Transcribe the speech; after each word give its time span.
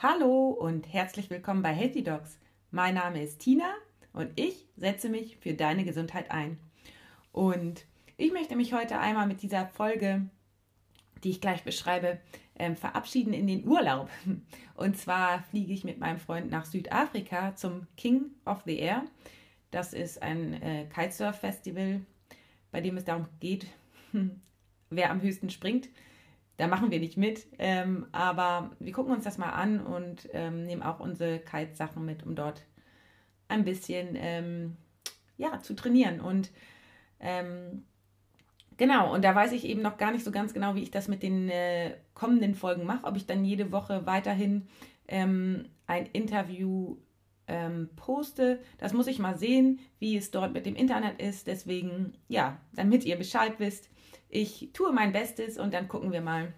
Hallo 0.00 0.50
und 0.50 0.92
herzlich 0.92 1.28
willkommen 1.28 1.60
bei 1.60 1.72
Healthy 1.72 2.04
Dogs. 2.04 2.38
Mein 2.70 2.94
Name 2.94 3.20
ist 3.20 3.40
Tina 3.40 3.74
und 4.12 4.30
ich 4.38 4.64
setze 4.76 5.08
mich 5.08 5.38
für 5.38 5.54
deine 5.54 5.84
Gesundheit 5.84 6.30
ein. 6.30 6.56
Und 7.32 7.84
ich 8.16 8.32
möchte 8.32 8.54
mich 8.54 8.72
heute 8.72 9.00
einmal 9.00 9.26
mit 9.26 9.42
dieser 9.42 9.66
Folge, 9.66 10.30
die 11.24 11.30
ich 11.30 11.40
gleich 11.40 11.64
beschreibe, 11.64 12.20
ähm, 12.60 12.76
verabschieden 12.76 13.32
in 13.32 13.48
den 13.48 13.66
Urlaub. 13.66 14.08
Und 14.76 14.96
zwar 14.96 15.42
fliege 15.50 15.72
ich 15.72 15.82
mit 15.82 15.98
meinem 15.98 16.20
Freund 16.20 16.48
nach 16.48 16.64
Südafrika 16.64 17.56
zum 17.56 17.88
King 17.96 18.26
of 18.46 18.62
the 18.66 18.78
Air. 18.78 19.04
Das 19.72 19.94
ist 19.94 20.22
ein 20.22 20.62
äh, 20.62 20.86
Kitesurf-Festival, 20.94 22.02
bei 22.70 22.80
dem 22.80 22.96
es 22.98 23.04
darum 23.04 23.26
geht, 23.40 23.66
wer 24.90 25.10
am 25.10 25.22
höchsten 25.22 25.50
springt. 25.50 25.88
Da 26.58 26.66
machen 26.66 26.90
wir 26.90 26.98
nicht 26.98 27.16
mit, 27.16 27.46
ähm, 27.58 28.08
aber 28.12 28.72
wir 28.80 28.92
gucken 28.92 29.12
uns 29.12 29.24
das 29.24 29.38
mal 29.38 29.50
an 29.50 29.80
und 29.80 30.28
ähm, 30.32 30.66
nehmen 30.66 30.82
auch 30.82 30.98
unsere 30.98 31.38
Kitesachen 31.38 32.04
mit, 32.04 32.26
um 32.26 32.34
dort 32.34 32.66
ein 33.46 33.64
bisschen 33.64 34.16
ähm, 34.16 34.76
ja, 35.36 35.60
zu 35.62 35.74
trainieren. 35.74 36.20
Und 36.20 36.50
ähm, 37.20 37.84
genau, 38.76 39.14
und 39.14 39.24
da 39.24 39.34
weiß 39.34 39.52
ich 39.52 39.64
eben 39.64 39.82
noch 39.82 39.98
gar 39.98 40.10
nicht 40.10 40.24
so 40.24 40.32
ganz 40.32 40.52
genau, 40.52 40.74
wie 40.74 40.82
ich 40.82 40.90
das 40.90 41.06
mit 41.06 41.22
den 41.22 41.48
äh, 41.48 41.94
kommenden 42.12 42.56
Folgen 42.56 42.84
mache, 42.84 43.06
ob 43.06 43.16
ich 43.16 43.26
dann 43.26 43.44
jede 43.44 43.70
Woche 43.70 44.04
weiterhin 44.04 44.66
ähm, 45.06 45.66
ein 45.86 46.06
Interview 46.06 46.96
ähm, 47.46 47.88
poste. 47.94 48.58
Das 48.78 48.92
muss 48.92 49.06
ich 49.06 49.20
mal 49.20 49.38
sehen, 49.38 49.78
wie 50.00 50.16
es 50.16 50.32
dort 50.32 50.52
mit 50.52 50.66
dem 50.66 50.74
Internet 50.74 51.20
ist. 51.20 51.46
Deswegen, 51.46 52.14
ja, 52.26 52.60
damit 52.74 53.04
ihr 53.04 53.16
Bescheid 53.16 53.54
wisst, 53.58 53.88
ich 54.28 54.70
tue 54.72 54.92
mein 54.92 55.12
Bestes 55.12 55.58
und 55.58 55.74
dann 55.74 55.88
gucken 55.88 56.12
wir 56.12 56.20
mal. 56.20 56.52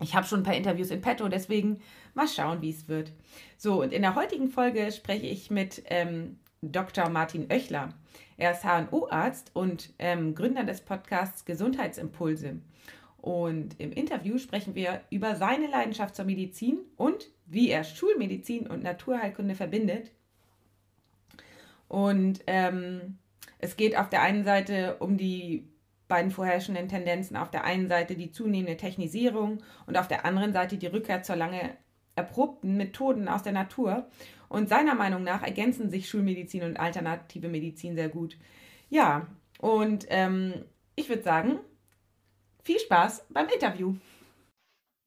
Ich 0.00 0.14
habe 0.14 0.26
schon 0.26 0.40
ein 0.40 0.44
paar 0.44 0.56
Interviews 0.56 0.90
in 0.90 1.00
petto, 1.00 1.28
deswegen 1.28 1.80
mal 2.14 2.26
schauen, 2.26 2.60
wie 2.60 2.70
es 2.70 2.88
wird. 2.88 3.12
So, 3.56 3.82
und 3.82 3.92
in 3.92 4.02
der 4.02 4.14
heutigen 4.14 4.48
Folge 4.48 4.90
spreche 4.90 5.26
ich 5.26 5.50
mit 5.50 5.82
ähm, 5.86 6.38
Dr. 6.60 7.08
Martin 7.08 7.46
Oechler. 7.50 7.90
Er 8.36 8.52
ist 8.52 8.64
HNO-Arzt 8.64 9.50
und 9.54 9.92
ähm, 9.98 10.34
Gründer 10.34 10.64
des 10.64 10.80
Podcasts 10.80 11.44
Gesundheitsimpulse. 11.44 12.56
Und 13.18 13.78
im 13.78 13.92
Interview 13.92 14.38
sprechen 14.38 14.74
wir 14.74 15.00
über 15.10 15.36
seine 15.36 15.68
Leidenschaft 15.68 16.16
zur 16.16 16.24
Medizin 16.24 16.78
und 16.96 17.30
wie 17.46 17.70
er 17.70 17.84
Schulmedizin 17.84 18.66
und 18.66 18.82
Naturheilkunde 18.82 19.54
verbindet. 19.54 20.10
Und 21.86 22.40
ähm, 22.48 23.18
es 23.58 23.76
geht 23.76 23.96
auf 23.96 24.08
der 24.08 24.22
einen 24.22 24.44
Seite 24.44 24.96
um 24.98 25.16
die 25.16 25.68
beiden 26.12 26.30
vorherrschenden 26.30 26.90
Tendenzen. 26.90 27.38
Auf 27.38 27.50
der 27.50 27.64
einen 27.64 27.88
Seite 27.88 28.16
die 28.16 28.30
zunehmende 28.30 28.76
Technisierung 28.76 29.62
und 29.86 29.96
auf 29.96 30.08
der 30.08 30.26
anderen 30.26 30.52
Seite 30.52 30.76
die 30.76 30.86
Rückkehr 30.86 31.22
zur 31.22 31.36
lange 31.36 31.74
erprobten 32.16 32.76
Methoden 32.76 33.28
aus 33.28 33.42
der 33.42 33.54
Natur. 33.54 34.10
Und 34.50 34.68
seiner 34.68 34.94
Meinung 34.94 35.24
nach 35.24 35.42
ergänzen 35.42 35.88
sich 35.88 36.10
Schulmedizin 36.10 36.64
und 36.64 36.78
alternative 36.78 37.48
Medizin 37.48 37.94
sehr 37.94 38.10
gut. 38.10 38.36
Ja, 38.90 39.26
und 39.58 40.04
ähm, 40.10 40.66
ich 40.96 41.08
würde 41.08 41.22
sagen, 41.22 41.60
viel 42.62 42.78
Spaß 42.78 43.24
beim 43.30 43.48
Interview. 43.48 43.94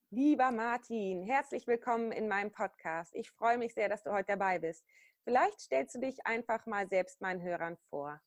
Lieber 0.09 0.49
Martin, 0.49 1.21
herzlich 1.21 1.67
willkommen 1.67 2.13
in 2.13 2.27
meinem 2.27 2.49
Podcast. 2.49 3.13
Ich 3.13 3.29
freue 3.29 3.59
mich 3.59 3.75
sehr, 3.75 3.89
dass 3.89 4.01
du 4.01 4.11
heute 4.11 4.29
dabei 4.29 4.57
bist. 4.57 4.83
Vielleicht 5.23 5.59
stellst 5.59 5.93
du 5.93 5.99
dich 5.99 6.25
einfach 6.25 6.65
mal 6.65 6.87
selbst 6.87 7.21
meinen 7.21 7.43
Hörern 7.43 7.77
vor. 7.91 8.19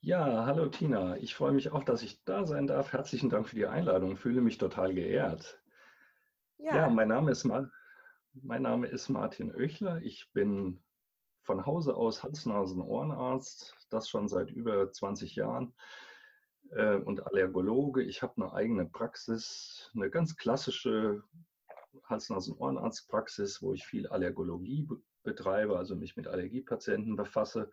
Ja, 0.00 0.46
hallo 0.46 0.68
Tina. 0.68 1.16
Ich 1.16 1.34
freue 1.34 1.50
mich 1.50 1.72
auch, 1.72 1.82
dass 1.82 2.02
ich 2.02 2.22
da 2.24 2.46
sein 2.46 2.68
darf. 2.68 2.92
Herzlichen 2.92 3.30
Dank 3.30 3.48
für 3.48 3.56
die 3.56 3.66
Einladung. 3.66 4.16
Fühle 4.16 4.40
mich 4.40 4.56
total 4.56 4.94
geehrt. 4.94 5.60
Ja, 6.56 6.76
ja 6.76 6.88
mein, 6.88 7.08
Name 7.08 7.32
ist 7.32 7.44
mein 7.44 8.62
Name 8.62 8.86
ist 8.86 9.08
Martin 9.08 9.52
Oechler. 9.52 10.00
Ich 10.02 10.30
bin 10.32 10.80
von 11.42 11.66
Hause 11.66 11.96
aus 11.96 12.22
Hals-Nasen-Ohrenarzt, 12.22 13.74
das 13.90 14.08
schon 14.08 14.28
seit 14.28 14.50
über 14.52 14.92
20 14.92 15.34
Jahren 15.34 15.74
äh, 16.70 16.96
und 16.96 17.26
Allergologe. 17.26 18.04
Ich 18.04 18.22
habe 18.22 18.34
eine 18.36 18.52
eigene 18.52 18.86
Praxis, 18.86 19.90
eine 19.96 20.10
ganz 20.10 20.36
klassische 20.36 21.24
Hals-Nasen-Ohrenarztpraxis, 22.04 23.62
wo 23.62 23.72
ich 23.72 23.84
viel 23.84 24.06
Allergologie 24.06 24.88
betreibe, 25.24 25.76
also 25.76 25.96
mich 25.96 26.16
mit 26.16 26.28
Allergiepatienten 26.28 27.16
befasse. 27.16 27.70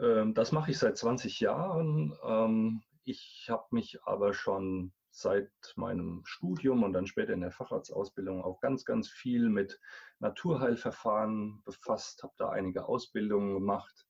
Ähm, 0.00 0.34
das 0.34 0.52
mache 0.52 0.70
ich 0.70 0.78
seit 0.78 0.96
20 0.96 1.40
Jahren. 1.40 2.16
Ähm, 2.24 2.82
ich 3.04 3.46
habe 3.50 3.66
mich 3.70 4.02
aber 4.04 4.32
schon 4.32 4.92
seit 5.10 5.50
meinem 5.76 6.22
Studium 6.24 6.82
und 6.82 6.94
dann 6.94 7.06
später 7.06 7.34
in 7.34 7.42
der 7.42 7.50
Facharztausbildung 7.50 8.42
auch 8.42 8.60
ganz, 8.60 8.84
ganz 8.84 9.08
viel 9.08 9.48
mit 9.50 9.78
Naturheilverfahren 10.20 11.62
befasst, 11.64 12.22
habe 12.22 12.32
da 12.38 12.48
einige 12.50 12.86
Ausbildungen 12.86 13.52
gemacht. 13.54 14.06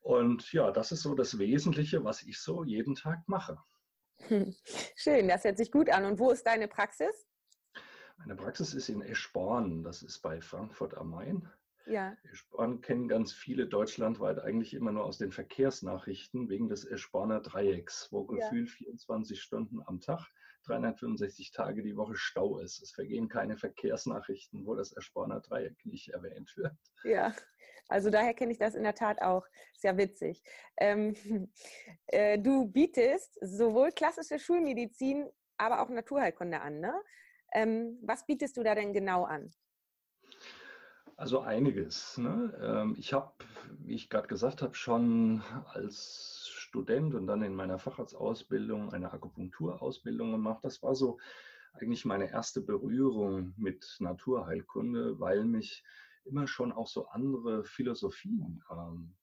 Und 0.00 0.52
ja, 0.52 0.70
das 0.70 0.92
ist 0.92 1.02
so 1.02 1.14
das 1.14 1.38
Wesentliche, 1.38 2.04
was 2.04 2.22
ich 2.22 2.40
so 2.40 2.62
jeden 2.62 2.94
Tag 2.94 3.26
mache. 3.26 3.58
Schön, 4.96 5.28
das 5.28 5.44
hört 5.44 5.56
sich 5.56 5.72
gut 5.72 5.90
an. 5.90 6.04
Und 6.04 6.18
wo 6.18 6.30
ist 6.30 6.46
deine 6.46 6.68
Praxis? 6.68 7.26
Meine 8.18 8.36
Praxis 8.36 8.74
ist 8.74 8.88
in 8.88 9.02
Eschborn, 9.02 9.82
das 9.82 10.02
ist 10.02 10.20
bei 10.20 10.40
Frankfurt 10.40 10.96
am 10.96 11.10
Main. 11.10 11.50
Ja. 11.86 12.16
Eschborn 12.30 12.80
kennen 12.80 13.08
ganz 13.08 13.32
viele 13.32 13.66
deutschlandweit 13.66 14.40
eigentlich 14.40 14.74
immer 14.74 14.92
nur 14.92 15.04
aus 15.04 15.18
den 15.18 15.32
Verkehrsnachrichten 15.32 16.48
wegen 16.48 16.68
des 16.68 16.84
Eschborner 16.84 17.40
Dreiecks, 17.40 18.08
wo 18.10 18.26
ja. 18.32 18.48
gefühlt 18.48 18.70
24 18.70 19.40
Stunden 19.40 19.80
am 19.86 20.00
Tag, 20.00 20.26
365 20.64 21.52
Tage 21.52 21.82
die 21.82 21.96
Woche 21.96 22.16
Stau 22.16 22.58
ist. 22.58 22.82
Es 22.82 22.90
vergehen 22.90 23.28
keine 23.28 23.56
Verkehrsnachrichten, 23.56 24.66
wo 24.66 24.74
das 24.74 24.96
Eschborner 24.96 25.40
Dreieck 25.40 25.84
nicht 25.84 26.08
erwähnt 26.08 26.52
wird. 26.56 26.74
Ja, 27.04 27.32
also 27.88 28.10
daher 28.10 28.34
kenne 28.34 28.52
ich 28.52 28.58
das 28.58 28.74
in 28.74 28.82
der 28.82 28.94
Tat 28.94 29.22
auch. 29.22 29.46
Sehr 29.76 29.96
witzig. 29.96 30.42
Ähm, 30.76 31.14
äh, 32.08 32.38
du 32.38 32.66
bietest 32.66 33.38
sowohl 33.40 33.92
klassische 33.92 34.38
Schulmedizin, 34.38 35.28
aber 35.56 35.82
auch 35.82 35.88
Naturheilkunde 35.88 36.60
an. 36.60 36.80
Ne? 36.80 36.92
Ähm, 37.52 37.98
was 38.02 38.26
bietest 38.26 38.56
du 38.56 38.62
da 38.62 38.74
denn 38.74 38.92
genau 38.92 39.24
an? 39.24 39.52
Also 41.16 41.40
einiges. 41.40 42.18
Ne? 42.18 42.52
Ähm, 42.60 42.94
ich 42.98 43.14
habe, 43.14 43.32
wie 43.78 43.94
ich 43.94 44.10
gerade 44.10 44.28
gesagt 44.28 44.60
habe, 44.60 44.74
schon 44.74 45.42
als 45.72 46.50
Student 46.52 47.14
und 47.14 47.26
dann 47.26 47.42
in 47.42 47.54
meiner 47.54 47.78
Facharztausbildung 47.78 48.92
eine 48.92 49.10
Akupunkturausbildung 49.10 50.30
gemacht. 50.32 50.62
Das 50.62 50.82
war 50.82 50.94
so 50.94 51.18
eigentlich 51.72 52.04
meine 52.04 52.30
erste 52.30 52.60
Berührung 52.60 53.54
mit 53.56 53.96
Naturheilkunde, 53.98 55.18
weil 55.18 55.44
mich 55.44 55.84
immer 56.24 56.46
schon 56.46 56.70
auch 56.70 56.86
so 56.86 57.08
andere 57.08 57.64
Philosophien 57.64 58.62
ähm, 58.70 59.14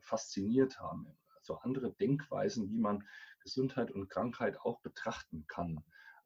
fasziniert 0.00 0.78
haben. 0.78 1.06
So 1.40 1.56
andere 1.56 1.92
Denkweisen, 1.92 2.70
wie 2.70 2.78
man 2.78 3.02
Gesundheit 3.40 3.90
und 3.90 4.10
Krankheit 4.10 4.58
auch 4.60 4.80
betrachten 4.80 5.46
kann, 5.46 5.82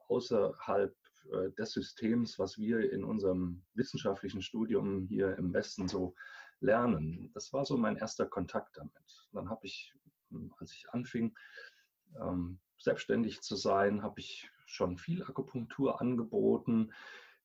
außerhalb 0.08 0.97
äh, 1.33 1.50
des 1.53 1.72
Systems, 1.72 2.39
was 2.39 2.59
wir 2.59 2.91
in 2.93 3.05
unserem 3.05 3.62
wissenschaftlichen 3.75 4.43
Studium 4.43 5.06
hier 5.06 5.37
im 5.37 5.53
Westen 5.53 5.89
so 5.89 6.15
lernen. 6.61 7.31
Das 7.34 7.53
war 7.53 7.65
so 7.65 7.77
mein 7.77 7.97
erster 7.97 8.27
Kontakt 8.27 8.77
damit. 8.77 9.28
Dann 9.33 9.49
habe 9.49 9.67
ich, 9.67 9.94
hm, 10.31 10.53
als 10.59 10.72
ich 10.72 10.88
anfing, 10.91 11.37
ähm, 12.21 12.59
selbstständig 12.78 13.41
zu 13.41 13.56
sein, 13.56 14.03
habe 14.03 14.21
ich 14.21 14.50
schon 14.67 14.99
viel 14.99 15.22
Akupunktur 15.22 16.00
angeboten. 16.00 16.93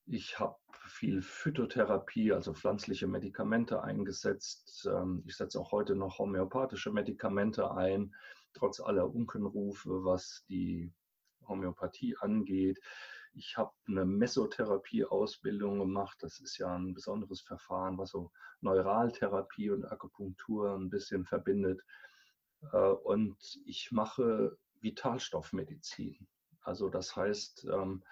Ich 0.06 0.40
habe 0.40 0.58
viel 0.88 1.22
Phytotherapie, 1.22 2.34
also 2.34 2.54
pflanzliche 2.54 3.08
Medikamente 3.08 3.82
eingesetzt. 3.84 4.88
Ähm, 4.92 5.24
ich 5.26 5.36
setze 5.36 5.60
auch 5.60 5.72
heute 5.72 5.96
noch 5.96 6.20
homöopathische 6.20 6.92
Medikamente 6.92 7.72
ein, 7.72 8.14
trotz 8.54 8.80
aller 8.80 9.10
Unkenrufe, 9.14 10.04
was 10.04 10.46
die 10.50 10.92
Homöopathie 11.48 12.16
angeht. 12.20 12.80
Ich 13.36 13.58
habe 13.58 13.72
eine 13.88 14.06
Mesotherapie-Ausbildung 14.06 15.80
gemacht. 15.80 16.18
Das 16.22 16.40
ist 16.40 16.58
ja 16.60 16.76
ein 16.76 16.94
besonderes 16.94 17.42
Verfahren, 17.42 17.98
was 17.98 18.12
so 18.12 18.32
Neuraltherapie 18.62 19.72
und 19.72 19.86
Akupunktur 19.86 20.76
ein 20.76 20.90
bisschen 20.90 21.26
verbindet. 21.26 21.82
Äh, 22.72 22.78
und 22.78 23.60
ich 23.66 23.92
mache 23.92 24.58
Vitalstoffmedizin. 24.82 26.28
Also 26.62 26.90
das 26.90 27.16
heißt, 27.16 27.66
ähm, 27.72 28.04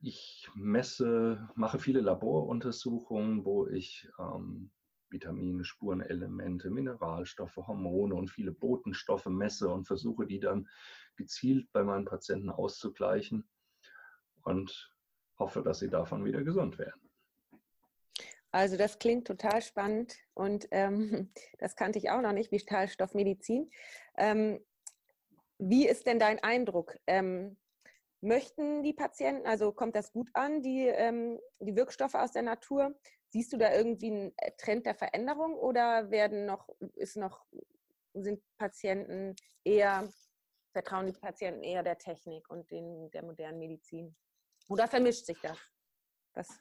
ich 0.00 0.48
messe, 0.54 1.48
mache 1.54 1.78
viele 1.78 2.00
Laboruntersuchungen, 2.00 3.44
wo 3.44 3.66
ich 3.66 4.08
ähm, 4.18 4.70
Vitamine, 5.10 5.64
Spurenelemente, 5.64 6.70
Mineralstoffe, 6.70 7.56
Hormone 7.56 8.14
und 8.14 8.30
viele 8.30 8.52
Botenstoffe 8.52 9.26
messe 9.26 9.68
und 9.68 9.84
versuche 9.84 10.26
die 10.26 10.40
dann 10.40 10.68
gezielt 11.16 11.70
bei 11.72 11.84
meinen 11.84 12.04
Patienten 12.06 12.50
auszugleichen 12.50 13.48
und 14.46 14.94
hoffe, 15.38 15.62
dass 15.62 15.80
sie 15.80 15.90
davon 15.90 16.24
wieder 16.24 16.42
gesund 16.42 16.78
werden. 16.78 17.00
Also 18.52 18.76
das 18.76 18.98
klingt 18.98 19.26
total 19.26 19.60
spannend 19.60 20.16
und 20.34 20.66
ähm, 20.70 21.30
das 21.58 21.76
kannte 21.76 21.98
ich 21.98 22.10
auch 22.10 22.22
noch 22.22 22.32
nicht, 22.32 22.52
Vitalstoffmedizin. 22.52 23.70
Ähm, 24.16 24.64
wie 25.58 25.86
ist 25.86 26.06
denn 26.06 26.18
dein 26.18 26.42
Eindruck? 26.42 26.96
Ähm, 27.06 27.56
möchten 28.20 28.82
die 28.82 28.94
Patienten, 28.94 29.46
also 29.46 29.72
kommt 29.72 29.96
das 29.96 30.12
gut 30.12 30.30
an, 30.32 30.62
die, 30.62 30.86
ähm, 30.86 31.38
die 31.60 31.76
Wirkstoffe 31.76 32.14
aus 32.14 32.32
der 32.32 32.42
Natur? 32.42 32.94
Siehst 33.30 33.52
du 33.52 33.58
da 33.58 33.74
irgendwie 33.74 34.10
einen 34.10 34.32
äh, 34.36 34.52
Trend 34.56 34.86
der 34.86 34.94
Veränderung 34.94 35.54
oder 35.54 36.10
werden 36.10 36.46
noch, 36.46 36.68
ist 36.94 37.16
noch, 37.16 37.44
sind 38.14 38.42
Patienten 38.58 39.34
eher, 39.64 40.08
vertrauen 40.72 41.06
die 41.06 41.12
Patienten 41.12 41.62
eher 41.62 41.82
der 41.82 41.98
Technik 41.98 42.48
und 42.48 42.70
den, 42.70 43.10
der 43.10 43.22
modernen 43.22 43.58
Medizin? 43.58 44.16
Oder 44.68 44.88
vermischt 44.88 45.26
sich 45.26 45.38
das? 45.40 45.58
Was 46.34 46.60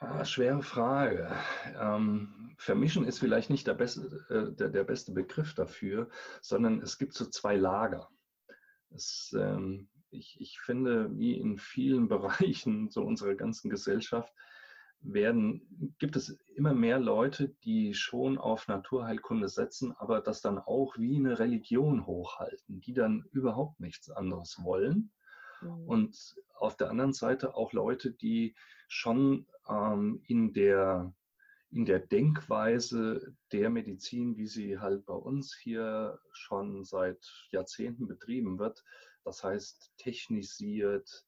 ah, 0.00 0.24
schwere 0.24 0.62
Frage. 0.62 1.34
Ähm, 1.78 2.54
vermischen 2.58 3.06
ist 3.06 3.18
vielleicht 3.18 3.50
nicht 3.50 3.66
der 3.66 3.74
beste, 3.74 4.24
äh, 4.28 4.54
der, 4.54 4.68
der, 4.68 4.84
beste 4.84 5.12
Begriff 5.12 5.54
dafür, 5.54 6.10
sondern 6.42 6.82
es 6.82 6.98
gibt 6.98 7.14
so 7.14 7.24
zwei 7.26 7.56
Lager. 7.56 8.08
Es, 8.90 9.34
ähm, 9.38 9.88
ich, 10.10 10.36
ich 10.40 10.60
finde, 10.60 11.16
wie 11.16 11.38
in 11.38 11.58
vielen 11.58 12.08
Bereichen 12.08 12.90
so 12.90 13.02
unserer 13.02 13.34
ganzen 13.34 13.70
Gesellschaft, 13.70 14.32
werden, 15.04 15.94
gibt 15.98 16.16
es 16.16 16.38
immer 16.54 16.72
mehr 16.72 16.98
Leute, 16.98 17.50
die 17.64 17.94
schon 17.94 18.38
auf 18.38 18.68
Naturheilkunde 18.68 19.48
setzen, 19.48 19.92
aber 19.98 20.20
das 20.20 20.40
dann 20.40 20.58
auch 20.58 20.96
wie 20.96 21.16
eine 21.16 21.38
Religion 21.38 22.06
hochhalten, 22.06 22.80
die 22.80 22.94
dann 22.94 23.24
überhaupt 23.32 23.80
nichts 23.80 24.10
anderes 24.10 24.58
wollen. 24.62 25.12
Mhm. 25.64 25.88
Und 25.88 26.36
auf 26.54 26.76
der 26.76 26.90
anderen 26.90 27.12
Seite 27.12 27.54
auch 27.54 27.72
Leute, 27.72 28.12
die 28.12 28.54
schon 28.88 29.46
ähm, 29.68 30.22
in 30.26 30.52
der 30.52 31.12
in 31.70 31.84
der 31.84 31.98
Denkweise 31.98 33.34
der 33.50 33.68
Medizin, 33.68 34.36
wie 34.36 34.46
sie 34.46 34.78
halt 34.78 35.04
bei 35.06 35.14
uns 35.14 35.56
hier 35.56 36.20
schon 36.30 36.84
seit 36.84 37.48
Jahrzehnten 37.50 38.06
betrieben 38.06 38.60
wird, 38.60 38.84
das 39.24 39.42
heißt 39.42 39.92
technisiert, 39.96 41.26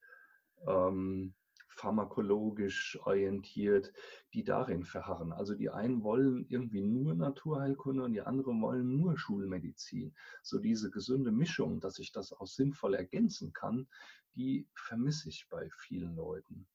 ähm, 0.68 1.34
pharmakologisch 1.76 2.98
orientiert, 3.04 3.92
die 4.32 4.44
darin 4.44 4.84
verharren. 4.84 5.32
Also 5.32 5.54
die 5.54 5.70
einen 5.70 6.02
wollen 6.02 6.46
irgendwie 6.48 6.82
nur 6.82 7.14
Naturheilkunde 7.14 8.02
und 8.04 8.12
die 8.12 8.22
anderen 8.22 8.60
wollen 8.62 8.96
nur 8.96 9.18
Schulmedizin. 9.18 10.14
So 10.42 10.58
diese 10.58 10.90
gesunde 10.90 11.30
Mischung, 11.30 11.80
dass 11.80 11.98
ich 11.98 12.12
das 12.12 12.32
auch 12.32 12.46
sinnvoll 12.46 12.94
ergänzen 12.94 13.52
kann, 13.52 13.86
die 14.34 14.66
vermisse 14.74 15.28
ich 15.28 15.48
bei 15.50 15.68
vielen 15.78 16.16
Leuten. 16.16 16.66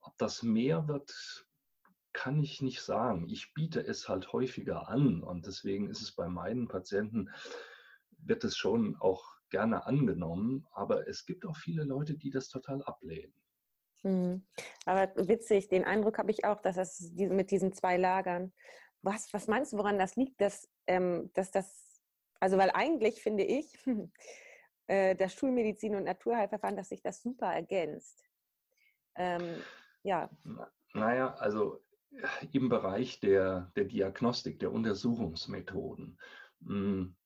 Ob 0.00 0.16
das 0.18 0.42
mehr 0.42 0.88
wird, 0.88 1.46
kann 2.12 2.42
ich 2.42 2.60
nicht 2.62 2.82
sagen. 2.82 3.28
Ich 3.28 3.54
biete 3.54 3.80
es 3.86 4.08
halt 4.08 4.32
häufiger 4.32 4.88
an 4.88 5.22
und 5.22 5.46
deswegen 5.46 5.88
ist 5.88 6.02
es 6.02 6.12
bei 6.12 6.28
meinen 6.28 6.66
Patienten, 6.66 7.30
wird 8.18 8.42
es 8.42 8.56
schon 8.56 8.96
auch 8.96 9.38
gerne 9.50 9.86
angenommen, 9.86 10.66
aber 10.72 11.06
es 11.08 11.26
gibt 11.26 11.46
auch 11.46 11.56
viele 11.56 11.84
Leute, 11.84 12.14
die 12.14 12.30
das 12.30 12.48
total 12.48 12.82
ablehnen. 12.82 13.32
Mhm. 14.02 14.46
Aber 14.84 15.10
witzig, 15.16 15.68
den 15.68 15.84
Eindruck 15.84 16.18
habe 16.18 16.30
ich 16.30 16.44
auch, 16.44 16.60
dass 16.60 16.76
das 16.76 17.12
mit 17.16 17.50
diesen 17.50 17.72
zwei 17.72 17.96
Lagern. 17.96 18.52
Was, 19.02 19.32
was 19.32 19.46
meinst 19.46 19.72
du, 19.72 19.78
woran 19.78 19.98
das 19.98 20.16
liegt, 20.16 20.40
dass, 20.40 20.68
ähm, 20.86 21.30
dass 21.34 21.50
das, 21.50 22.00
also 22.40 22.58
weil 22.58 22.70
eigentlich 22.70 23.22
finde 23.22 23.44
ich, 23.44 23.78
äh, 24.86 25.14
das 25.14 25.34
Schulmedizin 25.34 25.94
und 25.94 26.04
Naturheilverfahren, 26.04 26.76
dass 26.76 26.88
sich 26.88 27.02
das 27.02 27.22
super 27.22 27.52
ergänzt. 27.52 28.24
Ähm, 29.14 29.62
ja. 30.02 30.30
Naja, 30.94 31.34
also 31.34 31.82
im 32.52 32.68
Bereich 32.68 33.20
der, 33.20 33.70
der 33.76 33.84
Diagnostik, 33.84 34.58
der 34.58 34.72
Untersuchungsmethoden 34.72 36.18
mh, 36.60 36.74
hm, 36.74 37.16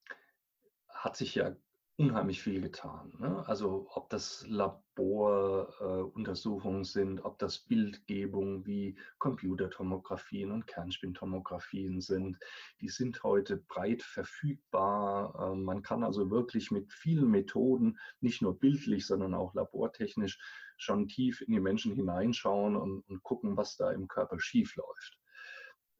hat 0.88 1.16
sich 1.16 1.34
ja 1.34 1.54
unheimlich 1.96 2.42
viel 2.42 2.60
getan. 2.60 3.14
Ne? 3.18 3.42
Also 3.46 3.86
ob 3.90 4.10
das 4.10 4.44
Laboruntersuchungen 4.48 6.82
äh, 6.82 6.86
sind, 6.86 7.24
ob 7.24 7.38
das 7.38 7.58
Bildgebung 7.58 8.66
wie 8.66 8.98
Computertomographien 9.18 10.50
und 10.50 10.66
Kernspintomographien 10.66 12.00
sind, 12.00 12.38
die 12.80 12.88
sind 12.88 13.22
heute 13.22 13.58
breit 13.58 14.02
verfügbar. 14.02 15.52
Äh, 15.52 15.56
man 15.56 15.82
kann 15.82 16.02
also 16.02 16.30
wirklich 16.30 16.70
mit 16.70 16.90
vielen 16.92 17.30
Methoden, 17.30 17.98
nicht 18.20 18.40
nur 18.42 18.58
bildlich, 18.58 19.06
sondern 19.06 19.34
auch 19.34 19.54
labortechnisch, 19.54 20.38
schon 20.78 21.08
tief 21.08 21.42
in 21.42 21.52
die 21.52 21.60
Menschen 21.60 21.94
hineinschauen 21.94 22.76
und, 22.76 23.02
und 23.08 23.22
gucken, 23.22 23.56
was 23.56 23.76
da 23.76 23.92
im 23.92 24.08
Körper 24.08 24.40
schiefläuft. 24.40 25.21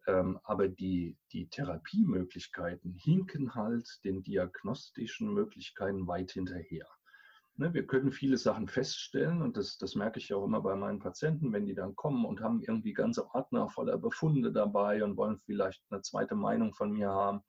Ähm, 0.06 0.38
aber 0.44 0.68
die, 0.68 1.16
die 1.32 1.48
Therapiemöglichkeiten 1.48 2.92
hinken 2.94 3.54
halt 3.54 3.88
den 4.04 4.22
diagnostischen 4.22 5.32
Möglichkeiten 5.32 6.06
weit 6.08 6.32
hinterher. 6.32 6.86
Ne, 7.56 7.72
wir 7.74 7.86
können 7.86 8.10
viele 8.10 8.38
Sachen 8.38 8.66
feststellen 8.66 9.42
und 9.42 9.56
das, 9.56 9.76
das 9.76 9.94
merke 9.94 10.18
ich 10.18 10.32
auch 10.32 10.44
immer 10.44 10.62
bei 10.62 10.74
meinen 10.74 10.98
Patienten, 10.98 11.52
wenn 11.52 11.66
die 11.66 11.74
dann 11.74 11.94
kommen 11.94 12.24
und 12.24 12.40
haben 12.40 12.62
irgendwie 12.62 12.94
ganze 12.94 13.28
Ordner 13.34 13.68
voller 13.68 13.98
Befunde 13.98 14.52
dabei 14.52 15.04
und 15.04 15.16
wollen 15.16 15.38
vielleicht 15.38 15.84
eine 15.90 16.00
zweite 16.00 16.34
Meinung 16.34 16.72
von 16.72 16.92
mir 16.92 17.10
haben, 17.10 17.42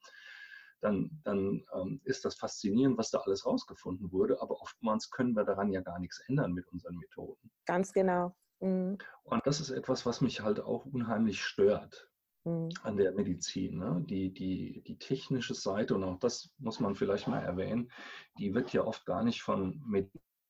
dann, 0.82 1.10
dann 1.24 1.64
ähm, 1.74 2.02
ist 2.04 2.26
das 2.26 2.36
faszinierend, 2.36 2.98
was 2.98 3.10
da 3.10 3.20
alles 3.20 3.46
rausgefunden 3.46 4.12
wurde. 4.12 4.42
Aber 4.42 4.62
oftmals 4.62 5.10
können 5.10 5.34
wir 5.34 5.46
daran 5.46 5.72
ja 5.72 5.82
gar 5.82 6.00
nichts 6.00 6.20
ändern 6.28 6.52
mit 6.52 6.68
unseren 6.68 6.98
Methoden. 6.98 7.50
Ganz 7.66 7.94
genau. 7.94 8.36
Mhm. 8.60 8.98
Und 9.24 9.48
das 9.48 9.62
ist 9.62 9.70
etwas, 9.70 10.06
was 10.06 10.20
mich 10.20 10.42
halt 10.42 10.60
auch 10.60 10.86
unheimlich 10.86 11.42
stört 11.42 12.10
mhm. 12.44 12.70
an 12.84 12.98
der 12.98 13.14
Medizin. 13.14 13.78
Ne? 13.78 14.04
Die, 14.08 14.34
die, 14.34 14.82
die 14.86 14.98
technische 14.98 15.54
Seite, 15.54 15.96
und 15.96 16.04
auch 16.04 16.20
das 16.20 16.52
muss 16.58 16.80
man 16.80 16.96
vielleicht 16.96 17.28
mal 17.28 17.40
erwähnen, 17.40 17.92
die 18.38 18.54
wird 18.54 18.74
ja 18.74 18.84
oft 18.84 19.06
gar 19.06 19.24
nicht 19.24 19.42
von 19.42 19.82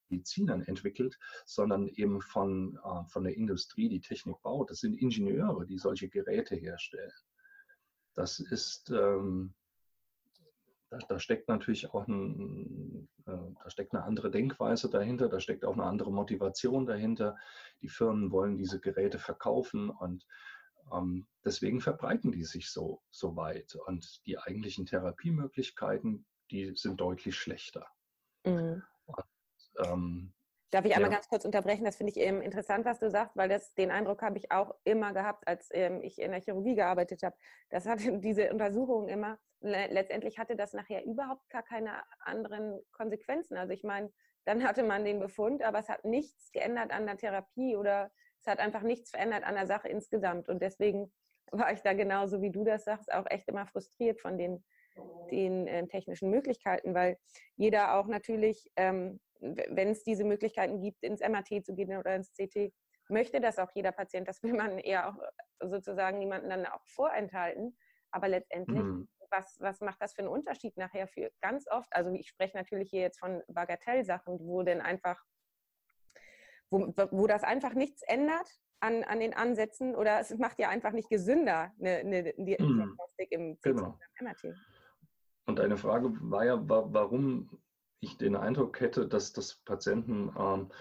Medizinern 0.10 0.62
entwickelt, 0.64 1.18
sondern 1.46 1.88
eben 1.88 2.22
von, 2.22 2.78
äh, 2.84 3.10
von 3.10 3.24
der 3.24 3.36
Industrie, 3.36 3.90
die 3.90 4.02
Technik 4.02 4.42
baut. 4.42 4.70
Das 4.70 4.80
sind 4.80 4.96
Ingenieure, 4.96 5.66
die 5.66 5.78
solche 5.78 6.10
Geräte 6.10 6.56
herstellen. 6.56 7.12
Das 8.16 8.40
ist, 8.40 8.92
ähm, 8.92 9.54
da, 10.92 11.00
da, 11.10 11.20
steckt 11.20 11.48
natürlich 11.48 11.92
auch 11.92 12.08
ein, 12.08 13.08
äh, 13.26 13.32
da 13.32 13.70
steckt 13.70 13.96
eine 13.96 14.04
andere 14.04 14.30
Denkweise 14.30 14.88
dahinter, 14.88 15.30
da 15.30 15.40
steckt 15.40 15.66
auch 15.66 15.74
eine 15.74 15.86
andere 15.86 16.12
Motivation 16.12 16.86
dahinter. 16.86 17.36
Die 17.82 17.90
Firmen 17.90 18.32
wollen 18.32 18.56
diese 18.56 18.80
Geräte 18.80 19.18
verkaufen 19.18 19.90
und 19.90 20.28
ähm, 20.92 21.28
deswegen 21.46 21.82
verbreiten 21.82 22.32
die 22.32 22.44
sich 22.44 22.72
so, 22.72 23.02
so 23.12 23.36
weit. 23.36 23.76
Und 23.88 24.26
die 24.26 24.38
eigentlichen 24.38 24.86
Therapiemöglichkeiten, 24.86 26.26
die 26.52 26.74
sind 26.76 27.00
deutlich 27.00 27.36
schlechter. 27.36 27.88
Mhm. 28.46 28.84
Und, 29.06 29.26
ähm, 29.86 30.34
Darf 30.72 30.86
ich 30.86 30.96
einmal 30.96 31.12
ja. 31.12 31.18
ganz 31.18 31.30
kurz 31.30 31.46
unterbrechen? 31.46 31.84
Das 31.84 31.98
finde 31.98 32.12
ich 32.12 32.18
eben 32.18 32.42
interessant, 32.42 32.84
was 32.84 32.98
du 32.98 33.08
sagst, 33.12 33.38
weil 33.38 33.48
das, 33.48 33.76
den 33.76 33.92
Eindruck 33.92 34.24
habe 34.24 34.40
ich 34.40 34.52
auch 34.52 34.74
immer 34.84 35.14
gehabt, 35.14 35.48
als 35.48 35.70
ähm, 35.72 36.02
ich 36.02 36.20
in 36.20 36.32
der 36.32 36.42
Chirurgie 36.42 36.74
gearbeitet 36.74 37.22
habe. 37.22 37.36
Das 37.70 37.86
hatte 37.86 38.18
diese 38.20 38.52
Untersuchungen 38.52 39.08
immer, 39.08 39.38
letztendlich 39.62 40.40
hatte 40.40 40.56
das 40.56 40.74
nachher 40.74 41.06
überhaupt 41.06 41.48
gar 41.50 41.62
keine 41.62 42.02
anderen 42.22 42.82
Konsequenzen. 42.92 43.56
Also 43.56 43.72
ich 43.72 43.84
meine, 43.84 44.12
dann 44.46 44.64
hatte 44.64 44.84
man 44.84 45.06
den 45.06 45.20
Befund, 45.20 45.62
aber 45.62 45.78
es 45.78 45.90
hat 45.90 46.06
nichts 46.06 46.52
geändert 46.52 46.92
an 46.92 47.06
der 47.06 47.18
Therapie 47.18 47.76
oder 47.76 48.12
es 48.44 48.52
hat 48.52 48.60
einfach 48.60 48.82
nichts 48.82 49.12
verändert 49.12 49.46
an 49.46 49.56
der 49.56 49.68
Sache 49.68 49.88
insgesamt. 49.88 50.50
Und 50.50 50.62
deswegen 50.62 51.12
war 51.52 51.72
ich 51.72 51.82
da 51.82 51.94
genauso, 51.94 52.42
wie 52.42 52.52
du 52.52 52.66
das 52.66 52.84
sagst, 52.84 53.12
auch 53.14 53.26
echt 53.30 53.48
immer 53.48 53.66
frustriert 53.68 54.20
von 54.20 54.38
den, 54.38 54.64
den 55.32 55.68
äh, 55.68 55.88
technischen 55.88 56.30
Möglichkeiten, 56.30 56.94
weil 56.94 57.18
jeder 57.56 57.96
auch 57.96 58.08
natürlich, 58.08 58.70
ähm, 58.76 59.22
wenn 59.40 59.90
es 59.90 60.04
diese 60.04 60.26
Möglichkeiten 60.26 60.82
gibt, 60.82 61.04
ins 61.04 61.22
MRT 61.22 61.66
zu 61.66 61.74
gehen 61.74 61.98
oder 61.98 62.16
ins 62.16 62.34
CT, 62.34 62.74
möchte 63.10 63.40
das 63.40 63.60
auch 63.60 63.70
jeder 63.76 63.92
Patient. 63.92 64.28
Das 64.28 64.44
will 64.44 64.54
man 64.54 64.78
eher 64.78 65.10
auch 65.10 65.18
sozusagen 65.62 66.20
niemanden 66.20 66.50
dann 66.50 66.66
auch 66.66 66.86
vorenthalten. 66.86 67.78
Aber 68.12 68.28
letztendlich, 68.28 68.84
mhm. 68.84 69.08
was, 69.30 69.58
was 69.60 69.80
macht 69.80 70.02
das 70.02 70.14
für 70.14 70.20
einen 70.20 70.30
Unterschied 70.30 70.76
nachher 70.78 71.08
für 71.08 71.32
ganz 71.42 71.66
oft? 71.70 71.94
Also 71.96 72.12
ich 72.12 72.28
spreche 72.28 72.58
natürlich 72.58 72.90
hier 72.90 73.02
jetzt 73.02 73.20
von 73.20 73.42
Bagatellsachen, 73.48 74.40
wo 74.40 74.64
denn 74.64 74.82
einfach 74.82 75.22
wo, 76.74 77.08
wo 77.12 77.28
das 77.28 77.44
einfach 77.44 77.74
nichts 77.74 78.02
ändert 78.04 78.48
an, 78.80 79.04
an 79.04 79.20
den 79.20 79.34
Ansätzen 79.34 79.96
oder 79.96 80.20
es 80.20 80.36
macht 80.38 80.60
ja 80.60 80.70
einfach 80.70 80.92
nicht 80.92 81.10
gesünder, 81.10 81.72
eine, 81.80 81.98
eine 82.00 82.34
mhm. 82.38 82.46
Diagnostik 82.46 83.32
im 83.32 83.58
genau. 83.62 83.98
MRT. 84.20 84.56
Und 85.46 85.60
eine 85.60 85.78
Frage 85.78 86.10
war 86.22 86.46
ja, 86.46 86.58
warum 86.68 87.50
ich 88.00 88.18
den 88.18 88.36
Eindruck 88.36 88.80
hätte, 88.82 89.08
dass 89.08 89.32
das 89.32 89.56
Patienten 89.64 90.34
ähm, 90.38 90.72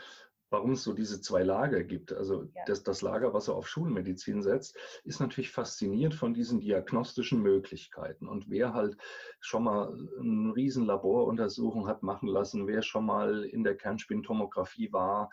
warum 0.53 0.73
es 0.73 0.85
so 0.85 0.93
diese 0.93 1.21
zwei 1.21 1.43
Lager 1.43 1.83
gibt. 1.83 2.13
Also 2.13 2.45
ja. 2.55 2.63
das, 2.67 2.83
das 2.83 3.01
Lager, 3.01 3.33
was 3.33 3.49
er 3.49 3.55
auf 3.55 3.67
Schulmedizin 3.67 4.43
setzt, 4.43 4.77
ist 5.03 5.19
natürlich 5.19 5.51
fasziniert 5.51 6.15
von 6.15 6.35
diesen 6.35 6.61
diagnostischen 6.61 7.41
Möglichkeiten. 7.41 8.29
Und 8.29 8.51
wer 8.51 8.75
halt 8.75 8.99
schon 9.41 9.65
mal 9.65 9.89
eine 10.21 10.55
riesen 10.55 10.85
Laboruntersuchung 10.85 11.89
hat 11.89 12.03
machen 12.03 12.29
lassen, 12.29 12.67
wer 12.67 12.83
schon 12.83 13.07
mal 13.07 13.45
in 13.45 13.65
der 13.65 13.77
Kernspintomographie 13.77 14.93
war 14.93 15.31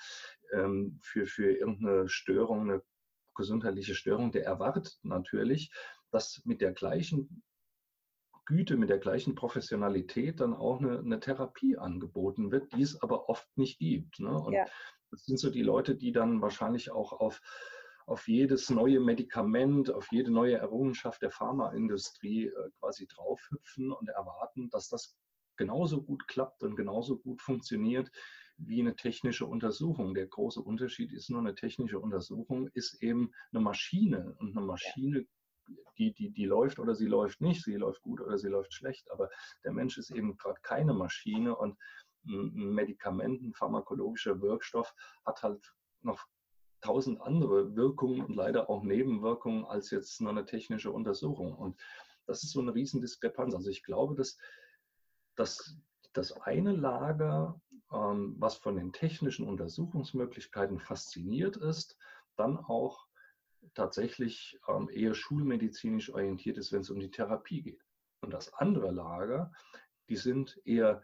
ähm, 0.54 1.00
für, 1.04 1.26
für 1.26 1.52
irgendeine 1.52 2.08
Störung, 2.08 2.62
eine 2.62 2.82
gesundheitliche 3.36 3.96
Störung, 3.96 4.32
der 4.32 4.46
erwartet 4.46 5.00
natürlich, 5.04 5.72
dass 6.12 6.42
mit 6.46 6.62
der 6.62 6.72
gleichen 6.72 7.44
Güte, 8.46 8.78
mit 8.78 8.90
der 8.90 8.98
gleichen 8.98 9.36
Professionalität 9.36 10.40
dann 10.40 10.56
auch 10.56 10.80
eine, 10.80 11.00
eine 11.00 11.20
Therapie 11.20 11.78
angeboten 11.78 12.52
wird, 12.52 12.74
die 12.74 12.82
es 12.82 13.00
aber 13.00 13.30
oft 13.30 13.48
nicht 13.58 13.78
gibt. 13.78 14.20
Ne? 14.20 14.32
Und 14.32 14.54
ja. 14.54 14.66
Das 15.12 15.26
sind 15.26 15.40
so 15.40 15.50
die 15.50 15.64
Leute, 15.64 15.96
die 15.96 16.12
dann 16.12 16.42
wahrscheinlich 16.42 16.92
auch 16.92 17.14
auf, 17.14 17.42
auf 18.06 18.28
jedes 18.28 18.70
neue 18.70 19.00
Medikament, 19.00 19.92
auf 19.92 20.08
jede 20.12 20.32
neue 20.32 20.58
Errungenschaft 20.58 21.22
der 21.22 21.32
Pharmaindustrie 21.32 22.48
äh, 22.48 22.70
quasi 22.80 23.08
draufhüpfen 23.08 23.92
und 23.92 24.10
erwarten, 24.10 24.70
dass 24.70 24.90
das 24.90 25.18
genauso 25.58 26.02
gut 26.02 26.28
klappt 26.28 26.64
und 26.64 26.76
genauso 26.76 27.18
gut 27.18 27.42
funktioniert 27.42 28.10
wie 28.58 28.82
eine 28.82 28.96
technische 28.96 29.46
Untersuchung. 29.46 30.14
Der 30.14 30.28
große 30.28 30.62
Unterschied 30.62 31.12
ist 31.12 31.30
nur, 31.30 31.40
eine 31.40 31.56
technische 31.56 32.00
Untersuchung 32.00 32.70
ist 32.74 33.02
eben 33.02 33.32
eine 33.52 33.62
Maschine 33.62 34.36
und 34.40 34.56
eine 34.56 34.66
Maschine, 34.66 35.26
die, 35.98 36.14
die, 36.14 36.32
die 36.32 36.46
läuft 36.46 36.80
oder 36.80 36.96
sie 36.96 37.06
läuft 37.06 37.42
nicht, 37.42 37.64
sie 37.64 37.76
läuft 37.76 38.02
gut 38.02 38.22
oder 38.22 38.38
sie 38.38 38.48
läuft 38.48 38.74
schlecht, 38.74 39.10
aber 39.12 39.30
der 39.64 39.72
Mensch 39.72 39.98
ist 39.98 40.12
eben 40.12 40.38
gerade 40.38 40.60
keine 40.62 40.94
Maschine 40.94 41.56
und 41.56 41.78
ein 42.26 42.74
Medikament, 42.74 43.42
ein 43.42 43.54
pharmakologischer 43.54 44.42
Wirkstoff 44.42 44.94
hat 45.26 45.44
halt 45.44 45.74
noch 46.02 46.28
tausend 46.82 47.22
andere 47.22 47.76
Wirkungen 47.76 48.22
und 48.22 48.36
leider 48.36 48.70
auch 48.70 48.84
Nebenwirkungen 48.84 49.66
als 49.66 49.90
jetzt 49.92 50.22
nur 50.22 50.32
eine 50.32 50.46
technische 50.46 50.92
Untersuchung. 50.92 51.54
Und 51.54 51.80
das 52.26 52.44
ist 52.44 52.52
so 52.52 52.62
eine 52.62 52.74
Riesendiskrepanz. 52.74 53.56
Also 53.56 53.70
ich 53.70 53.84
glaube, 53.84 54.16
dass, 54.16 54.38
dass 55.36 55.78
das 56.14 56.32
eine 56.42 56.72
Lager, 56.72 57.60
ähm, 57.92 58.36
was 58.40 58.56
von 58.56 58.76
den 58.76 58.94
technischen 58.94 59.48
Untersuchungsmöglichkeiten 59.48 60.80
fasziniert 60.80 61.58
ist, 61.58 61.98
dann 62.36 62.58
auch 62.58 63.08
tatsächlich 63.74 64.60
ähm, 64.68 64.90
eher 64.90 65.14
schulmedizinisch 65.14 66.14
orientiert 66.14 66.58
ist, 66.58 66.72
wenn 66.72 66.82
es 66.82 66.90
um 66.90 67.00
die 67.00 67.12
Therapie 67.12 67.62
geht. 67.62 67.84
Und 68.22 68.32
das 68.34 68.54
andere 68.54 68.92
Lager, 68.92 69.52
die 70.08 70.18
sind 70.18 70.60
eher 70.66 71.04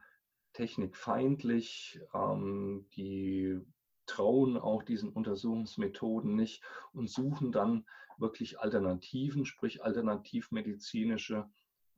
technikfeindlich, 0.55 1.99
ähm, 2.13 2.87
die 2.95 3.61
trauen 4.05 4.57
auch 4.57 4.83
diesen 4.83 5.09
Untersuchungsmethoden 5.09 6.35
nicht 6.35 6.63
und 6.93 7.09
suchen 7.09 7.51
dann 7.51 7.85
wirklich 8.17 8.59
Alternativen, 8.59 9.45
sprich 9.45 9.83
alternativmedizinische 9.83 11.49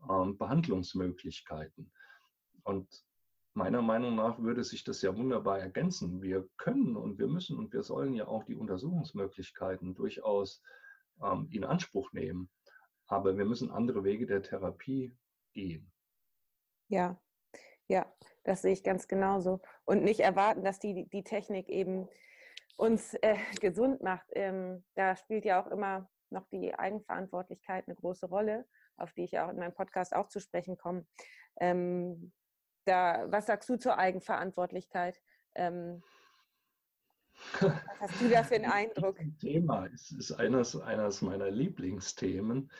ähm, 0.09 0.37
Behandlungsmöglichkeiten. 0.37 1.91
Und 2.63 3.05
meiner 3.53 3.81
Meinung 3.81 4.15
nach 4.15 4.39
würde 4.39 4.63
sich 4.63 4.83
das 4.83 5.01
ja 5.01 5.15
wunderbar 5.15 5.59
ergänzen. 5.59 6.21
Wir 6.21 6.47
können 6.57 6.95
und 6.95 7.19
wir 7.19 7.27
müssen 7.27 7.57
und 7.57 7.71
wir 7.73 7.83
sollen 7.83 8.13
ja 8.13 8.27
auch 8.27 8.43
die 8.43 8.55
Untersuchungsmöglichkeiten 8.55 9.93
durchaus 9.93 10.63
ähm, 11.21 11.47
in 11.51 11.63
Anspruch 11.63 12.11
nehmen. 12.11 12.49
Aber 13.05 13.37
wir 13.37 13.45
müssen 13.45 13.71
andere 13.71 14.03
Wege 14.03 14.25
der 14.25 14.41
Therapie 14.41 15.15
gehen. 15.53 15.91
Ja, 16.89 17.19
ja, 17.87 18.05
das 18.47 18.61
sehe 18.61 18.73
ich 18.73 18.83
ganz 18.83 19.07
genauso. 19.07 19.61
Und 19.85 20.03
nicht 20.03 20.21
erwarten, 20.21 20.63
dass 20.63 20.79
die, 20.79 21.07
die 21.09 21.23
Technik 21.23 21.69
eben 21.69 22.07
uns 22.77 23.13
äh, 23.15 23.35
gesund 23.61 24.01
macht. 24.01 24.27
Ähm, 24.31 24.83
da 24.95 25.15
spielt 25.15 25.45
ja 25.45 25.61
auch 25.61 25.67
immer 25.67 26.09
noch 26.29 26.47
die 26.47 26.73
Eigenverantwortlichkeit 26.73 27.87
eine 27.87 27.95
große 27.95 28.27
Rolle, 28.27 28.65
auf 28.97 29.13
die 29.13 29.23
ich 29.25 29.31
ja 29.31 29.45
auch 29.45 29.51
in 29.51 29.59
meinem 29.59 29.73
Podcast 29.73 30.15
auch 30.15 30.29
zu 30.29 30.39
sprechen 30.39 30.77
komme. 30.77 31.05
Ähm, 31.59 32.31
da, 32.85 33.29
was 33.29 33.47
sagst 33.47 33.67
du 33.69 33.77
zur 33.77 33.97
Eigenverantwortlichkeit? 33.97 35.21
Ähm, 35.55 36.01
was 37.59 37.73
hast 37.99 38.21
du 38.21 38.29
da 38.29 38.43
für 38.43 38.55
einen 38.55 38.65
Eindruck? 38.71 39.17
Thema 39.39 39.85
ist, 39.87 40.11
ist 40.11 40.31
eines, 40.31 40.79
eines 40.79 41.21
meiner 41.21 41.51
Lieblingsthemen. 41.51 42.71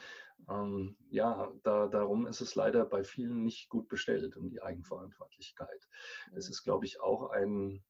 Ähm, 0.50 0.96
ja, 1.10 1.51
da, 1.63 1.88
darum 1.88 2.27
ist 2.27 2.41
es 2.41 2.56
leider 2.56 2.86
bei 2.86 3.03
vielen 3.03 3.44
nicht 3.44 3.70
gut 3.70 3.88
bestellt 3.89 4.38
um 4.38 4.50
die 4.50 4.62
Eigenverantwortlichkeit. 4.62 5.88
Es 6.36 6.48
mhm. 6.48 6.51
ist, 6.51 6.63
glaube 6.63 6.86
ich, 6.86 7.01
auch 7.01 7.32
ein 7.32 7.84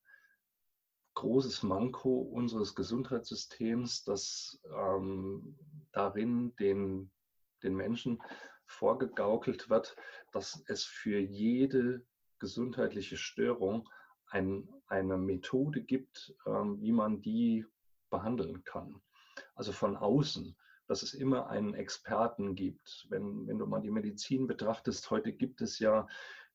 großes 1.16 1.64
Manko 1.64 2.22
unseres 2.22 2.76
Gesundheitssystems, 2.76 4.04
dass 4.04 4.62
ähm, 4.72 5.58
darin 5.92 6.56
den, 6.58 7.12
den 7.64 7.76
Menschen 7.76 8.22
vorgegaukelt 8.68 9.70
wird, 9.70 9.96
dass 10.32 10.64
es 10.68 10.84
für 10.84 11.18
jede 11.18 12.06
gesundheitliche 12.40 13.18
Störung 13.18 13.90
ein, 14.28 14.70
eine 14.88 15.18
Methode 15.18 15.82
gibt, 15.82 16.36
ähm, 16.46 16.80
wie 16.82 16.92
man 16.92 17.22
die 17.22 17.66
behandeln 18.10 18.64
kann. 18.64 19.02
Also 19.56 19.72
von 19.72 19.98
außen, 19.98 20.56
dass 20.88 21.04
es 21.04 21.14
immer 21.14 21.50
einen 21.50 21.74
Experten 21.74 22.56
gibt. 22.56 23.08
Wenn, 23.10 23.48
wenn 23.48 23.60
du 23.60 23.66
mal 23.66 23.82
die 23.82 23.92
Medizin 23.92 24.48
betrachtest, 24.48 25.12
heute 25.12 25.34
gibt 25.34 25.62
es 25.62 25.80
ja 25.80 26.08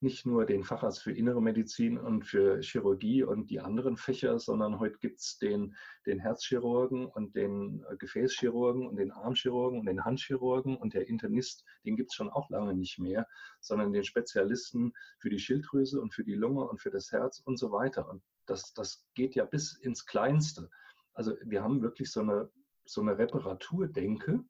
nicht 0.02 0.26
nur 0.26 0.44
den 0.44 0.64
Facharzt 0.64 1.02
für 1.02 1.12
innere 1.12 1.40
Medizin 1.40 1.96
und 1.96 2.24
für 2.24 2.60
Chirurgie 2.60 3.22
und 3.22 3.50
die 3.50 3.60
anderen 3.60 3.96
Fächer, 3.96 4.38
sondern 4.38 4.80
heute 4.80 4.98
gibt 4.98 5.20
es 5.20 5.38
den, 5.38 5.76
den 6.06 6.18
Herzchirurgen 6.18 7.06
und 7.06 7.36
den 7.36 7.84
äh, 7.88 7.96
Gefäßchirurgen 7.96 8.86
und 8.86 8.96
den 8.96 9.12
Armchirurgen 9.12 9.78
und 9.78 9.86
den 9.86 10.04
Handchirurgen 10.04 10.76
und 10.76 10.94
der 10.94 11.08
Internist, 11.08 11.64
den 11.84 11.96
gibt 11.96 12.10
es 12.10 12.16
schon 12.16 12.30
auch 12.30 12.50
lange 12.50 12.74
nicht 12.74 12.98
mehr, 12.98 13.28
sondern 13.60 13.92
den 13.92 14.04
Spezialisten 14.04 14.92
für 15.18 15.30
die 15.30 15.38
Schilddrüse 15.38 16.00
und 16.00 16.12
für 16.12 16.24
die 16.24 16.34
Lunge 16.34 16.68
und 16.68 16.80
für 16.80 16.90
das 16.90 17.12
Herz 17.12 17.38
und 17.38 17.56
so 17.56 17.70
weiter. 17.70 18.08
Und 18.08 18.22
das, 18.46 18.74
das 18.74 19.06
geht 19.14 19.36
ja 19.36 19.44
bis 19.44 19.74
ins 19.74 20.04
Kleinste. 20.04 20.68
Also 21.14 21.36
wir 21.44 21.62
haben 21.62 21.82
wirklich 21.82 22.10
so 22.10 22.20
eine, 22.20 22.50
so 22.84 23.00
eine 23.00 23.18
Reparaturdenke, 23.18 24.44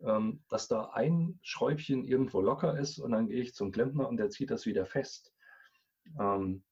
ähm, 0.00 0.42
dass 0.48 0.68
da 0.68 0.90
ein 0.90 1.38
Schräubchen 1.42 2.04
irgendwo 2.04 2.40
locker 2.40 2.78
ist 2.78 2.98
und 2.98 3.12
dann 3.12 3.28
gehe 3.28 3.42
ich 3.42 3.54
zum 3.54 3.72
Klempner 3.72 4.08
und 4.08 4.16
der 4.16 4.30
zieht 4.30 4.50
das 4.50 4.66
wieder 4.66 4.86
fest. 4.86 5.32
Ähm, 6.18 6.62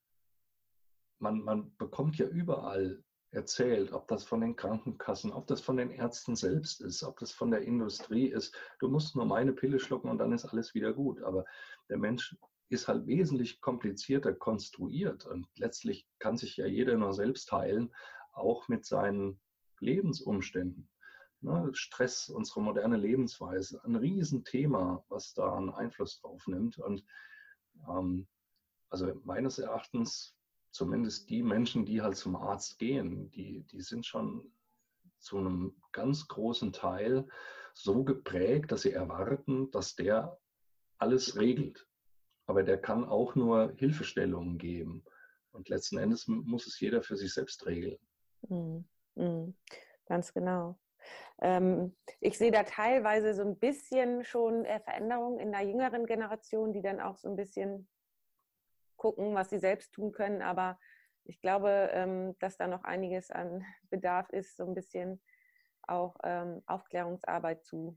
man, 1.18 1.42
man 1.42 1.75
bekommt 1.76 2.18
ja 2.18 2.26
überall 2.26 3.02
erzählt, 3.30 3.92
ob 3.92 4.08
das 4.08 4.25
von 4.25 4.40
den 4.40 4.56
Krankenkassen, 4.56 5.32
ob 5.32 5.46
das 5.46 5.60
von 5.60 5.76
den 5.76 5.90
Ärzten 5.90 6.36
selbst 6.36 6.80
ist, 6.80 7.02
ob 7.02 7.18
das 7.18 7.32
von 7.32 7.50
der 7.50 7.62
Industrie 7.62 8.26
ist. 8.26 8.56
Du 8.78 8.88
musst 8.88 9.16
nur 9.16 9.26
meine 9.26 9.52
Pille 9.52 9.78
schlucken 9.78 10.08
und 10.08 10.18
dann 10.18 10.32
ist 10.32 10.46
alles 10.46 10.75
wieder 10.75 10.92
gut. 10.92 11.22
Aber 11.22 11.44
der 11.88 11.98
Mensch 11.98 12.36
ist 12.68 12.88
halt 12.88 13.06
wesentlich 13.06 13.60
komplizierter 13.60 14.32
konstruiert 14.32 15.26
und 15.26 15.46
letztlich 15.56 16.06
kann 16.18 16.36
sich 16.36 16.56
ja 16.56 16.66
jeder 16.66 16.96
nur 16.96 17.12
selbst 17.12 17.50
heilen, 17.52 17.94
auch 18.32 18.68
mit 18.68 18.84
seinen 18.84 19.40
Lebensumständen. 19.80 20.88
Ne, 21.40 21.71
Stress, 21.75 22.28
unsere 22.28 22.62
moderne 22.62 22.97
Lebensweise, 22.97 23.83
ein 23.85 23.95
Riesenthema, 23.95 25.05
was 25.09 25.35
da 25.35 25.55
einen 25.55 25.71
Einfluss 25.71 26.21
drauf 26.21 26.47
nimmt. 26.47 26.78
Und 26.78 27.05
ähm, 27.88 28.26
also 28.88 29.12
meines 29.25 29.59
Erachtens, 29.59 30.35
zumindest 30.71 31.28
die 31.28 31.43
Menschen, 31.43 31.85
die 31.85 32.00
halt 32.02 32.16
zum 32.16 32.37
Arzt 32.37 32.78
gehen, 32.78 33.31
die, 33.31 33.62
die 33.64 33.81
sind 33.81 34.07
schon 34.07 34.50
zu 35.19 35.38
einem 35.38 35.76
ganz 35.93 36.26
großen 36.28 36.73
Teil 36.73 37.28
so 37.75 38.05
geprägt, 38.05 38.73
dass 38.73 38.83
sie 38.83 38.93
erwarten, 38.93 39.71
dass 39.71 39.95
der 39.95 40.38
alles 40.99 41.37
regelt. 41.37 41.87
Aber 42.47 42.62
der 42.62 42.81
kann 42.81 43.05
auch 43.05 43.35
nur 43.35 43.73
Hilfestellungen 43.76 44.57
geben. 44.57 45.05
Und 45.50 45.69
letzten 45.69 45.99
Endes 45.99 46.26
muss 46.28 46.66
es 46.66 46.78
jeder 46.81 47.02
für 47.02 47.16
sich 47.16 47.33
selbst 47.33 47.66
regeln. 47.66 47.99
Mhm. 48.49 48.85
Mhm. 49.16 49.57
Ganz 50.07 50.33
genau. 50.33 50.78
Ähm, 51.40 51.94
ich 52.20 52.38
sehe 52.38 52.50
da 52.50 52.62
teilweise 52.62 53.34
so 53.34 53.42
ein 53.42 53.58
bisschen 53.58 54.25
schon 54.25 54.64
äh, 54.64 54.80
Veränderungen 54.80 55.38
in 55.38 55.52
der 55.52 55.62
jüngeren 55.62 56.06
Generation, 56.06 56.72
die 56.72 56.82
dann 56.82 57.00
auch 57.00 57.16
so 57.16 57.28
ein 57.28 57.36
bisschen 57.36 57.88
gucken, 58.96 59.34
was 59.34 59.50
sie 59.50 59.58
selbst 59.58 59.92
tun 59.92 60.12
können. 60.12 60.42
Aber 60.42 60.78
ich 61.25 61.40
glaube, 61.40 61.90
ähm, 61.92 62.36
dass 62.38 62.56
da 62.56 62.66
noch 62.66 62.84
einiges 62.84 63.30
an 63.30 63.64
Bedarf 63.90 64.30
ist, 64.30 64.56
so 64.56 64.64
ein 64.64 64.75
bisschen 64.75 65.22
auch 65.86 66.16
ähm, 66.25 66.62
Aufklärungsarbeit 66.66 67.64
zu, 67.64 67.96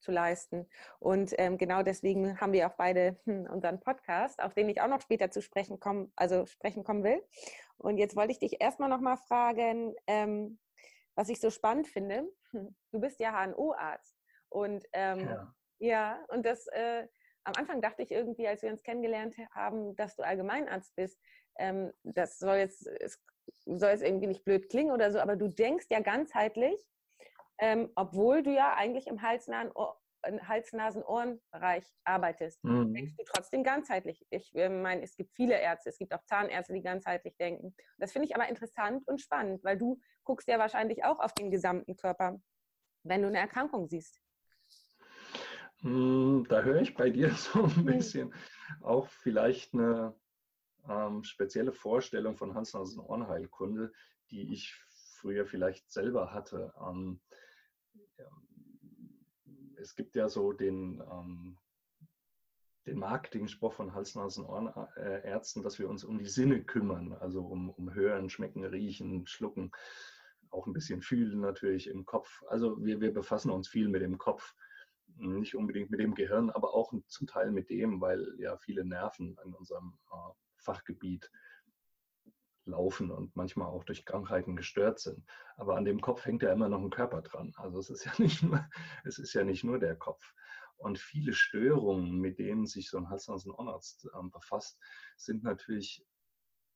zu 0.00 0.12
leisten. 0.12 0.68
Und 0.98 1.34
genau 1.56 1.82
deswegen 1.82 2.38
haben 2.40 2.52
wir 2.52 2.66
auch 2.66 2.74
beide 2.74 3.18
hm, 3.24 3.46
unseren 3.50 3.80
Podcast, 3.80 4.42
auf 4.42 4.52
den 4.52 4.68
ich 4.68 4.82
auch 4.82 4.88
noch 4.88 5.00
später 5.00 5.30
zu 5.30 5.40
sprechen 5.40 5.80
kommen, 5.80 6.12
also 6.14 6.44
sprechen 6.44 6.84
kommen 6.84 7.04
will. 7.04 7.22
Und 7.78 7.96
jetzt 7.96 8.16
wollte 8.16 8.32
ich 8.32 8.38
dich 8.38 8.60
erstmal 8.60 8.90
noch 8.90 9.00
mal 9.00 9.16
fragen, 9.16 9.94
was 11.16 11.28
ich 11.28 11.40
so 11.40 11.50
spannend 11.50 11.88
finde, 11.88 12.28
du 12.52 13.00
bist 13.00 13.18
ja 13.18 13.32
HNO-Arzt. 13.32 14.16
Und 14.48 14.84
ähm, 14.92 15.20
ja. 15.20 15.54
ja. 15.78 16.24
und 16.28 16.46
das 16.46 16.66
äh, 16.68 17.06
am 17.44 17.54
Anfang 17.56 17.80
dachte 17.80 18.02
ich 18.02 18.10
irgendwie, 18.10 18.46
als 18.46 18.62
wir 18.62 18.70
uns 18.70 18.82
kennengelernt 18.82 19.36
haben, 19.52 19.96
dass 19.96 20.16
du 20.16 20.22
Allgemeinarzt 20.22 20.94
bist. 20.96 21.20
Ähm, 21.58 21.92
das 22.02 22.38
soll 22.38 22.56
jetzt, 22.56 22.86
es 22.86 23.22
soll 23.64 23.90
jetzt 23.90 24.02
irgendwie 24.02 24.26
nicht 24.26 24.44
blöd 24.44 24.68
klingen 24.68 24.92
oder 24.92 25.10
so, 25.12 25.20
aber 25.20 25.36
du 25.36 25.48
denkst 25.48 25.86
ja 25.90 26.00
ganzheitlich, 26.00 26.84
ähm, 27.58 27.90
obwohl 27.94 28.42
du 28.42 28.52
ja 28.52 28.74
eigentlich 28.74 29.06
im 29.06 29.22
halsnahen 29.22 29.70
Hals-Nasen-Ohren-Bereich 30.48 31.84
arbeitest, 32.04 32.62
mhm. 32.64 32.92
denkst 32.92 33.16
du 33.16 33.24
trotzdem 33.24 33.62
ganzheitlich. 33.62 34.24
Ich 34.30 34.54
äh, 34.54 34.68
meine, 34.68 35.02
es 35.02 35.16
gibt 35.16 35.32
viele 35.34 35.58
Ärzte, 35.60 35.90
es 35.90 35.98
gibt 35.98 36.12
auch 36.14 36.24
Zahnärzte, 36.24 36.72
die 36.72 36.82
ganzheitlich 36.82 37.36
denken. 37.36 37.74
Das 37.98 38.12
finde 38.12 38.28
ich 38.28 38.34
aber 38.34 38.48
interessant 38.48 39.06
und 39.06 39.20
spannend, 39.20 39.62
weil 39.64 39.78
du 39.78 40.00
guckst 40.24 40.48
ja 40.48 40.58
wahrscheinlich 40.58 41.04
auch 41.04 41.18
auf 41.20 41.32
den 41.34 41.50
gesamten 41.50 41.96
Körper, 41.96 42.40
wenn 43.04 43.22
du 43.22 43.28
eine 43.28 43.38
Erkrankung 43.38 43.88
siehst. 43.88 44.20
Hm, 45.80 46.46
da 46.48 46.62
höre 46.62 46.80
ich 46.80 46.94
bei 46.94 47.10
dir 47.10 47.30
so 47.34 47.64
ein 47.64 47.84
bisschen 47.84 48.34
auch 48.80 49.08
vielleicht 49.08 49.74
eine 49.74 50.14
ähm, 50.88 51.22
spezielle 51.24 51.72
Vorstellung 51.72 52.36
von 52.36 52.54
Hans-Nasen-Ohrenheilkunde, 52.54 53.92
die 54.30 54.52
ich 54.52 54.74
früher 55.20 55.46
vielleicht 55.46 55.90
selber 55.90 56.32
hatte. 56.32 56.72
Ähm, 56.80 57.20
es 59.80 59.94
gibt 59.94 60.16
ja 60.16 60.28
so 60.28 60.52
den, 60.52 61.02
ähm, 61.10 61.58
den 62.86 62.98
Marketing-Spruch 62.98 63.72
von 63.72 63.94
Hals-Nasen-Ohrenärzten, 63.94 65.62
dass 65.62 65.78
wir 65.78 65.88
uns 65.88 66.04
um 66.04 66.18
die 66.18 66.28
Sinne 66.28 66.62
kümmern, 66.62 67.12
also 67.14 67.42
um, 67.42 67.70
um 67.70 67.92
Hören, 67.94 68.30
Schmecken, 68.30 68.64
Riechen, 68.64 69.26
Schlucken, 69.26 69.72
auch 70.50 70.66
ein 70.66 70.72
bisschen 70.72 71.02
Fühlen 71.02 71.40
natürlich 71.40 71.88
im 71.88 72.04
Kopf. 72.04 72.42
Also 72.48 72.82
wir, 72.84 73.00
wir 73.00 73.12
befassen 73.12 73.50
uns 73.50 73.68
viel 73.68 73.88
mit 73.88 74.02
dem 74.02 74.18
Kopf, 74.18 74.54
nicht 75.18 75.56
unbedingt 75.56 75.90
mit 75.90 76.00
dem 76.00 76.14
Gehirn, 76.14 76.50
aber 76.50 76.74
auch 76.74 76.92
zum 77.08 77.26
Teil 77.26 77.50
mit 77.50 77.70
dem, 77.70 78.00
weil 78.00 78.24
ja 78.38 78.56
viele 78.58 78.84
Nerven 78.84 79.36
in 79.44 79.54
unserem 79.54 79.98
äh, 80.12 80.32
Fachgebiet 80.58 81.30
laufen 82.66 83.10
und 83.10 83.34
manchmal 83.36 83.68
auch 83.68 83.84
durch 83.84 84.04
Krankheiten 84.04 84.56
gestört 84.56 84.98
sind. 84.98 85.24
Aber 85.56 85.76
an 85.76 85.84
dem 85.84 86.00
Kopf 86.00 86.24
hängt 86.24 86.42
ja 86.42 86.52
immer 86.52 86.68
noch 86.68 86.80
ein 86.80 86.90
Körper 86.90 87.22
dran. 87.22 87.52
Also 87.56 87.78
es 87.78 87.90
ist 87.90 88.04
ja 88.04 88.12
nicht 88.18 88.42
nur, 88.42 88.68
es 89.04 89.18
ist 89.18 89.32
ja 89.32 89.44
nicht 89.44 89.64
nur 89.64 89.78
der 89.78 89.96
Kopf. 89.96 90.34
Und 90.76 90.98
viele 90.98 91.32
Störungen, 91.32 92.18
mit 92.18 92.38
denen 92.38 92.66
sich 92.66 92.90
so 92.90 92.98
ein 92.98 93.08
Hals-Nasen-Ohrenarzt 93.08 94.10
äh, 94.12 94.28
befasst, 94.30 94.78
sind 95.16 95.42
natürlich 95.42 96.04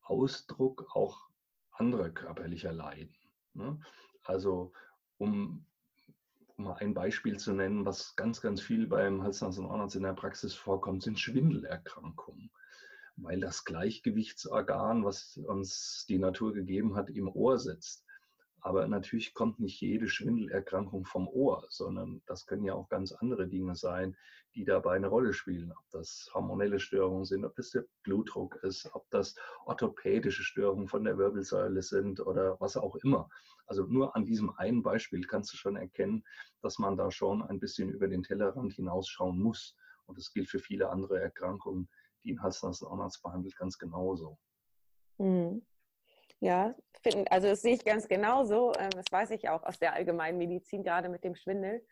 Ausdruck 0.01 0.87
auch 0.95 1.29
anderer 1.71 2.09
körperlicher 2.09 2.73
Leiden. 2.73 3.15
Ne? 3.53 3.79
Also 4.23 4.71
um, 5.17 5.65
um 6.57 6.63
mal 6.63 6.77
ein 6.77 6.95
Beispiel 6.95 7.37
zu 7.37 7.53
nennen, 7.53 7.85
was 7.85 8.15
ganz, 8.15 8.41
ganz 8.41 8.59
viel 8.59 8.87
beim 8.87 9.21
Hals-Nasen-Ohrenarzt 9.21 9.95
in 9.95 10.03
der 10.03 10.13
Praxis 10.13 10.55
vorkommt, 10.55 11.03
sind 11.03 11.19
Schwindelerkrankungen 11.19 12.49
weil 13.23 13.39
das 13.39 13.63
Gleichgewichtsorgan, 13.63 15.03
was 15.05 15.37
uns 15.37 16.05
die 16.09 16.19
Natur 16.19 16.53
gegeben 16.53 16.95
hat, 16.95 17.09
im 17.09 17.29
Ohr 17.29 17.59
sitzt. 17.59 18.05
Aber 18.63 18.87
natürlich 18.87 19.33
kommt 19.33 19.59
nicht 19.59 19.81
jede 19.81 20.07
Schwindelerkrankung 20.07 21.05
vom 21.05 21.27
Ohr, 21.27 21.65
sondern 21.69 22.21
das 22.27 22.45
können 22.45 22.63
ja 22.63 22.75
auch 22.75 22.89
ganz 22.89 23.11
andere 23.11 23.47
Dinge 23.47 23.75
sein, 23.75 24.15
die 24.53 24.65
dabei 24.65 24.95
eine 24.95 25.07
Rolle 25.07 25.33
spielen. 25.33 25.71
Ob 25.71 25.89
das 25.89 26.29
hormonelle 26.33 26.79
Störungen 26.79 27.25
sind, 27.25 27.43
ob 27.43 27.55
das 27.55 27.71
der 27.71 27.85
Blutdruck 28.03 28.57
ist, 28.63 28.87
ob 28.93 29.09
das 29.09 29.35
orthopädische 29.65 30.43
Störungen 30.43 30.87
von 30.87 31.03
der 31.03 31.17
Wirbelsäule 31.17 31.81
sind 31.81 32.19
oder 32.19 32.59
was 32.59 32.77
auch 32.77 32.95
immer. 32.97 33.29
Also 33.65 33.85
nur 33.85 34.15
an 34.15 34.25
diesem 34.25 34.51
einen 34.57 34.83
Beispiel 34.83 35.25
kannst 35.25 35.53
du 35.53 35.57
schon 35.57 35.75
erkennen, 35.75 36.23
dass 36.61 36.77
man 36.77 36.97
da 36.97 37.09
schon 37.09 37.41
ein 37.41 37.59
bisschen 37.59 37.89
über 37.89 38.07
den 38.07 38.21
Tellerrand 38.21 38.73
hinausschauen 38.73 39.39
muss. 39.39 39.75
Und 40.05 40.19
das 40.19 40.33
gilt 40.33 40.49
für 40.49 40.59
viele 40.59 40.89
andere 40.89 41.19
Erkrankungen, 41.19 41.89
die 42.23 42.33
ein 42.33 42.41
Hals-Nasen-Ohrenarzt 42.41 43.21
behandelt, 43.21 43.55
ganz 43.57 43.77
genauso. 43.77 44.37
Mhm. 45.17 45.65
Ja, 46.39 46.73
find, 47.03 47.31
also 47.31 47.47
das 47.47 47.61
sehe 47.61 47.75
ich 47.75 47.85
ganz 47.85 48.07
genauso. 48.07 48.73
Ähm, 48.79 48.89
das 48.91 49.05
weiß 49.11 49.31
ich 49.31 49.49
auch 49.49 49.63
aus 49.63 49.77
der 49.77 49.93
Allgemeinmedizin, 49.93 50.83
gerade 50.83 51.09
mit 51.09 51.23
dem 51.23 51.35
Schwindel. 51.35 51.85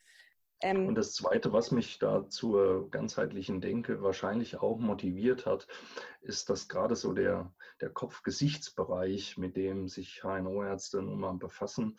Ähm, 0.61 0.87
und 0.87 0.95
das 0.95 1.13
Zweite, 1.13 1.53
was 1.53 1.71
mich 1.71 1.99
da 1.99 2.27
zur 2.27 2.89
ganzheitlichen 2.89 3.61
Denke 3.61 4.01
wahrscheinlich 4.01 4.57
auch 4.57 4.77
motiviert 4.77 5.45
hat, 5.45 5.67
ist, 6.21 6.49
dass 6.49 6.67
gerade 6.67 6.95
so 6.95 7.13
der, 7.13 7.53
der 7.79 7.89
Kopf-Gesichtsbereich, 7.89 9.37
mit 9.37 9.55
dem 9.55 9.87
sich 9.87 10.21
HNO-Ärzte 10.23 11.01
nun 11.01 11.19
mal 11.19 11.33
befassen, 11.35 11.97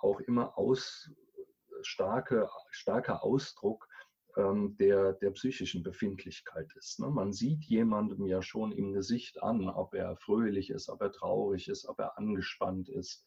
auch 0.00 0.20
immer 0.20 0.56
aus, 0.56 1.10
starke, 1.82 2.48
starker 2.70 3.22
Ausdruck 3.22 3.88
ähm, 4.38 4.76
der, 4.76 5.14
der 5.14 5.32
psychischen 5.32 5.82
Befindlichkeit 5.82 6.72
ist. 6.76 7.00
Ne? 7.00 7.10
Man 7.10 7.32
sieht 7.32 7.64
jemandem 7.64 8.24
ja 8.26 8.40
schon 8.40 8.72
im 8.72 8.92
Gesicht 8.92 9.42
an, 9.42 9.68
ob 9.68 9.94
er 9.94 10.16
fröhlich 10.16 10.70
ist, 10.70 10.88
ob 10.88 11.02
er 11.02 11.12
traurig 11.12 11.68
ist, 11.68 11.86
ob 11.86 11.98
er 11.98 12.16
angespannt 12.16 12.88
ist. 12.88 13.26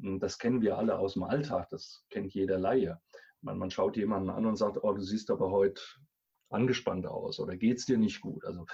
Hm, 0.00 0.18
das 0.18 0.38
kennen 0.38 0.62
wir 0.62 0.78
alle 0.78 0.98
aus 0.98 1.14
dem 1.14 1.24
Alltag, 1.24 1.68
das 1.68 2.04
kennt 2.08 2.32
jeder 2.32 2.58
Laie. 2.58 3.00
Man, 3.42 3.58
man 3.58 3.70
schaut 3.70 3.96
jemanden 3.96 4.30
an 4.30 4.46
und 4.46 4.56
sagt, 4.56 4.82
oh, 4.82 4.92
du 4.92 5.02
siehst 5.02 5.30
aber 5.30 5.50
heute 5.50 5.82
angespannt 6.48 7.06
aus 7.06 7.38
oder 7.38 7.56
geht 7.56 7.78
es 7.78 7.86
dir 7.86 7.98
nicht 7.98 8.20
gut. 8.20 8.44
Also 8.44 8.66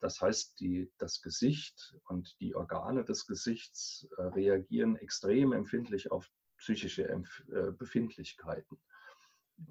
das 0.00 0.20
heißt, 0.20 0.58
die, 0.58 0.90
das 0.98 1.22
Gesicht 1.22 1.96
und 2.08 2.36
die 2.40 2.56
Organe 2.56 3.04
des 3.04 3.26
Gesichts 3.26 4.08
äh, 4.18 4.22
reagieren 4.22 4.96
extrem 4.96 5.52
empfindlich 5.52 6.10
auf 6.10 6.28
psychische 6.58 7.08
Empf 7.08 7.44
äh, 7.52 7.70
Befindlichkeiten. 7.70 8.78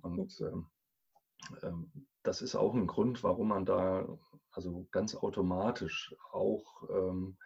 Und 0.02 0.40
ähm, 0.40 0.48
ähm, 0.48 0.70
das 2.24 2.42
ist 2.42 2.56
auch 2.56 2.74
ein 2.74 2.88
Grund, 2.88 3.24
warum 3.24 3.50
man 3.50 3.66
da 3.66 4.08
also 4.52 4.88
ganz 4.92 5.16
automatisch 5.16 6.16
auch 6.32 6.84
ähm, 6.90 7.38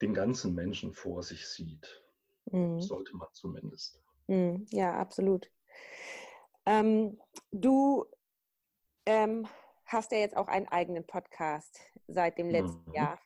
den 0.00 0.14
ganzen 0.14 0.54
Menschen 0.54 0.92
vor 0.92 1.22
sich 1.22 1.48
sieht. 1.48 2.02
Mhm. 2.46 2.80
Sollte 2.80 3.16
man 3.16 3.28
zumindest. 3.32 4.02
Mhm. 4.26 4.66
Ja, 4.70 4.94
absolut. 4.94 5.50
Ähm, 6.66 7.18
du 7.50 8.04
ähm, 9.06 9.46
hast 9.84 10.12
ja 10.12 10.18
jetzt 10.18 10.36
auch 10.36 10.48
einen 10.48 10.68
eigenen 10.68 11.06
Podcast 11.06 11.80
seit 12.06 12.38
dem 12.38 12.50
letzten 12.50 12.88
mhm. 12.90 12.94
Jahr. 12.94 13.20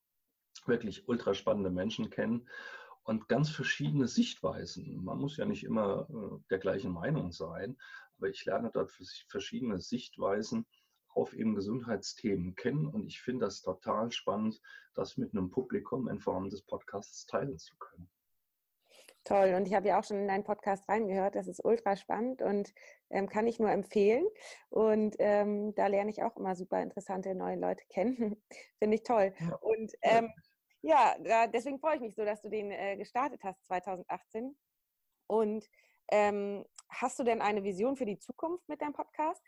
wirklich 0.67 1.09
ultra 1.09 1.33
spannende 1.35 1.71
Menschen 1.71 2.11
kennen 2.11 2.49
und 3.05 3.29
ganz 3.29 3.51
verschiedene 3.51 4.09
Sichtweisen. 4.09 5.05
Man 5.05 5.19
muss 5.19 5.37
ja 5.37 5.45
nicht 5.45 5.63
immer 5.65 6.09
äh, 6.11 6.39
der 6.51 6.59
gleichen 6.59 6.93
Meinung 6.93 7.31
sein, 7.33 7.77
aber 8.21 8.29
ich 8.29 8.45
lerne 8.45 8.71
dort 8.73 8.93
verschiedene 9.29 9.81
Sichtweisen 9.81 10.67
auf 11.09 11.33
eben 11.33 11.55
Gesundheitsthemen 11.55 12.55
kennen 12.55 12.87
und 12.87 13.07
ich 13.07 13.21
finde 13.21 13.47
das 13.47 13.63
total 13.63 14.13
spannend, 14.13 14.61
das 14.95 15.17
mit 15.17 15.33
einem 15.33 15.51
Publikum 15.51 16.07
in 16.09 16.21
Form 16.21 16.51
des 16.51 16.63
Podcasts 16.63 17.27
teilen 17.27 17.59
zu 17.59 17.75
können. 17.79 18.11
Toll. 19.25 19.55
Und 19.55 19.67
ich 19.67 19.75
habe 19.75 19.89
ja 19.89 19.99
auch 19.99 20.05
schon 20.05 20.19
in 20.19 20.29
deinen 20.29 20.45
Podcast 20.45 20.89
reingehört. 20.89 21.35
Das 21.35 21.47
ist 21.47 21.63
ultra 21.65 21.97
spannend 21.97 22.41
und 22.41 22.73
ähm, 23.11 23.29
kann 23.29 23.47
ich 23.47 23.59
nur 23.59 23.71
empfehlen. 23.71 24.27
Und 24.71 25.17
ähm, 25.19 25.75
da 25.75 25.89
lerne 25.89 26.11
ich 26.11 26.23
auch 26.23 26.37
immer 26.37 26.55
super 26.55 26.83
interessante 26.83 27.35
neue 27.35 27.57
Leute 27.57 27.85
kennen. 27.89 28.43
Finde 28.79 28.95
ich 28.95 29.03
toll. 29.03 29.35
Ja. 29.39 29.57
Und 29.57 29.93
ähm, 30.03 30.33
ja, 30.83 31.17
deswegen 31.49 31.79
freue 31.79 31.97
ich 31.97 32.01
mich 32.01 32.15
so, 32.15 32.25
dass 32.25 32.41
du 32.41 32.49
den 32.49 32.71
äh, 32.71 32.97
gestartet 32.97 33.43
hast 33.45 33.65
2018. 33.67 34.57
Und 35.27 35.69
ähm, 36.11 36.65
hast 36.89 37.19
du 37.19 37.25
denn 37.25 37.41
eine 37.41 37.63
Vision 37.65 37.97
für 37.97 38.07
die 38.07 38.19
Zukunft 38.19 38.69
mit 38.69 38.81
deinem 38.81 38.93
Podcast? 38.93 39.43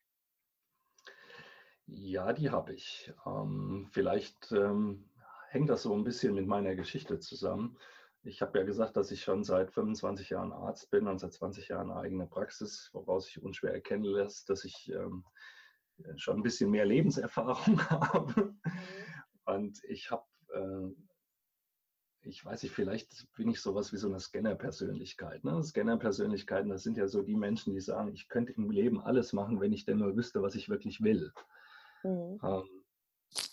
Ja, 1.86 2.32
die 2.32 2.50
habe 2.50 2.72
ich. 2.72 3.12
Ähm, 3.26 3.88
vielleicht 3.90 4.52
ähm, 4.52 5.10
hängt 5.50 5.68
das 5.68 5.82
so 5.82 5.94
ein 5.94 6.04
bisschen 6.04 6.34
mit 6.34 6.46
meiner 6.46 6.74
Geschichte 6.74 7.18
zusammen. 7.18 7.76
Ich 8.24 8.40
habe 8.40 8.58
ja 8.58 8.64
gesagt, 8.64 8.96
dass 8.96 9.10
ich 9.10 9.22
schon 9.22 9.42
seit 9.42 9.72
25 9.72 10.30
Jahren 10.30 10.52
Arzt 10.52 10.90
bin 10.90 11.08
und 11.08 11.18
seit 11.18 11.32
20 11.32 11.68
Jahren 11.68 11.90
eigene 11.90 12.26
Praxis, 12.26 12.90
woraus 12.92 13.26
sich 13.26 13.42
unschwer 13.42 13.74
erkennen 13.74 14.04
lässt, 14.04 14.48
dass 14.48 14.64
ich 14.64 14.90
ähm, 14.92 15.24
schon 16.16 16.38
ein 16.38 16.42
bisschen 16.42 16.70
mehr 16.70 16.84
Lebenserfahrung 16.84 17.80
habe. 17.90 18.42
Mhm. 18.42 18.60
Und 19.44 19.84
ich 19.84 20.10
habe 20.10 20.24
äh, 20.54 20.94
ich 22.24 22.44
weiß 22.44 22.62
nicht, 22.62 22.72
vielleicht 22.72 23.32
bin 23.34 23.48
ich 23.48 23.60
sowas 23.60 23.92
wie 23.92 23.96
so 23.96 24.08
eine 24.08 24.20
Scanner-Persönlichkeit. 24.20 25.44
Ne? 25.44 25.62
Scanner-Persönlichkeiten, 25.62 26.68
das 26.68 26.82
sind 26.82 26.96
ja 26.96 27.08
so 27.08 27.22
die 27.22 27.34
Menschen, 27.34 27.74
die 27.74 27.80
sagen, 27.80 28.12
ich 28.12 28.28
könnte 28.28 28.52
im 28.52 28.70
Leben 28.70 29.00
alles 29.00 29.32
machen, 29.32 29.60
wenn 29.60 29.72
ich 29.72 29.84
denn 29.84 29.98
nur 29.98 30.16
wüsste, 30.16 30.42
was 30.42 30.54
ich 30.54 30.68
wirklich 30.68 31.02
will. 31.02 31.32
Mhm. 32.04 32.38
Ähm, 32.42 32.68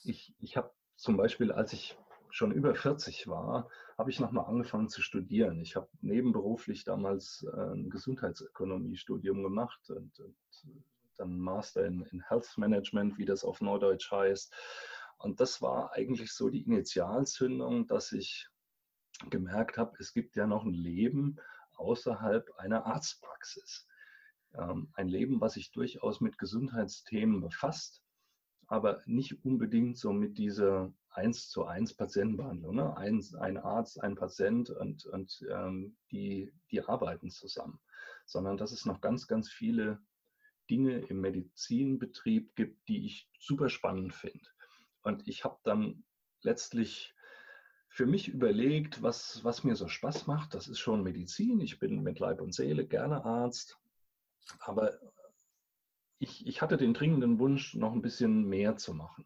ich 0.04 0.36
ich 0.40 0.58
habe 0.58 0.72
zum 0.96 1.18
Beispiel, 1.18 1.52
als 1.52 1.74
ich 1.74 1.98
schon 2.30 2.52
über 2.52 2.76
40 2.76 3.28
war, 3.28 3.70
habe 3.98 4.12
ich 4.12 4.20
nochmal 4.20 4.46
angefangen 4.46 4.90
zu 4.90 5.02
studieren. 5.02 5.60
Ich 5.62 5.76
habe 5.76 5.90
nebenberuflich 6.02 6.84
damals 6.84 7.46
äh, 7.52 7.74
ein 7.74 7.90
Gesundheitsökonomiestudium 7.90 9.42
gemacht 9.42 9.90
und, 9.90 10.20
und 10.20 10.36
dann 11.18 11.40
Master 11.40 11.86
in, 11.86 12.04
in 12.12 12.22
Health 12.22 12.58
Management, 12.58 13.18
wie 13.18 13.26
das 13.26 13.44
auf 13.44 13.62
Neudeutsch 13.62 14.12
heißt. 14.12 14.54
Und 15.18 15.40
das 15.42 15.62
war 15.62 15.92
eigentlich 15.94 16.32
so 16.32 16.50
die 16.50 16.64
Initialzündung, 16.64 17.88
dass 17.88 18.12
ich 18.14 18.48
gemerkt 19.30 19.78
habe, 19.78 19.96
es 20.00 20.14
gibt 20.14 20.36
ja 20.36 20.48
noch 20.48 20.64
ein 20.64 20.74
Leben 20.74 21.38
außerhalb 21.76 22.50
einer 22.58 22.86
Arztpraxis. 22.86 23.88
Ähm, 24.54 24.90
ein 24.94 25.08
Leben, 25.08 25.42
was 25.42 25.54
sich 25.54 25.72
durchaus 25.72 26.22
mit 26.22 26.38
Gesundheitsthemen 26.38 27.42
befasst, 27.42 28.04
aber 28.68 29.02
nicht 29.06 29.44
unbedingt 29.44 29.98
so 29.98 30.14
mit 30.14 30.38
dieser 30.38 30.94
1 31.12 31.50
zu 31.50 31.66
1 31.66 31.96
Patientenbehandlung. 31.96 32.76
Ne? 32.76 32.98
Ein, 32.98 33.24
ein 33.40 33.58
Arzt, 33.58 34.02
ein 34.02 34.16
Patient 34.16 34.70
und, 34.70 35.06
und 35.06 35.46
ähm, 35.52 35.98
die, 36.12 36.52
die 36.72 36.84
arbeiten 36.84 37.30
zusammen, 37.30 37.80
sondern 38.26 38.58
dass 38.58 38.72
es 38.72 38.86
noch 38.86 39.02
ganz, 39.02 39.28
ganz 39.28 39.50
viele 39.50 40.00
Dinge 40.70 41.00
im 41.00 41.22
Medizinbetrieb 41.22 42.56
gibt, 42.56 42.88
die 42.88 43.06
ich 43.06 43.30
super 43.40 43.70
spannend 43.70 44.14
finde. 44.14 44.46
Und 45.02 45.28
ich 45.28 45.44
habe 45.44 45.58
dann 45.64 46.04
letztlich 46.42 47.14
für 47.90 48.06
mich 48.06 48.30
überlegt, 48.30 49.02
was, 49.02 49.44
was 49.44 49.64
mir 49.64 49.76
so 49.76 49.88
Spaß 49.88 50.28
macht. 50.28 50.54
Das 50.54 50.68
ist 50.68 50.80
schon 50.80 51.04
Medizin. 51.04 51.60
Ich 51.60 51.80
bin 51.80 52.02
mit 52.04 52.20
Leib 52.20 52.40
und 52.40 52.54
Seele 52.54 52.86
gerne 52.86 53.26
Arzt. 53.26 53.78
Aber 54.60 54.98
ich, 56.20 56.46
ich 56.48 56.62
hatte 56.62 56.78
den 56.78 56.94
dringenden 56.94 57.40
Wunsch, 57.40 57.76
noch 57.76 57.94
ein 57.94 58.02
bisschen 58.02 58.48
mehr 58.48 58.78
zu 58.78 58.94
machen. 58.94 59.26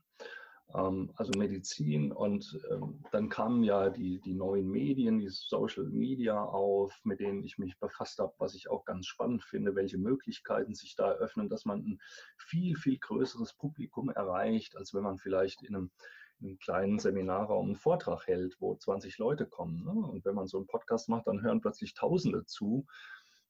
Ähm, 0.74 1.12
also 1.16 1.32
Medizin 1.38 2.12
und 2.12 2.60
ähm, 2.72 3.04
dann 3.12 3.30
kamen 3.30 3.64
ja 3.64 3.90
die, 3.90 4.20
die 4.22 4.34
neuen 4.34 4.70
Medien, 4.70 5.20
die 5.20 5.30
Social 5.30 5.86
Media 5.86 6.42
auf, 6.42 6.94
mit 7.04 7.20
denen 7.20 7.44
ich 7.44 7.58
mich 7.58 7.78
befasst 7.80 8.20
habe, 8.20 8.34
was 8.38 8.56
ich 8.56 8.70
auch 8.70 8.86
ganz 8.86 9.06
spannend 9.08 9.44
finde, 9.44 9.76
welche 9.76 9.98
Möglichkeiten 9.98 10.74
sich 10.74 10.96
da 10.96 11.12
eröffnen, 11.12 11.50
dass 11.50 11.66
man 11.66 11.80
ein 11.80 12.00
viel, 12.38 12.76
viel 12.76 12.98
größeres 12.98 13.54
Publikum 13.54 14.10
erreicht, 14.10 14.76
als 14.78 14.94
wenn 14.94 15.04
man 15.04 15.18
vielleicht 15.18 15.64
in 15.64 15.76
einem, 15.76 15.92
in 16.40 16.48
einem 16.48 16.60
kleinen 16.60 17.00
Seminarraum 17.00 17.68
einen 17.68 17.76
Vortrag 17.76 18.28
hält, 18.28 18.56
wo 18.60 18.76
20 18.76 19.18
Leute 19.18 19.46
kommen. 19.46 19.84
Ne? 19.84 19.92
Und 19.92 20.26
wenn 20.26 20.36
man 20.36 20.48
so 20.48 20.58
einen 20.58 20.68
Podcast 20.68 21.10
macht, 21.10 21.28
dann 21.28 21.42
hören 21.42 21.62
plötzlich 21.62 21.94
Tausende 21.94 22.46
zu. 22.46 22.86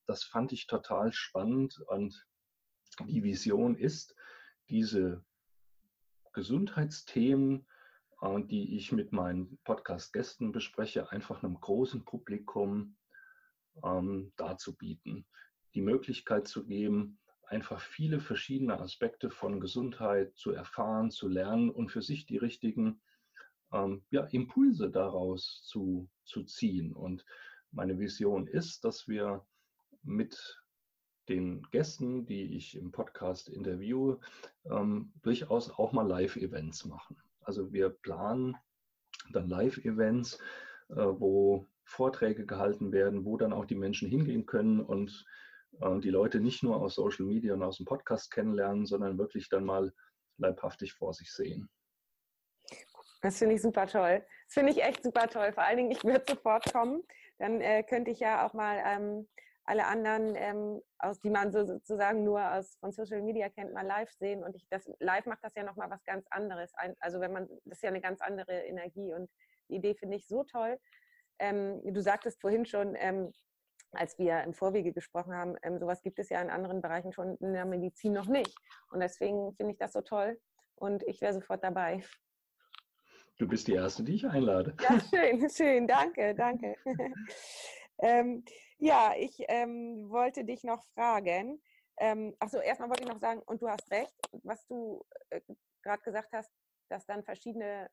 Das 0.05 0.23
fand 0.23 0.51
ich 0.51 0.67
total 0.67 1.11
spannend 1.13 1.79
und 1.87 2.27
die 3.07 3.23
Vision 3.23 3.75
ist, 3.75 4.15
diese 4.69 5.23
Gesundheitsthemen, 6.33 7.65
äh, 8.21 8.43
die 8.43 8.75
ich 8.75 8.91
mit 8.91 9.11
meinen 9.11 9.59
Podcast-Gästen 9.63 10.51
bespreche, 10.51 11.11
einfach 11.11 11.43
einem 11.43 11.59
großen 11.59 12.05
Publikum 12.05 12.97
ähm, 13.83 14.33
darzubieten. 14.35 15.25
Die 15.73 15.81
Möglichkeit 15.81 16.47
zu 16.47 16.65
geben, 16.65 17.19
einfach 17.53 17.79
viele 17.79 18.19
verschiedene 18.19 18.79
Aspekte 18.79 19.29
von 19.29 19.59
Gesundheit 19.59 20.35
zu 20.35 20.51
erfahren, 20.51 21.11
zu 21.11 21.27
lernen 21.27 21.69
und 21.69 21.91
für 21.91 22.01
sich 22.01 22.25
die 22.25 22.37
richtigen 22.37 22.99
ähm, 23.71 24.03
ja, 24.09 24.23
Impulse 24.25 24.89
daraus 24.89 25.63
zu, 25.63 26.09
zu 26.23 26.43
ziehen. 26.43 26.93
Und 26.93 27.25
meine 27.71 27.99
Vision 27.99 28.47
ist, 28.47 28.83
dass 28.83 29.07
wir 29.07 29.45
mit 30.01 30.63
den 31.29 31.61
Gästen, 31.69 32.25
die 32.25 32.57
ich 32.57 32.75
im 32.75 32.91
Podcast 32.91 33.49
interviewe, 33.49 34.19
ähm, 34.65 35.13
durchaus 35.21 35.69
auch 35.69 35.93
mal 35.93 36.07
Live-Events 36.07 36.85
machen. 36.85 37.17
Also 37.41 37.71
wir 37.71 37.89
planen 37.89 38.57
dann 39.31 39.47
Live-Events, 39.47 40.39
äh, 40.89 40.95
wo 40.95 41.67
Vorträge 41.83 42.47
gehalten 42.47 42.91
werden, 42.91 43.25
wo 43.25 43.37
dann 43.37 43.53
auch 43.53 43.65
die 43.65 43.75
Menschen 43.75 44.09
hingehen 44.09 44.47
können 44.47 44.81
und 44.81 45.23
die 46.01 46.09
Leute 46.09 46.39
nicht 46.39 46.63
nur 46.63 46.77
aus 46.77 46.95
Social 46.95 47.25
Media 47.25 47.53
und 47.53 47.63
aus 47.63 47.77
dem 47.77 47.85
Podcast 47.85 48.31
kennenlernen, 48.31 48.85
sondern 48.85 49.17
wirklich 49.17 49.49
dann 49.49 49.65
mal 49.65 49.93
leibhaftig 50.37 50.93
vor 50.93 51.13
sich 51.13 51.31
sehen. 51.31 51.69
Das 53.21 53.37
finde 53.37 53.55
ich 53.55 53.61
super 53.61 53.87
toll. 53.87 54.25
Das 54.47 54.53
finde 54.53 54.71
ich 54.73 54.83
echt 54.83 55.03
super 55.03 55.27
toll. 55.27 55.53
Vor 55.53 55.63
allen 55.63 55.77
Dingen, 55.77 55.91
ich 55.91 56.03
würde 56.03 56.23
sofort 56.27 56.71
kommen. 56.71 57.03
Dann 57.39 57.61
äh, 57.61 57.83
könnte 57.83 58.11
ich 58.11 58.19
ja 58.19 58.45
auch 58.45 58.53
mal 58.53 58.81
ähm, 58.85 59.27
alle 59.65 59.85
anderen, 59.85 60.35
ähm, 60.35 60.81
aus 60.99 61.19
die 61.21 61.29
man 61.29 61.51
so, 61.51 61.65
sozusagen 61.65 62.23
nur 62.23 62.53
aus 62.53 62.75
von 62.79 62.91
Social 62.91 63.21
Media 63.21 63.49
kennt, 63.49 63.73
mal 63.73 63.85
live 63.85 64.11
sehen. 64.11 64.43
Und 64.43 64.55
ich, 64.55 64.67
das 64.69 64.89
live 64.99 65.25
macht 65.25 65.43
das 65.43 65.55
ja 65.55 65.63
nochmal 65.63 65.89
was 65.89 66.03
ganz 66.03 66.25
anderes. 66.31 66.71
also 66.99 67.21
wenn 67.21 67.31
man, 67.31 67.47
das 67.63 67.77
ist 67.77 67.83
ja 67.83 67.89
eine 67.89 68.01
ganz 68.01 68.19
andere 68.21 68.65
Energie 68.65 69.13
und 69.13 69.29
die 69.69 69.75
Idee 69.75 69.95
finde 69.95 70.17
ich 70.17 70.27
so 70.27 70.43
toll. 70.43 70.77
Ähm, 71.39 71.81
du 71.85 72.01
sagtest 72.01 72.41
vorhin 72.41 72.65
schon, 72.65 72.95
ähm, 72.97 73.31
als 73.95 74.17
wir 74.17 74.43
im 74.43 74.53
Vorwege 74.53 74.93
gesprochen 74.93 75.33
haben, 75.33 75.55
ähm, 75.63 75.79
sowas 75.79 76.01
gibt 76.01 76.19
es 76.19 76.29
ja 76.29 76.41
in 76.41 76.49
anderen 76.49 76.81
Bereichen 76.81 77.13
schon 77.13 77.37
in 77.37 77.53
der 77.53 77.65
Medizin 77.65 78.13
noch 78.13 78.27
nicht. 78.27 78.55
Und 78.91 78.99
deswegen 78.99 79.53
finde 79.55 79.73
ich 79.73 79.77
das 79.77 79.93
so 79.93 80.01
toll 80.01 80.39
und 80.75 81.03
ich 81.03 81.21
wäre 81.21 81.33
sofort 81.33 81.63
dabei. 81.63 82.03
Du 83.37 83.47
bist 83.47 83.67
die 83.67 83.73
Erste, 83.73 84.03
die 84.03 84.15
ich 84.15 84.25
einlade. 84.25 84.75
Ja, 84.81 84.99
schön, 84.99 85.49
schön, 85.49 85.87
danke, 85.87 86.35
danke. 86.35 86.75
ähm, 87.99 88.43
ja, 88.77 89.13
ich 89.17 89.37
ähm, 89.47 90.09
wollte 90.09 90.45
dich 90.45 90.63
noch 90.63 90.83
fragen. 90.93 91.61
Ähm, 91.97 92.35
achso, 92.39 92.59
erstmal 92.59 92.89
wollte 92.89 93.03
ich 93.03 93.09
noch 93.09 93.19
sagen, 93.19 93.41
und 93.45 93.61
du 93.61 93.67
hast 93.67 93.89
recht, 93.91 94.13
was 94.43 94.65
du 94.67 95.03
äh, 95.29 95.41
gerade 95.83 96.01
gesagt 96.03 96.29
hast, 96.33 96.51
dass 96.89 97.05
dann 97.05 97.23
verschiedene 97.23 97.89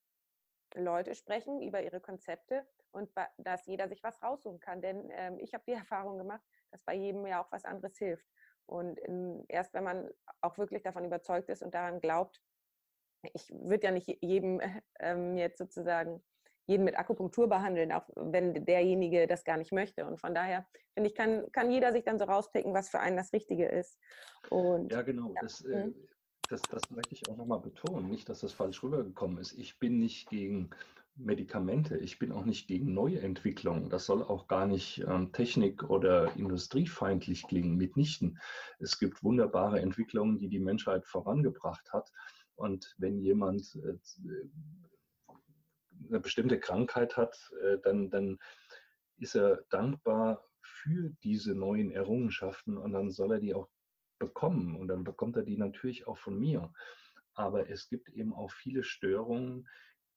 Leute 0.75 1.15
sprechen 1.15 1.63
über 1.63 1.83
ihre 1.83 2.01
Konzepte 2.01 2.67
und 2.93 3.11
dass 3.39 3.67
jeder 3.67 3.89
sich 3.89 4.03
was 4.03 4.23
raussuchen 4.23 4.61
kann. 4.61 4.81
Denn 4.83 5.11
ähm, 5.13 5.39
ich 5.39 5.55
habe 5.55 5.65
die 5.67 5.73
Erfahrung 5.85 6.19
gemacht, 6.19 6.43
dass 6.71 6.83
bei 6.83 6.95
jedem 6.95 7.27
ja 7.27 7.43
auch 7.43 7.51
was 7.53 7.65
anderes 7.65 7.97
hilft. 7.99 8.27
Und 8.67 8.99
in, 9.01 9.45
erst 9.49 9.75
wenn 9.75 9.85
man 9.85 10.09
auch 10.41 10.57
wirklich 10.59 10.83
davon 10.83 11.05
überzeugt 11.05 11.49
ist 11.49 11.63
und 11.63 11.75
daran 11.75 12.01
glaubt, 12.01 12.41
ich 13.35 13.51
würde 13.51 13.89
ja 13.89 13.91
nicht 13.93 14.09
jedem 14.23 14.61
ähm, 15.01 15.37
jetzt 15.37 15.59
sozusagen 15.59 16.23
jeden 16.67 16.85
mit 16.85 16.97
Akupunktur 16.97 17.49
behandeln, 17.49 17.91
auch 17.91 18.09
wenn 18.15 18.65
derjenige 18.65 19.27
das 19.27 19.43
gar 19.43 19.57
nicht 19.57 19.73
möchte. 19.73 20.07
Und 20.07 20.21
von 20.21 20.35
daher 20.35 20.67
finde 20.95 21.11
ich, 21.11 21.17
kann, 21.17 21.51
kann 21.51 21.73
jeder 21.73 21.93
sich 21.93 22.05
dann 22.05 22.19
so 22.19 22.27
rauspicken, 22.27 22.73
was 22.73 22.89
für 22.89 23.01
einen 23.01 23.17
das 23.17 23.33
Richtige 23.33 23.67
ist. 23.67 23.99
Und, 24.51 24.93
ja, 24.93 25.03
genau. 25.03 25.29
Ja. 25.35 25.41
Das, 25.41 25.65
äh, 25.65 25.87
mhm. 25.87 26.09
Das, 26.51 26.63
das 26.63 26.91
möchte 26.91 27.15
ich 27.15 27.29
auch 27.29 27.37
nochmal 27.37 27.61
betonen. 27.61 28.11
Nicht, 28.11 28.29
dass 28.29 28.41
das 28.41 28.53
falsch 28.53 28.83
rübergekommen 28.83 29.39
ist. 29.39 29.53
Ich 29.53 29.79
bin 29.79 29.99
nicht 29.99 30.29
gegen 30.29 30.71
Medikamente. 31.15 31.97
Ich 31.97 32.19
bin 32.19 32.33
auch 32.33 32.45
nicht 32.45 32.67
gegen 32.67 32.93
Neuentwicklungen. 32.93 33.89
Das 33.89 34.07
soll 34.07 34.23
auch 34.23 34.49
gar 34.49 34.67
nicht 34.67 35.05
ähm, 35.07 35.33
technik- 35.33 35.85
oder 35.85 36.35
industriefeindlich 36.37 37.47
klingen, 37.47 37.77
mitnichten. 37.77 38.39
Es 38.79 38.99
gibt 38.99 39.23
wunderbare 39.23 39.81
Entwicklungen, 39.81 40.39
die 40.39 40.49
die 40.49 40.59
Menschheit 40.59 41.07
vorangebracht 41.07 41.93
hat. 41.93 42.11
Und 42.57 42.95
wenn 42.99 43.21
jemand 43.21 43.77
äh, 43.77 43.99
eine 46.09 46.21
bestimmte 46.21 46.59
Krankheit 46.59 47.17
hat, 47.17 47.37
äh, 47.63 47.79
dann, 47.83 48.11
dann 48.11 48.39
ist 49.19 49.37
er 49.37 49.63
dankbar 49.71 50.45
für 50.63 51.11
diese 51.23 51.55
neuen 51.55 51.91
Errungenschaften 51.91 52.77
und 52.77 52.93
dann 52.93 53.11
soll 53.11 53.33
er 53.33 53.41
die 53.41 53.55
auch 53.55 53.69
bekommen 54.21 54.77
und 54.77 54.87
dann 54.87 55.03
bekommt 55.03 55.37
er 55.37 55.43
die 55.43 55.57
natürlich 55.57 56.07
auch 56.07 56.19
von 56.19 56.39
mir. 56.39 56.73
Aber 57.35 57.69
es 57.69 57.89
gibt 57.89 58.09
eben 58.11 58.33
auch 58.33 58.53
viele 58.53 58.85
Störungen, 58.85 59.69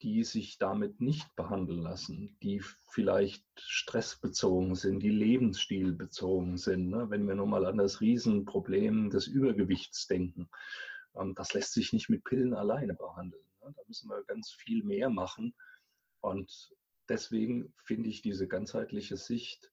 die 0.04 0.24
sich 0.26 0.58
damit 0.58 1.00
nicht 1.00 1.34
behandeln 1.36 1.82
lassen, 1.82 2.38
die 2.44 2.62
vielleicht 2.92 3.46
stressbezogen 3.58 4.76
sind, 4.76 5.00
die 5.00 5.10
lebensstilbezogen 5.10 6.58
sind. 6.58 6.90
Ne? 6.90 7.10
Wenn 7.10 7.28
wir 7.28 7.36
nur 7.36 7.48
mal 7.48 7.66
an 7.66 7.78
das 7.78 8.02
Riesenproblem 8.02 9.10
des 9.10 9.28
Übergewichts 9.28 10.08
denken, 10.08 10.50
ähm, 11.16 11.34
das 11.36 11.54
lässt 11.54 11.74
sich 11.74 11.94
nicht 11.94 12.10
mit 12.10 12.26
Pillen 12.26 12.54
alleine 12.54 12.94
behandeln. 12.96 13.46
Ne? 13.62 13.74
Da 13.76 13.82
müssen 13.88 14.10
wir 14.10 14.24
ganz 14.26 14.52
viel 14.52 14.84
mehr 14.84 15.10
machen. 15.10 15.56
Und 16.20 16.74
deswegen 17.08 17.74
finde 17.78 18.10
ich 18.10 18.22
diese 18.22 18.48
ganzheitliche 18.48 19.16
Sicht 19.16 19.72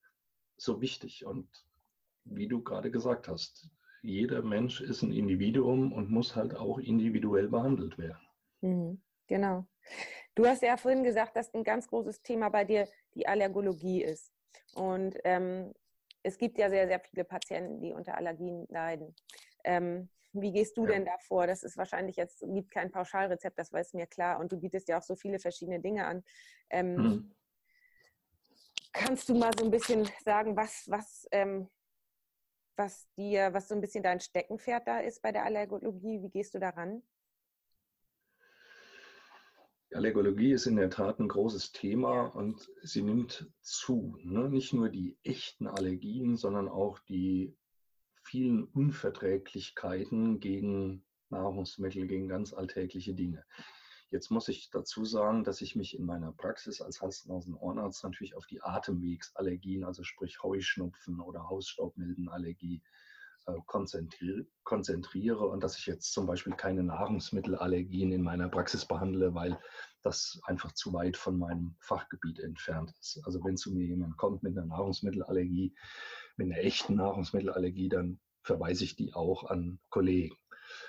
so 0.56 0.80
wichtig. 0.80 1.24
Und 1.24 1.48
wie 2.24 2.46
du 2.46 2.62
gerade 2.62 2.92
gesagt 2.92 3.26
hast, 3.26 3.68
jeder 4.02 4.42
Mensch 4.42 4.80
ist 4.80 5.02
ein 5.02 5.12
Individuum 5.12 5.92
und 5.92 6.10
muss 6.10 6.36
halt 6.36 6.54
auch 6.54 6.78
individuell 6.78 7.48
behandelt 7.48 7.98
werden. 7.98 8.20
Mhm, 8.60 9.02
genau. 9.26 9.66
Du 10.34 10.46
hast 10.46 10.62
ja 10.62 10.76
vorhin 10.76 11.02
gesagt, 11.04 11.36
dass 11.36 11.52
ein 11.54 11.64
ganz 11.64 11.88
großes 11.88 12.22
Thema 12.22 12.48
bei 12.48 12.64
dir 12.64 12.88
die 13.14 13.26
Allergologie 13.26 14.02
ist. 14.02 14.32
Und 14.74 15.16
ähm, 15.24 15.72
es 16.22 16.38
gibt 16.38 16.58
ja 16.58 16.70
sehr, 16.70 16.86
sehr 16.86 17.00
viele 17.00 17.24
Patienten, 17.24 17.80
die 17.80 17.92
unter 17.92 18.16
Allergien 18.16 18.66
leiden. 18.68 19.14
Ähm, 19.64 20.08
wie 20.32 20.52
gehst 20.52 20.76
du 20.76 20.84
ja. 20.84 20.92
denn 20.92 21.04
da 21.04 21.16
vor? 21.18 21.46
Das 21.46 21.62
ist 21.62 21.76
wahrscheinlich 21.76 22.16
jetzt, 22.16 22.44
gibt 22.46 22.70
kein 22.70 22.90
Pauschalrezept, 22.90 23.58
das 23.58 23.72
weiß 23.72 23.94
mir 23.94 24.06
klar. 24.06 24.38
Und 24.38 24.52
du 24.52 24.60
bietest 24.60 24.88
ja 24.88 24.98
auch 24.98 25.02
so 25.02 25.16
viele 25.16 25.38
verschiedene 25.38 25.80
Dinge 25.80 26.06
an. 26.06 26.22
Ähm, 26.68 26.94
mhm. 26.94 27.34
Kannst 28.92 29.28
du 29.28 29.34
mal 29.34 29.50
so 29.58 29.64
ein 29.64 29.70
bisschen 29.70 30.08
sagen, 30.24 30.56
was, 30.56 30.84
was, 30.88 31.26
ähm, 31.32 31.68
was 32.80 33.06
dir, 33.14 33.52
was 33.52 33.68
so 33.68 33.74
ein 33.74 33.82
bisschen 33.82 34.02
dein 34.02 34.20
Steckenpferd 34.20 34.88
da 34.88 35.00
ist 35.00 35.20
bei 35.20 35.32
der 35.32 35.44
Allergologie? 35.44 36.22
Wie 36.22 36.30
gehst 36.30 36.54
du 36.54 36.58
daran? 36.58 37.02
Allergologie 39.92 40.52
ist 40.52 40.66
in 40.66 40.76
der 40.76 40.88
Tat 40.88 41.18
ein 41.18 41.28
großes 41.28 41.72
Thema 41.72 42.22
und 42.22 42.70
sie 42.82 43.02
nimmt 43.02 43.52
zu. 43.60 44.16
Ne? 44.22 44.48
Nicht 44.48 44.72
nur 44.72 44.88
die 44.88 45.18
echten 45.24 45.66
Allergien, 45.66 46.36
sondern 46.36 46.68
auch 46.68 46.98
die 47.00 47.54
vielen 48.22 48.64
Unverträglichkeiten 48.64 50.40
gegen 50.40 51.04
Nahrungsmittel, 51.28 52.06
gegen 52.06 52.28
ganz 52.28 52.54
alltägliche 52.54 53.12
Dinge. 53.12 53.44
Jetzt 54.10 54.30
muss 54.30 54.48
ich 54.48 54.70
dazu 54.70 55.04
sagen, 55.04 55.44
dass 55.44 55.60
ich 55.60 55.76
mich 55.76 55.96
in 55.96 56.04
meiner 56.04 56.32
Praxis 56.32 56.80
als 56.80 57.00
Hals-Nasen-Ohrenarzt 57.00 58.02
natürlich 58.02 58.34
auf 58.34 58.46
die 58.46 58.60
Atemwegsallergien, 58.60 59.84
also 59.84 60.02
sprich 60.02 60.42
Heuschnupfen 60.42 61.20
oder 61.20 61.48
Hausstaubmilbenallergie, 61.48 62.82
äh, 63.46 63.52
konzentriere, 63.66 64.46
konzentriere 64.64 65.46
und 65.46 65.62
dass 65.62 65.78
ich 65.78 65.86
jetzt 65.86 66.12
zum 66.12 66.26
Beispiel 66.26 66.54
keine 66.54 66.82
Nahrungsmittelallergien 66.82 68.12
in 68.12 68.22
meiner 68.22 68.48
Praxis 68.48 68.84
behandle, 68.84 69.34
weil 69.34 69.58
das 70.02 70.40
einfach 70.44 70.72
zu 70.72 70.92
weit 70.92 71.16
von 71.16 71.38
meinem 71.38 71.76
Fachgebiet 71.80 72.40
entfernt 72.40 72.92
ist. 73.00 73.20
Also 73.24 73.42
wenn 73.44 73.56
zu 73.56 73.72
mir 73.72 73.86
jemand 73.86 74.16
kommt 74.16 74.42
mit 74.42 74.58
einer 74.58 74.66
Nahrungsmittelallergie, 74.66 75.74
mit 76.36 76.46
einer 76.46 76.58
echten 76.58 76.96
Nahrungsmittelallergie, 76.96 77.88
dann 77.88 78.20
verweise 78.42 78.84
ich 78.84 78.96
die 78.96 79.14
auch 79.14 79.44
an 79.44 79.78
Kollegen. 79.88 80.36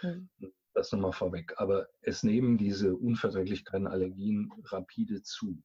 Mhm. 0.01 0.29
Das 0.73 0.91
nochmal 0.91 1.13
vorweg. 1.13 1.53
Aber 1.57 1.87
es 2.01 2.23
nehmen 2.23 2.57
diese 2.57 2.95
Unverträglichkeiten, 2.95 3.87
Allergien 3.87 4.51
rapide 4.65 5.21
zu. 5.21 5.61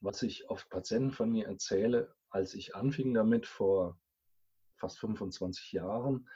Was 0.00 0.22
ich 0.22 0.48
oft 0.48 0.68
Patienten 0.70 1.12
von 1.12 1.30
mir 1.30 1.46
erzähle, 1.46 2.14
als 2.30 2.54
ich 2.54 2.74
anfing 2.74 3.14
damit 3.14 3.46
vor 3.46 3.98
fast 4.76 4.98
25 4.98 5.72
Jahren, 5.72 6.28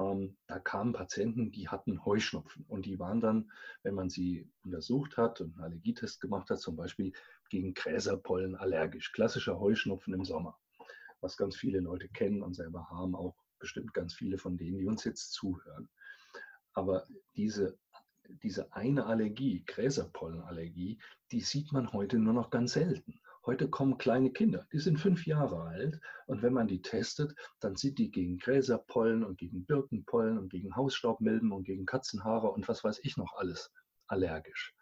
ähm, 0.00 0.36
da 0.46 0.58
kamen 0.58 0.92
Patienten, 0.92 1.52
die 1.52 1.68
hatten 1.68 2.04
Heuschnupfen 2.04 2.64
und 2.66 2.86
die 2.86 2.98
waren 2.98 3.20
dann, 3.20 3.52
wenn 3.82 3.94
man 3.94 4.10
sie 4.10 4.50
untersucht 4.64 5.16
hat 5.16 5.40
und 5.40 5.54
einen 5.54 5.64
Allergietest 5.64 6.20
gemacht 6.20 6.50
hat, 6.50 6.60
zum 6.60 6.76
Beispiel 6.76 7.12
gegen 7.50 7.74
Gräserpollen 7.74 8.56
allergisch. 8.56 9.12
Klassischer 9.12 9.60
Heuschnupfen 9.60 10.14
im 10.14 10.24
Sommer, 10.24 10.58
was 11.20 11.36
ganz 11.36 11.56
viele 11.56 11.80
Leute 11.80 12.08
kennen 12.08 12.42
und 12.42 12.54
selber 12.54 12.88
haben, 12.90 13.14
auch 13.14 13.36
bestimmt 13.60 13.94
ganz 13.94 14.14
viele 14.14 14.38
von 14.38 14.56
denen, 14.56 14.78
die 14.78 14.86
uns 14.86 15.04
jetzt 15.04 15.32
zuhören. 15.32 15.88
Aber 16.74 17.06
diese, 17.36 17.78
diese 18.42 18.72
eine 18.72 19.06
Allergie, 19.06 19.64
Gräserpollenallergie, 19.66 20.98
die 21.30 21.40
sieht 21.40 21.72
man 21.72 21.92
heute 21.92 22.18
nur 22.18 22.34
noch 22.34 22.50
ganz 22.50 22.74
selten. 22.74 23.20
Heute 23.46 23.68
kommen 23.68 23.98
kleine 23.98 24.32
Kinder, 24.32 24.66
die 24.72 24.78
sind 24.78 24.98
fünf 24.98 25.26
Jahre 25.26 25.64
alt 25.64 26.00
und 26.26 26.42
wenn 26.42 26.54
man 26.54 26.66
die 26.66 26.80
testet, 26.80 27.34
dann 27.60 27.76
sind 27.76 27.98
die 27.98 28.10
gegen 28.10 28.38
Gräserpollen 28.38 29.22
und 29.22 29.36
gegen 29.36 29.66
Birkenpollen 29.66 30.38
und 30.38 30.48
gegen 30.48 30.74
Hausstaubmilben 30.74 31.52
und 31.52 31.64
gegen 31.64 31.84
Katzenhaare 31.84 32.50
und 32.50 32.66
was 32.68 32.82
weiß 32.82 33.00
ich 33.02 33.18
noch 33.18 33.34
alles 33.36 33.70
allergisch. 34.06 34.74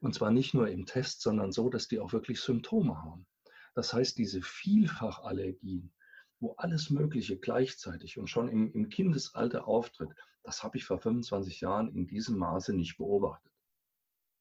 Und 0.00 0.12
zwar 0.12 0.32
nicht 0.32 0.54
nur 0.54 0.68
im 0.68 0.86
Test, 0.86 1.22
sondern 1.22 1.52
so, 1.52 1.70
dass 1.70 1.86
die 1.86 2.00
auch 2.00 2.12
wirklich 2.12 2.40
Symptome 2.40 3.00
haben. 3.00 3.26
Das 3.74 3.94
heißt, 3.94 4.18
diese 4.18 4.42
Vielfachallergien, 4.42 5.92
wo 6.40 6.54
alles 6.56 6.90
Mögliche 6.90 7.38
gleichzeitig 7.38 8.18
und 8.18 8.28
schon 8.28 8.48
im, 8.48 8.72
im 8.72 8.88
Kindesalter 8.88 9.68
auftritt, 9.68 10.10
das 10.44 10.62
habe 10.62 10.76
ich 10.76 10.84
vor 10.84 10.98
25 10.98 11.60
Jahren 11.60 11.88
in 11.94 12.06
diesem 12.06 12.38
Maße 12.38 12.72
nicht 12.74 12.98
beobachtet. 12.98 13.52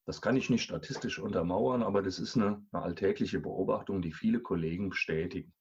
Das 0.05 0.21
kann 0.21 0.35
ich 0.35 0.49
nicht 0.49 0.63
statistisch 0.63 1.17
untermauern, 1.17 1.81
aber 1.81 2.01
das 2.01 2.19
ist 2.19 2.35
eine, 2.35 2.65
eine 2.71 2.83
alltägliche 2.83 3.39
Beobachtung, 3.39 4.01
die 4.01 4.11
viele 4.11 4.41
Kollegen 4.41 4.89
bestätigen. 4.89 5.53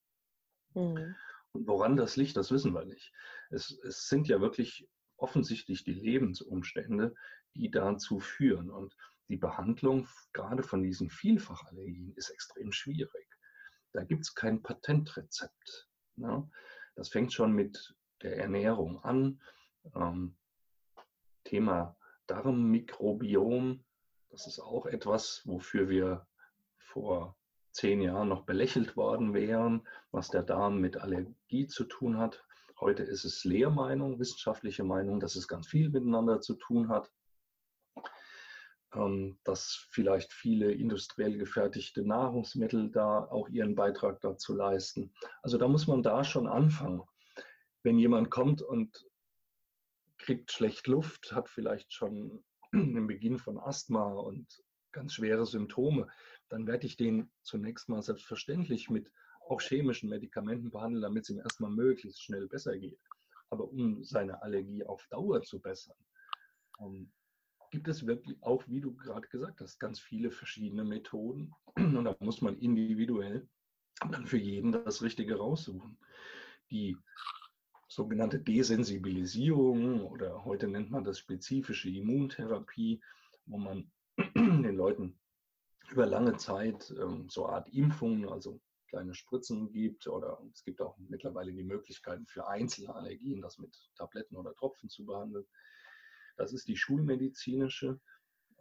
Mhm. 0.74 1.14
Und 1.52 1.66
woran 1.66 1.96
das 1.96 2.16
liegt, 2.16 2.37
das 2.37 2.50
wissen 2.50 2.74
wir 2.74 2.85
nicht. 2.85 3.12
Es, 3.50 3.78
es 3.85 4.09
sind 4.09 4.26
ja 4.26 4.40
wirklich 4.40 4.88
offensichtlich 5.16 5.85
die 5.85 5.94
Lebensumstände, 5.94 7.14
die 7.55 7.70
dazu 7.70 8.18
führen. 8.18 8.70
Und 8.70 8.96
die 9.28 9.37
Behandlung 9.37 10.09
gerade 10.33 10.62
von 10.64 10.83
diesen 10.83 11.09
Vielfachallergien 11.09 12.12
ist 12.16 12.31
extrem 12.31 12.72
schwierig. 12.72 13.28
Da 13.92 14.02
gibt 14.02 14.22
es 14.22 14.35
kein 14.35 14.62
Patentrezept. 14.62 15.88
Ne? 16.16 16.50
Das 16.96 17.11
fängt 17.11 17.33
schon 17.33 17.52
mit 17.52 17.94
der 18.22 18.38
Ernährung 18.38 18.98
an. 19.05 19.40
Ähm, 19.94 20.36
Thema 21.44 21.96
Darmmikrobiom, 22.26 23.84
das 24.30 24.46
ist 24.46 24.60
auch 24.60 24.86
etwas, 24.86 25.42
wofür 25.44 25.88
wir 25.88 26.26
vor 26.78 27.36
zehn 27.72 28.00
Jahren 28.00 28.28
noch 28.28 28.44
belächelt 28.44 28.96
worden 28.96 29.34
wären, 29.34 29.86
was 30.10 30.28
der 30.28 30.42
Darm 30.42 30.80
mit 30.80 30.98
Allergie 30.98 31.66
zu 31.66 31.84
tun 31.84 32.18
hat. 32.18 32.44
Heute 32.80 33.02
ist 33.02 33.24
es 33.24 33.44
Lehrmeinung, 33.44 34.18
wissenschaftliche 34.18 34.84
Meinung, 34.84 35.20
dass 35.20 35.36
es 35.36 35.48
ganz 35.48 35.66
viel 35.66 35.90
miteinander 35.90 36.40
zu 36.40 36.54
tun 36.54 36.88
hat. 36.88 37.10
Ähm, 38.94 39.38
dass 39.44 39.86
vielleicht 39.90 40.32
viele 40.32 40.70
industriell 40.70 41.38
gefertigte 41.38 42.02
Nahrungsmittel 42.06 42.90
da 42.90 43.24
auch 43.24 43.48
ihren 43.48 43.74
Beitrag 43.74 44.20
dazu 44.20 44.54
leisten. 44.54 45.14
Also 45.42 45.56
da 45.56 45.66
muss 45.66 45.86
man 45.86 46.02
da 46.02 46.24
schon 46.24 46.46
anfangen. 46.46 47.02
Wenn 47.82 47.98
jemand 47.98 48.30
kommt 48.30 48.60
und 48.60 49.06
kriegt 50.22 50.52
schlecht 50.52 50.87
Luft, 50.87 51.32
hat 51.32 51.48
vielleicht 51.48 51.92
schon 51.92 52.42
den 52.72 53.06
Beginn 53.06 53.38
von 53.38 53.58
Asthma 53.58 54.12
und 54.12 54.46
ganz 54.92 55.14
schwere 55.14 55.46
Symptome, 55.46 56.08
dann 56.48 56.66
werde 56.66 56.87
ich 56.87 56.96
den 56.96 57.30
zunächst 57.42 57.88
mal 57.88 58.02
selbstverständlich 58.02 58.90
mit 58.90 59.11
auch 59.48 59.61
chemischen 59.61 60.08
Medikamenten 60.08 60.70
behandeln, 60.70 61.02
damit 61.02 61.24
es 61.24 61.30
ihm 61.30 61.38
erstmal 61.38 61.70
möglichst 61.70 62.22
schnell 62.22 62.46
besser 62.46 62.78
geht. 62.78 63.00
Aber 63.50 63.68
um 63.68 64.04
seine 64.04 64.42
Allergie 64.42 64.85
auf 64.85 65.06
Dauer 65.11 65.42
zu 65.42 65.61
bessern, 65.61 65.96
ähm, 66.80 67.12
gibt 67.70 67.88
es 67.88 68.06
wirklich 68.06 68.40
auch, 68.42 68.62
wie 68.68 68.80
du 68.80 68.94
gerade 68.94 69.26
gesagt 69.28 69.61
hast, 69.61 69.78
ganz 69.78 69.98
viele 69.98 70.30
verschiedene 70.30 70.85
Methoden. 70.85 71.52
Und 71.76 72.04
da 72.04 72.16
muss 72.20 72.40
man 72.40 72.58
individuell 72.58 73.48
dann 74.11 74.26
für 74.26 74.38
jeden 74.38 74.72
das 74.72 75.02
Richtige 75.02 75.37
raussuchen. 75.37 75.98
Die 76.70 76.96
sogenannte 77.94 78.38
Desensibilisierung 78.38 80.00
oder 80.07 80.44
heute 80.44 80.66
nennt 80.66 80.90
man 80.90 81.05
das 81.05 81.18
spezifische 81.18 81.90
Immuntherapie, 81.90 83.02
wo 83.44 83.59
man 83.59 83.90
den 84.35 84.76
Leuten 84.76 85.18
über 85.90 86.07
lange 86.07 86.37
Zeit 86.38 86.90
ähm, 86.98 87.28
so 87.28 87.46
Art 87.46 87.68
Impfungen, 87.68 88.28
also 88.28 88.61
kleine 88.88 89.14
Spritzen 89.14 89.72
gibt 89.72 90.07
oder 90.07 90.38
es 90.52 90.64
gibt 90.64 90.81
auch 90.81 90.96
mittlerweile 90.98 91.52
die 91.52 91.64
Möglichkeiten 91.64 92.26
für 92.26 92.46
einzelne 92.46 92.94
Allergien, 92.94 93.42
das 93.42 93.59
mit 93.59 93.76
Tabletten 93.96 94.37
oder 94.37 94.55
Tropfen 94.55 94.88
zu 94.88 95.05
behandeln. 95.05 95.46
Das 96.37 96.55
ist 96.55 96.68
die 96.68 96.76
schulmedizinische. 96.76 98.00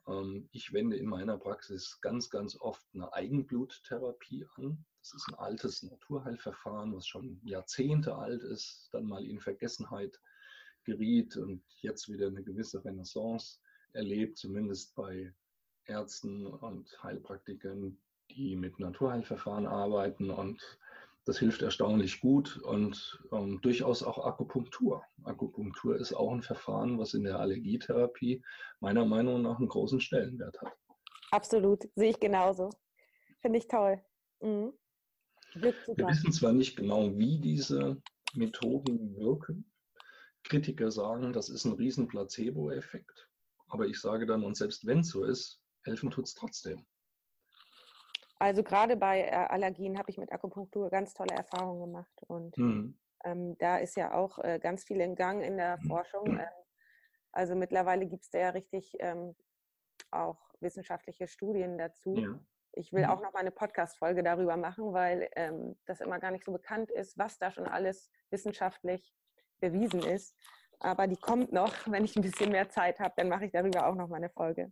Ähm, 0.07 0.49
ich 0.51 0.73
wende 0.73 0.97
in 0.97 1.05
meiner 1.05 1.37
Praxis 1.37 1.99
ganz, 2.01 2.29
ganz 2.29 2.59
oft 2.59 2.85
eine 2.93 3.13
Eigenbluttherapie 3.13 4.45
an. 4.55 4.85
Das 5.01 5.13
ist 5.13 5.27
ein 5.29 5.35
altes 5.35 5.83
Naturheilverfahren, 5.83 6.95
was 6.95 7.07
schon 7.07 7.41
Jahrzehnte 7.43 8.15
alt 8.15 8.43
ist, 8.43 8.89
dann 8.91 9.05
mal 9.05 9.25
in 9.25 9.39
Vergessenheit 9.39 10.19
geriet 10.83 11.37
und 11.37 11.63
jetzt 11.81 12.07
wieder 12.07 12.27
eine 12.27 12.43
gewisse 12.43 12.83
Renaissance 12.85 13.59
erlebt, 13.93 14.37
zumindest 14.37 14.95
bei 14.95 15.33
Ärzten 15.85 16.45
und 16.45 16.87
Heilpraktikern, 17.03 17.97
die 18.29 18.55
mit 18.55 18.79
Naturheilverfahren 18.79 19.65
arbeiten 19.65 20.29
und 20.29 20.61
das 21.25 21.37
hilft 21.37 21.61
erstaunlich 21.61 22.19
gut 22.19 22.57
und 22.63 23.23
ähm, 23.31 23.59
durchaus 23.61 24.01
auch 24.01 24.25
Akupunktur. 24.25 25.03
Akupunktur 25.23 25.95
ist 25.95 26.13
auch 26.13 26.31
ein 26.31 26.41
Verfahren, 26.41 26.97
was 26.97 27.13
in 27.13 27.23
der 27.23 27.39
Allergietherapie 27.39 28.43
meiner 28.79 29.05
Meinung 29.05 29.43
nach 29.43 29.59
einen 29.59 29.67
großen 29.67 29.99
Stellenwert 29.99 30.59
hat. 30.61 30.73
Absolut, 31.31 31.87
sehe 31.95 32.09
ich 32.09 32.19
genauso. 32.19 32.69
Finde 33.39 33.59
ich 33.59 33.67
toll. 33.67 34.03
Mhm. 34.41 34.73
Wir 35.53 36.07
wissen 36.07 36.31
zwar 36.31 36.53
nicht 36.53 36.75
genau, 36.75 37.17
wie 37.17 37.39
diese 37.39 38.01
Methoden 38.33 39.15
wirken. 39.17 39.71
Kritiker 40.43 40.91
sagen, 40.91 41.33
das 41.33 41.49
ist 41.49 41.65
ein 41.65 41.73
riesen 41.73 42.07
Placebo-Effekt. 42.07 43.29
Aber 43.67 43.85
ich 43.85 43.99
sage 43.99 44.25
dann, 44.25 44.43
und 44.43 44.55
selbst 44.55 44.85
wenn 44.85 44.99
es 44.99 45.09
so 45.09 45.23
ist, 45.23 45.61
helfen 45.83 46.09
tut 46.09 46.25
es 46.25 46.33
trotzdem. 46.33 46.85
Also 48.39 48.63
gerade 48.63 48.97
bei 48.97 49.21
äh, 49.21 49.29
Allergien 49.29 49.97
habe 49.99 50.09
ich 50.09 50.17
mit 50.17 50.31
Akupunktur 50.31 50.89
ganz 50.89 51.13
tolle 51.13 51.35
Erfahrungen 51.35 51.81
gemacht. 51.81 52.23
Und 52.27 52.57
mhm. 52.57 52.97
ähm, 53.23 53.55
da 53.59 53.77
ist 53.77 53.95
ja 53.95 54.13
auch 54.13 54.39
äh, 54.39 54.59
ganz 54.59 54.83
viel 54.83 54.99
in 54.99 55.15
Gang 55.15 55.43
in 55.43 55.57
der 55.57 55.77
Forschung. 55.87 56.27
Ähm, 56.27 56.47
also 57.31 57.55
mittlerweile 57.55 58.07
gibt 58.07 58.23
es 58.23 58.29
da 58.29 58.39
ja 58.39 58.49
richtig 58.49 58.95
ähm, 58.99 59.35
auch 60.09 60.39
wissenschaftliche 60.59 61.27
Studien 61.27 61.77
dazu. 61.77 62.15
Ja. 62.15 62.39
Ich 62.73 62.93
will 62.93 63.03
mhm. 63.03 63.09
auch 63.09 63.21
noch 63.21 63.33
mal 63.33 63.39
eine 63.39 63.51
Podcast-Folge 63.51 64.23
darüber 64.23 64.57
machen, 64.57 64.93
weil 64.93 65.29
ähm, 65.35 65.77
das 65.85 66.01
immer 66.01 66.19
gar 66.19 66.31
nicht 66.31 66.45
so 66.45 66.51
bekannt 66.51 66.89
ist, 66.91 67.17
was 67.17 67.37
da 67.37 67.51
schon 67.51 67.65
alles 67.65 68.09
wissenschaftlich 68.29 69.13
bewiesen 69.59 70.01
ist. 70.01 70.37
Aber 70.79 71.07
die 71.07 71.17
kommt 71.17 71.51
noch, 71.51 71.73
wenn 71.87 72.05
ich 72.05 72.15
ein 72.15 72.21
bisschen 72.21 72.51
mehr 72.51 72.69
Zeit 72.69 72.99
habe, 72.99 73.13
dann 73.17 73.29
mache 73.29 73.45
ich 73.45 73.51
darüber 73.51 73.87
auch 73.87 73.95
noch 73.95 74.07
mal 74.07 74.17
eine 74.17 74.29
Folge. 74.29 74.71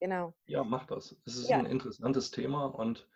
Genau. 0.00 0.34
Ja, 0.46 0.64
mach 0.64 0.86
das. 0.86 1.16
Es 1.26 1.36
ist 1.36 1.50
ja. 1.50 1.58
ein 1.58 1.66
interessantes 1.66 2.30
Thema 2.30 2.66
und 2.66 3.08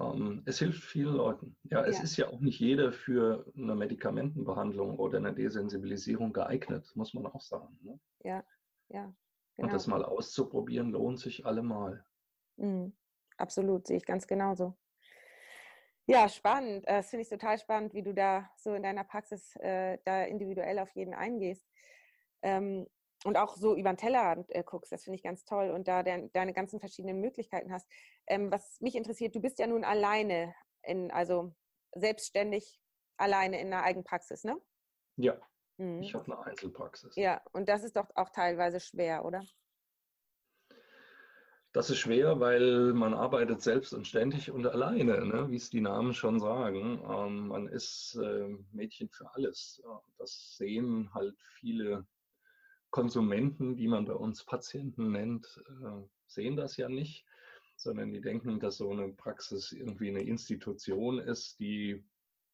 ähm, 0.00 0.42
es 0.44 0.58
hilft 0.58 0.82
vielen 0.82 1.14
Leuten. 1.14 1.56
Ja, 1.64 1.84
es 1.84 1.98
ja. 1.98 2.02
ist 2.02 2.16
ja 2.16 2.28
auch 2.28 2.40
nicht 2.40 2.60
jeder 2.60 2.92
für 2.92 3.50
eine 3.56 3.74
Medikamentenbehandlung 3.74 4.98
oder 4.98 5.18
eine 5.18 5.34
Desensibilisierung 5.34 6.32
geeignet, 6.32 6.90
muss 6.94 7.14
man 7.14 7.26
auch 7.26 7.40
sagen. 7.40 7.78
Ne? 7.82 8.00
Ja, 8.24 8.44
ja. 8.88 9.12
Genau. 9.56 9.66
Und 9.66 9.72
das 9.72 9.86
mal 9.86 10.04
auszuprobieren 10.04 10.90
lohnt 10.90 11.18
sich 11.18 11.46
allemal. 11.46 12.04
Mhm. 12.58 12.92
Absolut, 13.36 13.86
sehe 13.86 13.96
ich 13.96 14.04
ganz 14.04 14.26
genauso. 14.26 14.76
Ja, 16.06 16.28
spannend. 16.28 16.88
Das 16.88 17.10
finde 17.10 17.22
ich 17.22 17.28
total 17.28 17.58
spannend, 17.58 17.92
wie 17.94 18.02
du 18.02 18.14
da 18.14 18.50
so 18.56 18.74
in 18.74 18.82
deiner 18.82 19.04
Praxis 19.04 19.54
äh, 19.56 19.98
da 20.04 20.24
individuell 20.24 20.78
auf 20.78 20.90
jeden 20.92 21.14
eingehst. 21.14 21.68
Ähm, 22.42 22.86
und 23.24 23.36
auch 23.36 23.56
so 23.56 23.74
über 23.74 23.92
den 23.92 23.96
Tellerrand 23.96 24.50
äh, 24.54 24.62
guckst, 24.64 24.92
das 24.92 25.04
finde 25.04 25.16
ich 25.16 25.22
ganz 25.22 25.44
toll 25.44 25.70
und 25.70 25.88
da 25.88 26.02
de 26.02 26.30
deine 26.32 26.52
ganzen 26.52 26.80
verschiedenen 26.80 27.20
Möglichkeiten 27.20 27.72
hast. 27.72 27.88
Ähm, 28.26 28.50
was 28.50 28.80
mich 28.80 28.94
interessiert, 28.94 29.34
du 29.34 29.40
bist 29.40 29.58
ja 29.58 29.66
nun 29.66 29.84
alleine, 29.84 30.54
in, 30.82 31.10
also 31.10 31.52
selbstständig 31.94 32.80
alleine 33.16 33.60
in 33.60 33.72
einer 33.72 33.82
Eigenpraxis, 33.82 34.44
ne? 34.44 34.56
Ja, 35.16 35.36
mhm. 35.76 36.00
ich 36.00 36.14
habe 36.14 36.24
eine 36.32 36.46
Einzelpraxis. 36.46 37.16
Ja, 37.16 37.42
und 37.52 37.68
das 37.68 37.82
ist 37.82 37.96
doch 37.96 38.08
auch 38.14 38.30
teilweise 38.30 38.80
schwer, 38.80 39.24
oder? 39.24 39.42
Das 41.72 41.90
ist 41.90 41.98
schwer, 41.98 42.40
weil 42.40 42.94
man 42.94 43.12
arbeitet 43.12 43.60
selbst 43.60 43.92
und 43.92 44.06
ständig 44.06 44.50
und 44.50 44.66
alleine, 44.66 45.24
ne? 45.26 45.50
wie 45.50 45.56
es 45.56 45.68
die 45.68 45.82
Namen 45.82 46.14
schon 46.14 46.40
sagen. 46.40 47.02
Ähm, 47.06 47.48
man 47.48 47.68
ist 47.68 48.18
äh, 48.22 48.48
Mädchen 48.72 49.10
für 49.10 49.32
alles. 49.34 49.82
Das 50.16 50.56
sehen 50.56 51.12
halt 51.12 51.36
viele 51.60 52.06
Konsumenten, 52.90 53.76
die 53.76 53.86
man 53.86 54.06
bei 54.06 54.14
uns 54.14 54.44
Patienten 54.44 55.12
nennt, 55.12 55.62
äh, 55.82 56.02
sehen 56.26 56.56
das 56.56 56.78
ja 56.78 56.88
nicht, 56.88 57.26
sondern 57.76 58.12
die 58.12 58.22
denken, 58.22 58.58
dass 58.60 58.78
so 58.78 58.90
eine 58.90 59.10
Praxis 59.10 59.72
irgendwie 59.72 60.08
eine 60.08 60.22
Institution 60.22 61.18
ist, 61.18 61.60
die, 61.60 62.02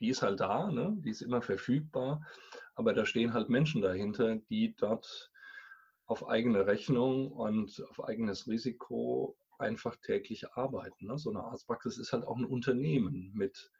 die 0.00 0.08
ist 0.08 0.22
halt 0.22 0.40
da, 0.40 0.72
ne? 0.72 0.96
die 0.98 1.10
ist 1.10 1.22
immer 1.22 1.40
verfügbar, 1.40 2.26
aber 2.74 2.92
da 2.92 3.06
stehen 3.06 3.32
halt 3.32 3.48
Menschen 3.48 3.80
dahinter, 3.80 4.36
die 4.50 4.74
dort 4.74 5.30
auf 6.06 6.28
eigene 6.28 6.66
Rechnung 6.66 7.32
und 7.32 7.82
auf 7.90 8.04
eigenes 8.04 8.46
Risiko 8.46 9.36
einfach 9.58 9.96
täglich 9.96 10.52
arbeiten. 10.52 11.06
Ne? 11.06 11.18
So 11.18 11.30
eine 11.30 11.44
Arztpraxis 11.44 11.98
ist 11.98 12.12
halt 12.12 12.24
auch 12.24 12.36
ein 12.36 12.44
Unternehmen 12.44 13.32
mit 13.34 13.70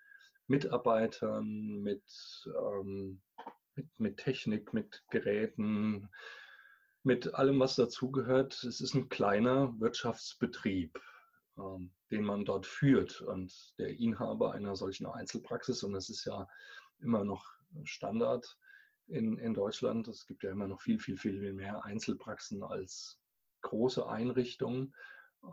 Mitarbeitern, 0.46 1.82
mit, 1.82 2.04
ähm, 2.46 3.20
mit, 3.74 3.88
mit 3.98 4.16
Technik, 4.18 4.72
mit 4.72 5.02
Geräten, 5.10 6.08
mit 7.02 7.34
allem, 7.34 7.60
was 7.60 7.76
dazugehört. 7.76 8.62
Es 8.64 8.80
ist 8.80 8.94
ein 8.94 9.08
kleiner 9.08 9.78
Wirtschaftsbetrieb, 9.78 10.98
ähm, 11.58 11.92
den 12.10 12.24
man 12.24 12.44
dort 12.44 12.66
führt. 12.66 13.20
Und 13.20 13.52
der 13.78 13.98
Inhaber 13.98 14.52
einer 14.52 14.76
solchen 14.76 15.06
Einzelpraxis, 15.06 15.82
und 15.82 15.92
das 15.92 16.08
ist 16.08 16.24
ja 16.24 16.46
immer 17.00 17.24
noch 17.24 17.44
Standard 17.84 18.56
in, 19.07 19.38
in 19.38 19.55
Deutschland, 19.55 20.09
es 20.09 20.27
gibt 20.27 20.43
ja 20.43 20.51
immer 20.51 20.69
noch 20.69 20.81
viel, 20.81 20.99
viel, 20.99 21.19
viel 21.19 21.53
mehr 21.53 21.85
Einzelpraxen 21.85 22.62
als 22.62 23.21
große 23.62 24.07
Einrichtungen. 24.09 24.95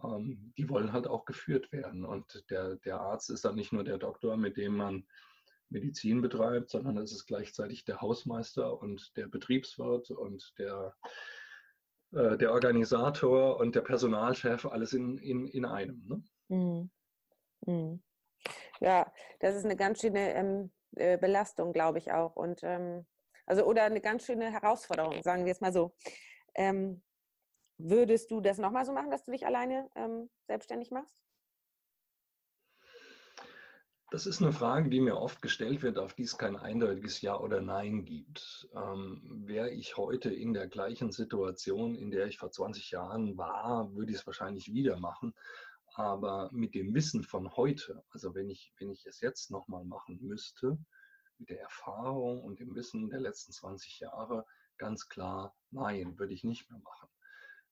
Ähm, 0.03 0.53
die 0.57 0.69
wollen 0.69 0.93
halt 0.93 1.07
auch 1.07 1.25
geführt 1.25 1.71
werden. 1.71 2.05
Und 2.05 2.45
der, 2.49 2.75
der 2.77 3.01
Arzt 3.01 3.29
ist 3.29 3.45
dann 3.45 3.55
nicht 3.55 3.73
nur 3.73 3.83
der 3.83 3.97
Doktor, 3.97 4.37
mit 4.37 4.57
dem 4.57 4.77
man 4.77 5.05
Medizin 5.69 6.21
betreibt, 6.21 6.69
sondern 6.69 6.97
es 6.97 7.11
ist 7.11 7.25
gleichzeitig 7.25 7.85
der 7.85 8.01
Hausmeister 8.01 8.81
und 8.81 9.15
der 9.15 9.27
Betriebswirt 9.27 10.11
und 10.11 10.53
der 10.57 10.95
äh, 12.13 12.37
der 12.37 12.51
Organisator 12.51 13.57
und 13.57 13.75
der 13.75 13.81
Personalchef, 13.81 14.65
alles 14.65 14.93
in, 14.93 15.17
in, 15.17 15.47
in 15.47 15.65
einem. 15.65 16.03
Ne? 16.07 16.23
Mhm. 16.49 16.91
Mhm. 17.65 18.03
Ja, 18.81 19.11
das 19.39 19.55
ist 19.55 19.65
eine 19.65 19.77
ganz 19.77 20.01
schöne 20.01 20.33
ähm, 20.33 20.71
äh, 20.95 21.17
Belastung, 21.17 21.71
glaube 21.71 21.99
ich 21.99 22.11
auch. 22.11 22.35
Und 22.35 22.61
ähm, 22.63 23.05
also 23.45 23.63
oder 23.65 23.83
eine 23.83 24.01
ganz 24.01 24.25
schöne 24.25 24.51
Herausforderung, 24.51 25.21
sagen 25.23 25.45
wir 25.45 25.51
es 25.51 25.61
mal 25.61 25.73
so. 25.73 25.93
Ähm, 26.55 27.01
würdest 27.77 28.31
du 28.31 28.41
das 28.41 28.57
nochmal 28.57 28.85
so 28.85 28.93
machen, 28.93 29.11
dass 29.11 29.23
du 29.23 29.31
dich 29.31 29.45
alleine 29.45 29.89
ähm, 29.95 30.29
selbstständig 30.47 30.91
machst? 30.91 31.21
Das 34.11 34.25
ist 34.25 34.41
eine 34.41 34.51
Frage, 34.51 34.89
die 34.89 34.99
mir 34.99 35.15
oft 35.15 35.41
gestellt 35.41 35.83
wird, 35.83 35.97
auf 35.97 36.13
die 36.13 36.23
es 36.23 36.37
kein 36.37 36.57
eindeutiges 36.57 37.21
Ja 37.21 37.39
oder 37.39 37.61
Nein 37.61 38.03
gibt. 38.03 38.67
Ähm, 38.75 39.21
Wäre 39.45 39.69
ich 39.69 39.95
heute 39.95 40.29
in 40.29 40.53
der 40.53 40.67
gleichen 40.67 41.13
Situation, 41.13 41.95
in 41.95 42.11
der 42.11 42.27
ich 42.27 42.37
vor 42.37 42.51
20 42.51 42.91
Jahren 42.91 43.37
war, 43.37 43.95
würde 43.95 44.11
ich 44.11 44.17
es 44.17 44.27
wahrscheinlich 44.27 44.73
wieder 44.73 44.99
machen. 44.99 45.33
Aber 45.93 46.49
mit 46.51 46.75
dem 46.75 46.93
Wissen 46.93 47.23
von 47.23 47.55
heute, 47.55 48.03
also 48.09 48.35
wenn 48.35 48.49
ich, 48.49 48.73
wenn 48.79 48.91
ich 48.91 49.05
es 49.05 49.21
jetzt 49.21 49.49
nochmal 49.49 49.85
machen 49.85 50.19
müsste, 50.21 50.77
mit 51.41 51.49
der 51.49 51.61
Erfahrung 51.61 52.43
und 52.43 52.59
dem 52.59 52.75
Wissen 52.75 53.09
der 53.09 53.19
letzten 53.19 53.51
20 53.51 53.99
Jahre, 53.99 54.45
ganz 54.77 55.09
klar, 55.09 55.55
nein, 55.71 56.17
würde 56.19 56.33
ich 56.33 56.43
nicht 56.43 56.69
mehr 56.69 56.79
machen. 56.79 57.09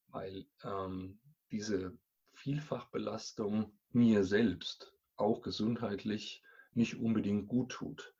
Weil 0.07 0.47
ähm, 0.63 1.19
diese 1.51 1.95
Vielfachbelastung 2.33 3.77
mir 3.91 4.23
selbst 4.23 4.97
auch 5.17 5.41
gesundheitlich 5.41 6.43
nicht 6.73 6.99
unbedingt 6.99 7.47
gut 7.47 7.71
tut. 7.71 8.15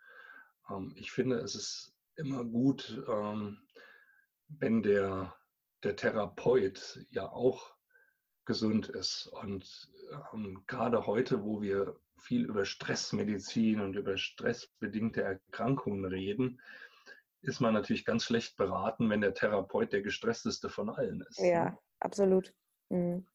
Ähm, 0.69 0.93
ich 0.95 1.11
finde, 1.11 1.37
es 1.37 1.55
ist 1.55 1.95
immer 2.15 2.45
gut, 2.45 3.03
ähm, 3.07 3.57
wenn 4.49 4.83
der, 4.83 5.35
der 5.83 5.95
Therapeut 5.95 7.05
ja 7.09 7.27
auch 7.31 7.73
gesund 8.45 8.87
ist. 8.87 9.27
Und 9.27 9.89
ähm, 10.31 10.63
gerade 10.67 11.07
heute, 11.07 11.43
wo 11.43 11.61
wir 11.61 11.99
viel 12.19 12.45
über 12.45 12.65
Stressmedizin 12.65 13.79
und 13.79 13.95
über 13.95 14.17
stressbedingte 14.17 15.21
Erkrankungen 15.21 16.05
reden, 16.05 16.59
ist 17.41 17.61
man 17.61 17.73
natürlich 17.73 18.05
ganz 18.05 18.25
schlecht 18.25 18.57
beraten, 18.57 19.09
wenn 19.09 19.21
der 19.21 19.33
Therapeut 19.33 19.93
der 19.93 20.01
gestressteste 20.01 20.69
von 20.69 20.89
allen 20.89 21.21
ist. 21.21 21.39
Ja, 21.39 21.65
ne? 21.65 21.77
absolut. 21.99 22.53
Mhm. 22.89 23.25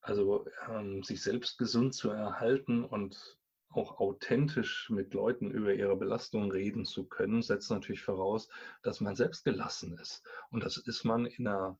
Also 0.00 0.46
ähm, 0.70 1.02
sich 1.02 1.22
selbst 1.22 1.58
gesund 1.58 1.94
zu 1.94 2.10
erhalten 2.10 2.84
und 2.84 3.38
auch 3.70 3.98
authentisch 3.98 4.88
mit 4.88 5.12
Leuten 5.12 5.50
über 5.50 5.74
ihre 5.74 5.96
Belastung 5.96 6.50
reden 6.50 6.86
zu 6.86 7.06
können, 7.06 7.42
setzt 7.42 7.70
natürlich 7.70 8.02
voraus, 8.02 8.48
dass 8.82 9.00
man 9.00 9.14
selbst 9.14 9.44
gelassen 9.44 9.98
ist. 9.98 10.22
Und 10.50 10.64
das 10.64 10.78
ist 10.78 11.04
man 11.04 11.26
in 11.26 11.46
einer 11.46 11.78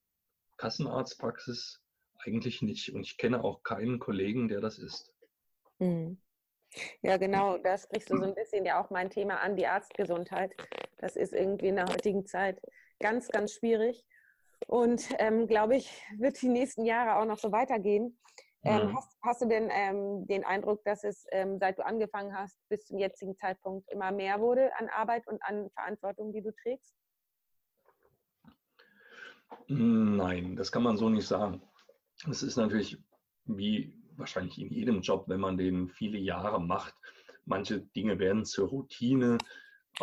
Kassenarztpraxis 0.58 1.80
eigentlich 2.18 2.60
nicht. 2.60 2.92
Und 2.92 3.02
ich 3.02 3.16
kenne 3.16 3.42
auch 3.42 3.62
keinen 3.62 3.98
Kollegen, 3.98 4.48
der 4.48 4.60
das 4.60 4.78
ist. 4.78 5.14
Mhm. 5.78 6.20
Ja, 7.02 7.16
genau, 7.16 7.58
da 7.58 7.78
sprichst 7.78 8.10
du 8.10 8.18
so 8.18 8.24
ein 8.24 8.34
bisschen 8.34 8.64
ja 8.64 8.82
auch 8.82 8.90
mein 8.90 9.10
Thema 9.10 9.40
an, 9.40 9.56
die 9.56 9.66
Arztgesundheit. 9.66 10.54
Das 10.98 11.16
ist 11.16 11.32
irgendwie 11.32 11.68
in 11.68 11.76
der 11.76 11.86
heutigen 11.86 12.26
Zeit 12.26 12.60
ganz, 13.00 13.28
ganz 13.28 13.54
schwierig. 13.54 14.04
Und 14.66 15.08
ähm, 15.18 15.46
glaube 15.46 15.76
ich, 15.76 16.02
wird 16.18 16.40
die 16.42 16.48
nächsten 16.48 16.84
Jahre 16.84 17.20
auch 17.20 17.24
noch 17.24 17.38
so 17.38 17.52
weitergehen. 17.52 18.18
Ähm, 18.64 18.88
mhm. 18.88 18.96
hast, 18.96 19.16
hast, 19.22 19.40
du 19.40 19.46
denn 19.46 19.70
ähm, 19.72 20.26
den 20.26 20.44
Eindruck, 20.44 20.82
dass 20.84 21.04
es, 21.04 21.24
ähm, 21.30 21.58
seit 21.58 21.78
du 21.78 21.86
angefangen 21.86 22.36
hast, 22.36 22.58
bis 22.68 22.84
zum 22.86 22.98
jetzigen 22.98 23.36
Zeitpunkt 23.36 23.90
immer 23.90 24.10
mehr 24.10 24.40
wurde 24.40 24.76
an 24.76 24.88
Arbeit 24.88 25.26
und 25.28 25.40
an 25.44 25.70
Verantwortung, 25.70 26.32
die 26.32 26.42
du 26.42 26.52
trägst? 26.52 26.94
Nein, 29.68 30.56
das 30.56 30.72
kann 30.72 30.82
man 30.82 30.96
so 30.96 31.08
nicht 31.08 31.26
sagen. 31.26 31.62
Es 32.28 32.42
ist 32.42 32.56
natürlich 32.56 32.98
wie 33.44 33.94
wahrscheinlich 34.18 34.58
in 34.60 34.68
jedem 34.68 35.00
Job, 35.00 35.24
wenn 35.28 35.40
man 35.40 35.56
den 35.56 35.88
viele 35.88 36.18
Jahre 36.18 36.60
macht. 36.60 36.94
Manche 37.44 37.80
Dinge 37.80 38.18
werden 38.18 38.44
zur 38.44 38.68
Routine, 38.68 39.38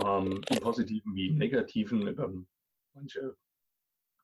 ähm, 0.03 0.41
im 0.49 0.59
positiven 0.59 1.15
wie 1.15 1.27
im 1.27 1.37
negativen. 1.37 2.07
Über 2.07 2.31
manche 2.93 3.35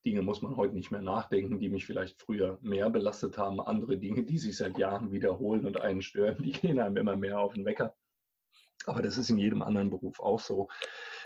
Dinge 0.05 0.21
muss 0.21 0.41
man 0.41 0.55
heute 0.55 0.73
nicht 0.75 0.91
mehr 0.91 1.01
nachdenken, 1.01 1.59
die 1.59 1.69
mich 1.69 1.85
vielleicht 1.85 2.19
früher 2.19 2.57
mehr 2.61 2.89
belastet 2.89 3.37
haben. 3.37 3.61
Andere 3.61 3.97
Dinge, 3.97 4.23
die 4.23 4.39
sich 4.39 4.57
seit 4.57 4.77
Jahren 4.77 5.11
wiederholen 5.11 5.65
und 5.65 5.79
einen 5.79 6.01
stören, 6.01 6.41
die 6.41 6.51
gehen 6.51 6.79
einem 6.79 6.97
immer 6.97 7.15
mehr 7.15 7.39
auf 7.39 7.53
den 7.53 7.65
Wecker. 7.65 7.95
Aber 8.87 9.01
das 9.01 9.17
ist 9.17 9.29
in 9.29 9.37
jedem 9.37 9.61
anderen 9.61 9.89
Beruf 9.89 10.19
auch 10.19 10.39
so. 10.39 10.67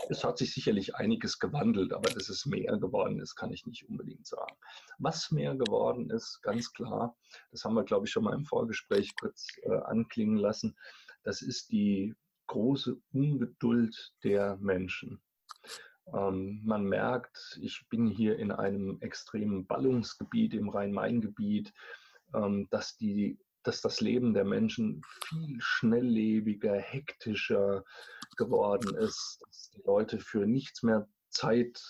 Es 0.09 0.23
hat 0.23 0.37
sich 0.37 0.53
sicherlich 0.53 0.95
einiges 0.95 1.39
gewandelt, 1.39 1.93
aber 1.93 2.09
dass 2.09 2.29
es 2.29 2.45
mehr 2.45 2.77
geworden 2.77 3.19
ist, 3.19 3.35
kann 3.35 3.51
ich 3.51 3.65
nicht 3.65 3.87
unbedingt 3.87 4.27
sagen. 4.27 4.55
Was 4.99 5.31
mehr 5.31 5.55
geworden 5.55 6.09
ist, 6.09 6.41
ganz 6.41 6.71
klar, 6.73 7.15
das 7.51 7.63
haben 7.63 7.75
wir, 7.75 7.83
glaube 7.83 8.05
ich, 8.05 8.11
schon 8.11 8.23
mal 8.23 8.35
im 8.35 8.45
Vorgespräch 8.45 9.15
kurz 9.15 9.47
äh, 9.63 9.75
anklingen 9.85 10.37
lassen, 10.37 10.75
das 11.23 11.41
ist 11.41 11.71
die 11.71 12.15
große 12.47 12.97
Ungeduld 13.13 14.13
der 14.23 14.57
Menschen. 14.57 15.21
Ähm, 16.13 16.61
man 16.63 16.85
merkt, 16.85 17.57
ich 17.61 17.83
bin 17.89 18.07
hier 18.07 18.37
in 18.37 18.51
einem 18.51 18.97
extremen 19.01 19.65
Ballungsgebiet 19.65 20.53
im 20.53 20.69
Rhein-Main-Gebiet, 20.69 21.73
ähm, 22.33 22.67
dass, 22.69 22.95
die, 22.97 23.39
dass 23.65 23.81
das 23.81 23.99
Leben 23.99 24.33
der 24.33 24.45
Menschen 24.45 25.01
viel 25.27 25.57
schnelllebiger, 25.59 26.75
hektischer 26.75 27.83
geworden 28.37 28.95
ist, 28.95 29.39
dass 29.45 29.71
die 29.71 29.81
Leute 29.85 30.19
für 30.19 30.45
nichts 30.45 30.83
mehr 30.83 31.07
Zeit 31.29 31.81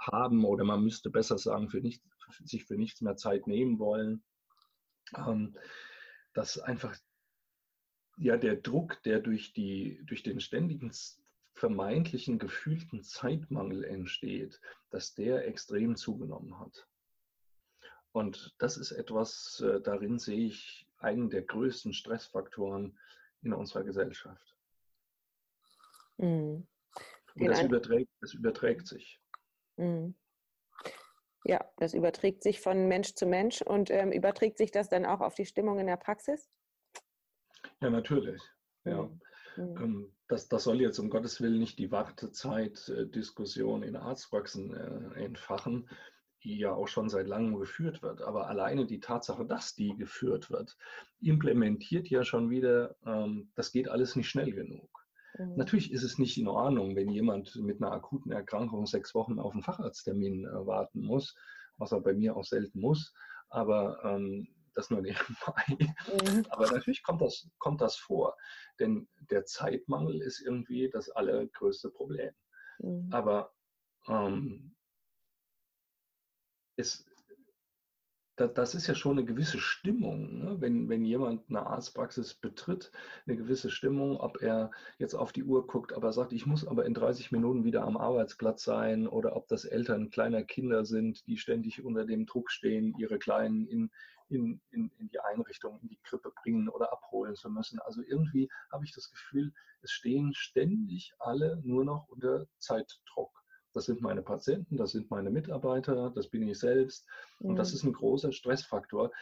haben 0.00 0.44
oder 0.44 0.64
man 0.64 0.82
müsste 0.82 1.10
besser 1.10 1.38
sagen, 1.38 1.70
für 1.70 1.80
nicht, 1.80 2.02
sich 2.44 2.64
für 2.64 2.76
nichts 2.76 3.00
mehr 3.00 3.16
Zeit 3.16 3.46
nehmen 3.46 3.78
wollen. 3.78 4.22
Ähm, 5.16 5.56
dass 6.34 6.58
einfach 6.58 6.96
ja 8.16 8.36
der 8.36 8.56
Druck, 8.56 9.02
der 9.04 9.20
durch, 9.20 9.52
die, 9.52 10.02
durch 10.04 10.22
den 10.22 10.40
ständigen 10.40 10.92
vermeintlichen 11.54 12.38
gefühlten 12.38 13.02
Zeitmangel 13.02 13.84
entsteht, 13.84 14.60
dass 14.90 15.14
der 15.14 15.46
extrem 15.46 15.96
zugenommen 15.96 16.58
hat. 16.58 16.86
Und 18.12 18.54
das 18.58 18.76
ist 18.76 18.92
etwas, 18.92 19.60
äh, 19.60 19.80
darin 19.80 20.18
sehe 20.18 20.46
ich 20.46 20.87
einen 20.98 21.30
der 21.30 21.42
größten 21.42 21.92
Stressfaktoren 21.92 22.98
in 23.42 23.52
unserer 23.52 23.84
Gesellschaft. 23.84 24.56
Mhm. 26.16 26.66
Und 27.36 27.46
das 27.46 27.62
überträgt, 27.62 28.10
das 28.20 28.34
überträgt 28.34 28.86
sich. 28.86 29.20
Mhm. 29.76 30.14
Ja, 31.44 31.64
das 31.76 31.94
überträgt 31.94 32.42
sich 32.42 32.60
von 32.60 32.88
Mensch 32.88 33.14
zu 33.14 33.26
Mensch 33.26 33.62
und 33.62 33.90
ähm, 33.90 34.12
überträgt 34.12 34.58
sich 34.58 34.70
das 34.70 34.88
dann 34.88 35.06
auch 35.06 35.20
auf 35.20 35.34
die 35.34 35.46
Stimmung 35.46 35.78
in 35.78 35.86
der 35.86 35.96
Praxis? 35.96 36.50
Ja, 37.80 37.90
natürlich. 37.90 38.42
Ja. 38.84 39.08
Mhm. 39.56 39.76
Ähm, 39.76 40.16
das, 40.26 40.48
das 40.48 40.64
soll 40.64 40.80
jetzt 40.80 40.98
um 40.98 41.10
Gottes 41.10 41.40
Willen 41.40 41.58
nicht 41.58 41.78
die 41.78 41.90
Wartezeit-Diskussion 41.90 43.82
in 43.82 43.96
Arztpraxen 43.96 44.74
äh, 44.74 45.24
entfachen, 45.24 45.88
die 46.44 46.58
ja 46.58 46.72
auch 46.72 46.88
schon 46.88 47.08
seit 47.08 47.26
langem 47.26 47.58
geführt 47.58 48.02
wird. 48.02 48.22
Aber 48.22 48.46
alleine 48.48 48.86
die 48.86 49.00
Tatsache, 49.00 49.44
dass 49.44 49.74
die 49.74 49.96
geführt 49.96 50.50
wird, 50.50 50.76
implementiert 51.20 52.08
ja 52.08 52.24
schon 52.24 52.50
wieder, 52.50 52.96
ähm, 53.04 53.50
das 53.54 53.72
geht 53.72 53.88
alles 53.88 54.16
nicht 54.16 54.28
schnell 54.28 54.52
genug. 54.52 55.06
Mhm. 55.38 55.56
Natürlich 55.56 55.92
ist 55.92 56.02
es 56.02 56.18
nicht 56.18 56.38
in 56.38 56.48
Ordnung, 56.48 56.96
wenn 56.96 57.10
jemand 57.10 57.56
mit 57.56 57.82
einer 57.82 57.92
akuten 57.92 58.32
Erkrankung 58.32 58.86
sechs 58.86 59.14
Wochen 59.14 59.38
auf 59.38 59.52
einen 59.52 59.62
Facharzttermin 59.62 60.44
äh, 60.44 60.66
warten 60.66 61.02
muss, 61.02 61.34
was 61.76 61.92
er 61.92 62.00
bei 62.00 62.14
mir 62.14 62.36
auch 62.36 62.44
selten 62.44 62.80
muss. 62.80 63.12
Aber 63.50 64.00
ähm, 64.04 64.48
das 64.74 64.90
nur 64.90 65.02
nebenbei. 65.02 65.64
Mhm. 65.78 66.46
Aber 66.50 66.70
natürlich 66.70 67.02
kommt 67.02 67.20
das, 67.20 67.48
kommt 67.58 67.80
das 67.80 67.96
vor. 67.96 68.36
Denn 68.78 69.08
der 69.30 69.44
Zeitmangel 69.44 70.22
ist 70.22 70.40
irgendwie 70.40 70.88
das 70.90 71.10
allergrößte 71.10 71.90
Problem. 71.90 72.30
Mhm. 72.78 73.08
Aber 73.10 73.52
ähm, 74.06 74.76
es, 76.78 77.04
das 78.36 78.76
ist 78.76 78.86
ja 78.86 78.94
schon 78.94 79.18
eine 79.18 79.24
gewisse 79.24 79.58
Stimmung, 79.58 80.38
ne? 80.38 80.60
wenn, 80.60 80.88
wenn 80.88 81.04
jemand 81.04 81.48
eine 81.48 81.66
Arztpraxis 81.66 82.34
betritt, 82.34 82.92
eine 83.26 83.36
gewisse 83.36 83.68
Stimmung, 83.68 84.16
ob 84.16 84.40
er 84.40 84.70
jetzt 84.98 85.14
auf 85.14 85.32
die 85.32 85.42
Uhr 85.42 85.66
guckt, 85.66 85.92
aber 85.92 86.12
sagt, 86.12 86.32
ich 86.32 86.46
muss 86.46 86.66
aber 86.66 86.86
in 86.86 86.94
30 86.94 87.32
Minuten 87.32 87.64
wieder 87.64 87.82
am 87.82 87.96
Arbeitsplatz 87.96 88.62
sein 88.62 89.08
oder 89.08 89.34
ob 89.34 89.48
das 89.48 89.64
Eltern 89.64 90.10
kleiner 90.10 90.44
Kinder 90.44 90.84
sind, 90.84 91.26
die 91.26 91.36
ständig 91.36 91.84
unter 91.84 92.04
dem 92.04 92.26
Druck 92.26 92.52
stehen, 92.52 92.94
ihre 92.96 93.18
Kleinen 93.18 93.66
in, 93.66 93.90
in, 94.28 94.60
in, 94.70 94.92
in 94.98 95.08
die 95.08 95.18
Einrichtung, 95.18 95.80
in 95.82 95.88
die 95.88 95.98
Krippe 96.04 96.30
bringen 96.42 96.68
oder 96.68 96.92
abholen 96.92 97.34
zu 97.34 97.50
müssen. 97.50 97.80
Also 97.80 98.02
irgendwie 98.02 98.48
habe 98.70 98.84
ich 98.84 98.92
das 98.94 99.10
Gefühl, 99.10 99.52
es 99.82 99.90
stehen 99.90 100.32
ständig 100.32 101.12
alle 101.18 101.60
nur 101.64 101.84
noch 101.84 102.06
unter 102.06 102.46
Zeitdruck. 102.58 103.42
Das 103.78 103.84
sind 103.84 104.00
meine 104.00 104.22
Patienten, 104.22 104.76
das 104.76 104.90
sind 104.90 105.08
meine 105.08 105.30
Mitarbeiter, 105.30 106.10
das 106.10 106.26
bin 106.26 106.48
ich 106.48 106.58
selbst. 106.58 107.06
Und 107.38 107.54
das 107.54 107.72
ist 107.72 107.84
ein 107.84 107.92
großer 107.92 108.32
Stressfaktor, 108.32 109.12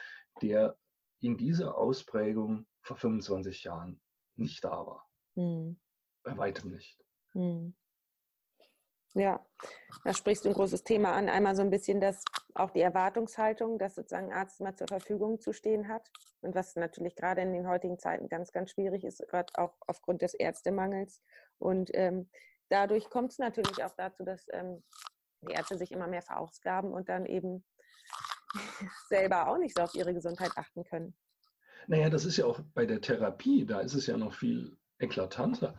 der 0.40 0.78
in 1.20 1.36
dieser 1.36 1.76
Ausprägung 1.76 2.66
vor 2.80 2.96
25 2.96 3.64
Jahren 3.64 4.00
nicht 4.36 4.64
da 4.64 4.70
war. 4.70 5.07
Mhm. 5.34 5.78
Bei 6.22 6.38
weitem 6.38 6.70
nicht. 6.70 7.04
Mhm. 7.34 7.74
Ja, 9.12 9.44
da 10.04 10.14
sprichst 10.14 10.46
du 10.46 10.48
ein 10.48 10.54
großes 10.54 10.84
Thema 10.84 11.12
an. 11.12 11.28
Einmal 11.28 11.54
so 11.54 11.61
ein 11.61 11.68
bisschen 11.68 12.00
das, 12.00 12.24
auch 12.54 12.70
die 12.70 12.80
Erwartungshaltung, 12.80 13.78
dass 13.78 13.94
sozusagen 13.94 14.32
ein 14.32 14.38
Arzt 14.38 14.62
mal 14.62 14.74
zur 14.74 14.88
Verfügung 14.88 15.38
zu 15.38 15.52
stehen 15.52 15.88
hat. 15.88 16.11
Und 16.40 16.54
was 16.54 16.76
natürlich 16.76 17.14
gerade 17.14 17.42
in 17.42 17.52
den 17.52 17.68
heutigen 17.68 17.98
Zeiten 17.98 18.30
ganz, 18.30 18.52
ganz 18.52 18.70
schwierig 18.70 19.04
ist, 19.04 19.18
gerade 19.28 19.52
auch 19.59 19.74
aufgrund 19.86 20.22
des 20.22 20.32
Ärztemangels. 20.32 21.20
Und 21.59 21.90
ähm, 21.92 22.30
dadurch 22.69 23.09
kommt 23.11 23.33
es 23.33 23.39
natürlich 23.39 23.83
auch 23.85 23.95
dazu, 23.97 24.25
dass 24.25 24.47
ähm, 24.53 24.83
die 25.43 25.53
Ärzte 25.53 25.77
sich 25.79 25.93
immer 25.93 26.07
mehr 26.07 26.23
verausgaben 26.23 26.93
und 26.93 27.09
dann 27.09 27.27
eben 27.27 27.64
selber 29.09 29.49
auch 29.49 29.59
nicht 29.59 29.77
so 29.77 29.83
auf 29.83 29.95
ihre 29.95 30.14
Gesundheit 30.14 30.53
achten 30.57 30.85
können. 30.85 31.14
Naja, 31.89 32.11
das 32.11 32.25
ist 32.25 32.37
ja 32.37 32.47
auch 32.47 32.61
bei 32.75 32.85
der 32.87 33.01
Therapie, 33.01 33.64
da 33.64 33.81
ist 33.81 33.95
es 33.95 34.07
ja 34.07 34.17
noch 34.17 34.35
viel 34.35 34.77
eklatanter. 34.99 35.77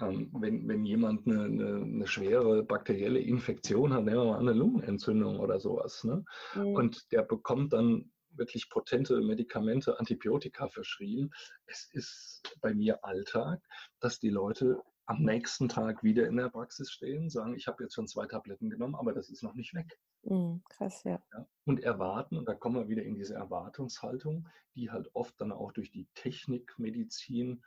Ähm, 0.00 0.30
wenn, 0.38 0.66
wenn 0.68 0.84
jemand 0.84 1.26
eine, 1.26 1.44
eine, 1.44 1.82
eine, 1.82 2.06
schwere 2.06 2.62
bakterielle 2.62 3.18
Infektion 3.18 3.92
hat, 3.92 4.04
nehmen 4.04 4.18
wir 4.18 4.24
mal 4.24 4.38
eine 4.38 4.52
Lungenentzündung 4.52 5.40
oder 5.40 5.58
sowas, 5.58 6.04
ne? 6.04 6.24
Mhm. 6.54 6.74
und 6.74 7.12
der 7.12 7.22
bekommt 7.22 7.72
dann 7.72 8.10
wirklich 8.30 8.70
potente 8.70 9.20
Medikamente, 9.20 9.98
Antibiotika 9.98 10.68
verschrieben. 10.68 11.30
Es 11.66 11.88
ist 11.92 12.56
bei 12.60 12.72
mir 12.72 13.04
Alltag, 13.04 13.60
dass 13.98 14.20
die 14.20 14.30
Leute 14.30 14.80
am 15.10 15.24
nächsten 15.24 15.68
Tag 15.68 16.04
wieder 16.04 16.28
in 16.28 16.36
der 16.36 16.50
Praxis 16.50 16.92
stehen, 16.92 17.30
sagen, 17.30 17.56
ich 17.56 17.66
habe 17.66 17.82
jetzt 17.82 17.94
schon 17.94 18.06
zwei 18.06 18.26
Tabletten 18.26 18.70
genommen, 18.70 18.94
aber 18.94 19.12
das 19.12 19.28
ist 19.28 19.42
noch 19.42 19.54
nicht 19.54 19.74
weg. 19.74 19.98
Mhm, 20.22 20.62
krass, 20.68 21.02
ja. 21.02 21.20
ja. 21.32 21.46
Und 21.64 21.82
erwarten, 21.82 22.36
und 22.36 22.48
da 22.48 22.54
kommen 22.54 22.76
wir 22.76 22.88
wieder 22.88 23.02
in 23.02 23.16
diese 23.16 23.34
Erwartungshaltung, 23.34 24.48
die 24.76 24.92
halt 24.92 25.10
oft 25.12 25.34
dann 25.40 25.50
auch 25.50 25.72
durch 25.72 25.90
die 25.90 26.06
Technikmedizin 26.14 27.60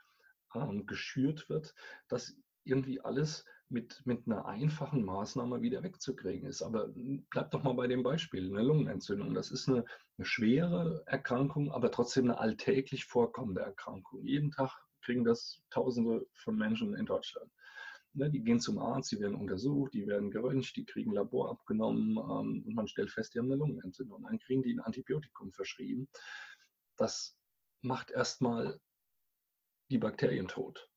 ähm, 0.54 0.86
geschürt 0.86 1.50
wird, 1.50 1.74
dass 2.08 2.34
irgendwie 2.64 3.02
alles 3.02 3.44
mit, 3.68 4.00
mit 4.06 4.26
einer 4.26 4.46
einfachen 4.46 5.04
Maßnahme 5.04 5.60
wieder 5.60 5.82
wegzukriegen 5.82 6.48
ist. 6.48 6.62
Aber 6.62 6.88
bleibt 7.28 7.52
doch 7.52 7.62
mal 7.62 7.74
bei 7.74 7.88
dem 7.88 8.02
Beispiel, 8.02 8.50
eine 8.50 8.62
Lungenentzündung. 8.62 9.34
Das 9.34 9.50
ist 9.50 9.68
eine, 9.68 9.84
eine 10.16 10.24
schwere 10.24 11.02
Erkrankung, 11.04 11.72
aber 11.72 11.90
trotzdem 11.90 12.24
eine 12.24 12.38
alltäglich 12.38 13.04
vorkommende 13.04 13.60
Erkrankung. 13.60 14.22
Jeden 14.22 14.50
Tag 14.50 14.83
kriegen 15.04 15.24
das 15.24 15.62
Tausende 15.70 16.26
von 16.34 16.56
Menschen 16.56 16.94
in 16.94 17.06
Deutschland. 17.06 17.50
Ne, 18.16 18.30
die 18.30 18.42
gehen 18.42 18.60
zum 18.60 18.78
Arzt, 18.78 19.10
die 19.10 19.18
werden 19.18 19.34
untersucht, 19.34 19.92
die 19.92 20.06
werden 20.06 20.30
geröntgt, 20.30 20.76
die 20.76 20.84
kriegen 20.84 21.12
Labor 21.12 21.50
abgenommen 21.50 22.16
ähm, 22.16 22.64
und 22.64 22.74
man 22.74 22.86
stellt 22.86 23.10
fest, 23.10 23.34
die 23.34 23.40
haben 23.40 23.46
eine 23.46 23.56
Lungenentzündung. 23.56 24.22
Dann 24.22 24.38
kriegen 24.38 24.62
die 24.62 24.72
ein 24.72 24.80
Antibiotikum 24.80 25.52
verschrieben. 25.52 26.08
Das 26.96 27.36
macht 27.80 28.12
erstmal 28.12 28.80
die 29.90 29.98
Bakterien 29.98 30.46
tot, 30.46 30.88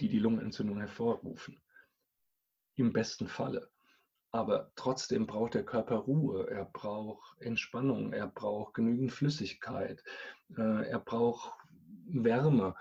die 0.00 0.08
die 0.08 0.18
Lungenentzündung 0.18 0.78
hervorrufen. 0.78 1.62
Im 2.74 2.92
besten 2.92 3.28
Falle. 3.28 3.70
Aber 4.30 4.72
trotzdem 4.74 5.26
braucht 5.26 5.54
der 5.54 5.64
Körper 5.64 5.96
Ruhe, 5.96 6.50
er 6.50 6.66
braucht 6.66 7.40
Entspannung, 7.40 8.12
er 8.12 8.26
braucht 8.26 8.74
genügend 8.74 9.12
Flüssigkeit, 9.12 10.02
äh, 10.56 10.88
er 10.88 10.98
braucht 10.98 11.52
Wärme. 12.06 12.74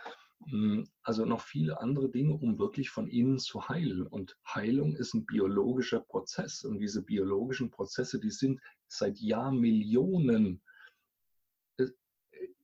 Hm, 0.50 0.88
also 1.04 1.26
noch 1.26 1.42
viele 1.42 1.82
andere 1.82 2.10
Dinge, 2.10 2.34
um 2.34 2.58
wirklich 2.58 2.90
von 2.90 3.08
innen 3.08 3.38
zu 3.38 3.68
heilen. 3.68 4.08
Und 4.08 4.38
Heilung 4.48 4.96
ist 4.96 5.14
ein 5.14 5.26
biologischer 5.26 6.00
Prozess. 6.00 6.64
Und 6.64 6.80
diese 6.80 7.04
biologischen 7.04 7.70
Prozesse, 7.70 8.20
die 8.20 8.32
sind 8.32 8.62
seit 8.88 9.20
Jahrmillionen 9.20 10.62
äh, 11.78 11.88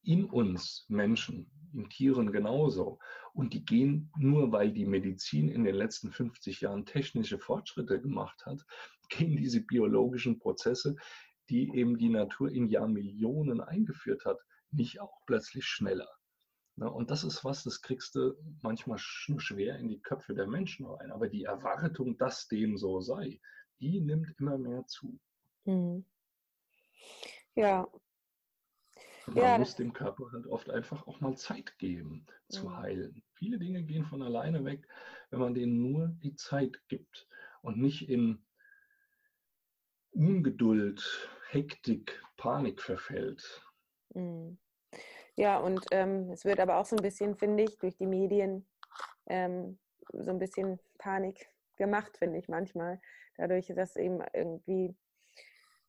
in 0.02 0.24
uns 0.26 0.86
Menschen, 0.88 1.52
in 1.74 1.90
Tieren 1.90 2.32
genauso. 2.32 3.00
Und 3.34 3.54
die 3.54 3.66
gehen 3.66 4.12
nur, 4.18 4.54
weil 4.54 4.72
die 4.72 4.86
Medizin 4.86 5.50
in 5.50 5.66
den 5.66 5.76
letzten 5.76 6.12
50 6.12 6.62
Jahren 6.62 6.86
technische 6.86 7.38
Fortschritte 7.38 8.00
gemacht 8.00 8.46
hat, 8.46 8.66
gehen 9.10 9.36
diese 9.36 9.62
biologischen 9.62 10.40
Prozesse, 10.40 10.96
die 11.50 11.70
eben 11.76 11.98
die 11.98 12.10
Natur 12.10 12.50
in 12.50 12.68
Jahrmillionen 12.70 13.60
eingeführt 13.60 14.24
hat, 14.24 14.40
nicht 14.72 15.02
auch 15.02 15.20
plötzlich 15.26 15.66
schneller. 15.66 16.08
Ne, 16.76 16.92
und 16.92 17.12
das 17.12 17.24
ist 17.24 17.46
was, 17.46 17.64
das 17.64 17.82
kriegst 17.82 18.16
du 18.16 18.36
manchmal 18.62 18.98
schwer 18.98 19.78
in 19.78 19.90
die 19.90 20.02
Köpfe 20.02 20.34
der 20.34 20.48
Menschen 20.48 20.88
rein. 20.88 21.12
Aber 21.12 21.30
die 21.30 21.44
Erwartung, 21.44 22.18
dass 22.18 22.48
dem 22.48 22.78
so 22.78 23.00
sei, 23.00 23.40
die 23.80 24.02
nimmt 24.02 24.34
immer 24.40 24.58
mehr 24.58 24.86
zu. 24.88 25.20
Mhm. 25.66 26.06
Ja. 27.56 27.88
Man 29.28 29.38
ja, 29.38 29.58
muss 29.58 29.76
dem 29.76 29.94
Körper 29.94 30.32
halt 30.32 30.48
oft 30.48 30.70
einfach 30.70 31.08
auch 31.08 31.22
mal 31.22 31.38
Zeit 31.38 31.78
geben 31.78 32.26
zu 32.50 32.68
mhm. 32.68 32.78
heilen. 32.78 33.24
Viele 33.36 33.60
Dinge 33.60 33.84
gehen 33.84 34.06
von 34.06 34.22
alleine 34.22 34.66
weg, 34.66 34.88
wenn 35.30 35.40
man 35.40 35.54
denen 35.54 35.80
nur 35.80 36.08
die 36.24 36.36
Zeit 36.36 36.82
gibt 36.88 37.28
und 37.62 37.78
nicht 37.78 38.10
in 38.10 38.44
Ungeduld, 40.12 41.30
Hektik, 41.50 42.22
Panik 42.36 42.82
verfällt. 42.82 43.62
Mhm. 44.14 44.58
Ja, 45.36 45.58
und 45.58 45.86
ähm, 45.92 46.30
es 46.32 46.46
wird 46.46 46.60
aber 46.60 46.78
auch 46.78 46.86
so 46.86 46.96
ein 46.96 47.02
bisschen, 47.02 47.36
finde 47.36 47.64
ich, 47.64 47.78
durch 47.80 47.98
die 47.98 48.06
Medien 48.06 48.68
ähm, 49.28 49.80
so 50.12 50.32
ein 50.32 50.40
bisschen 50.40 50.80
Panik 51.00 51.50
gemacht, 51.78 52.18
finde 52.18 52.38
ich 52.38 52.48
manchmal. 52.48 53.02
Dadurch, 53.38 53.68
dass 53.76 53.96
eben 53.96 54.22
irgendwie 54.34 54.96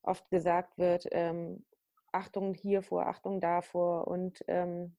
oft 0.02 0.28
gesagt 0.30 0.78
wird, 0.78 1.06
ähm, 1.10 1.64
Achtung 2.12 2.54
hiervor, 2.54 3.06
Achtung 3.06 3.40
davor 3.40 4.06
und 4.06 4.42
ähm, 4.46 4.96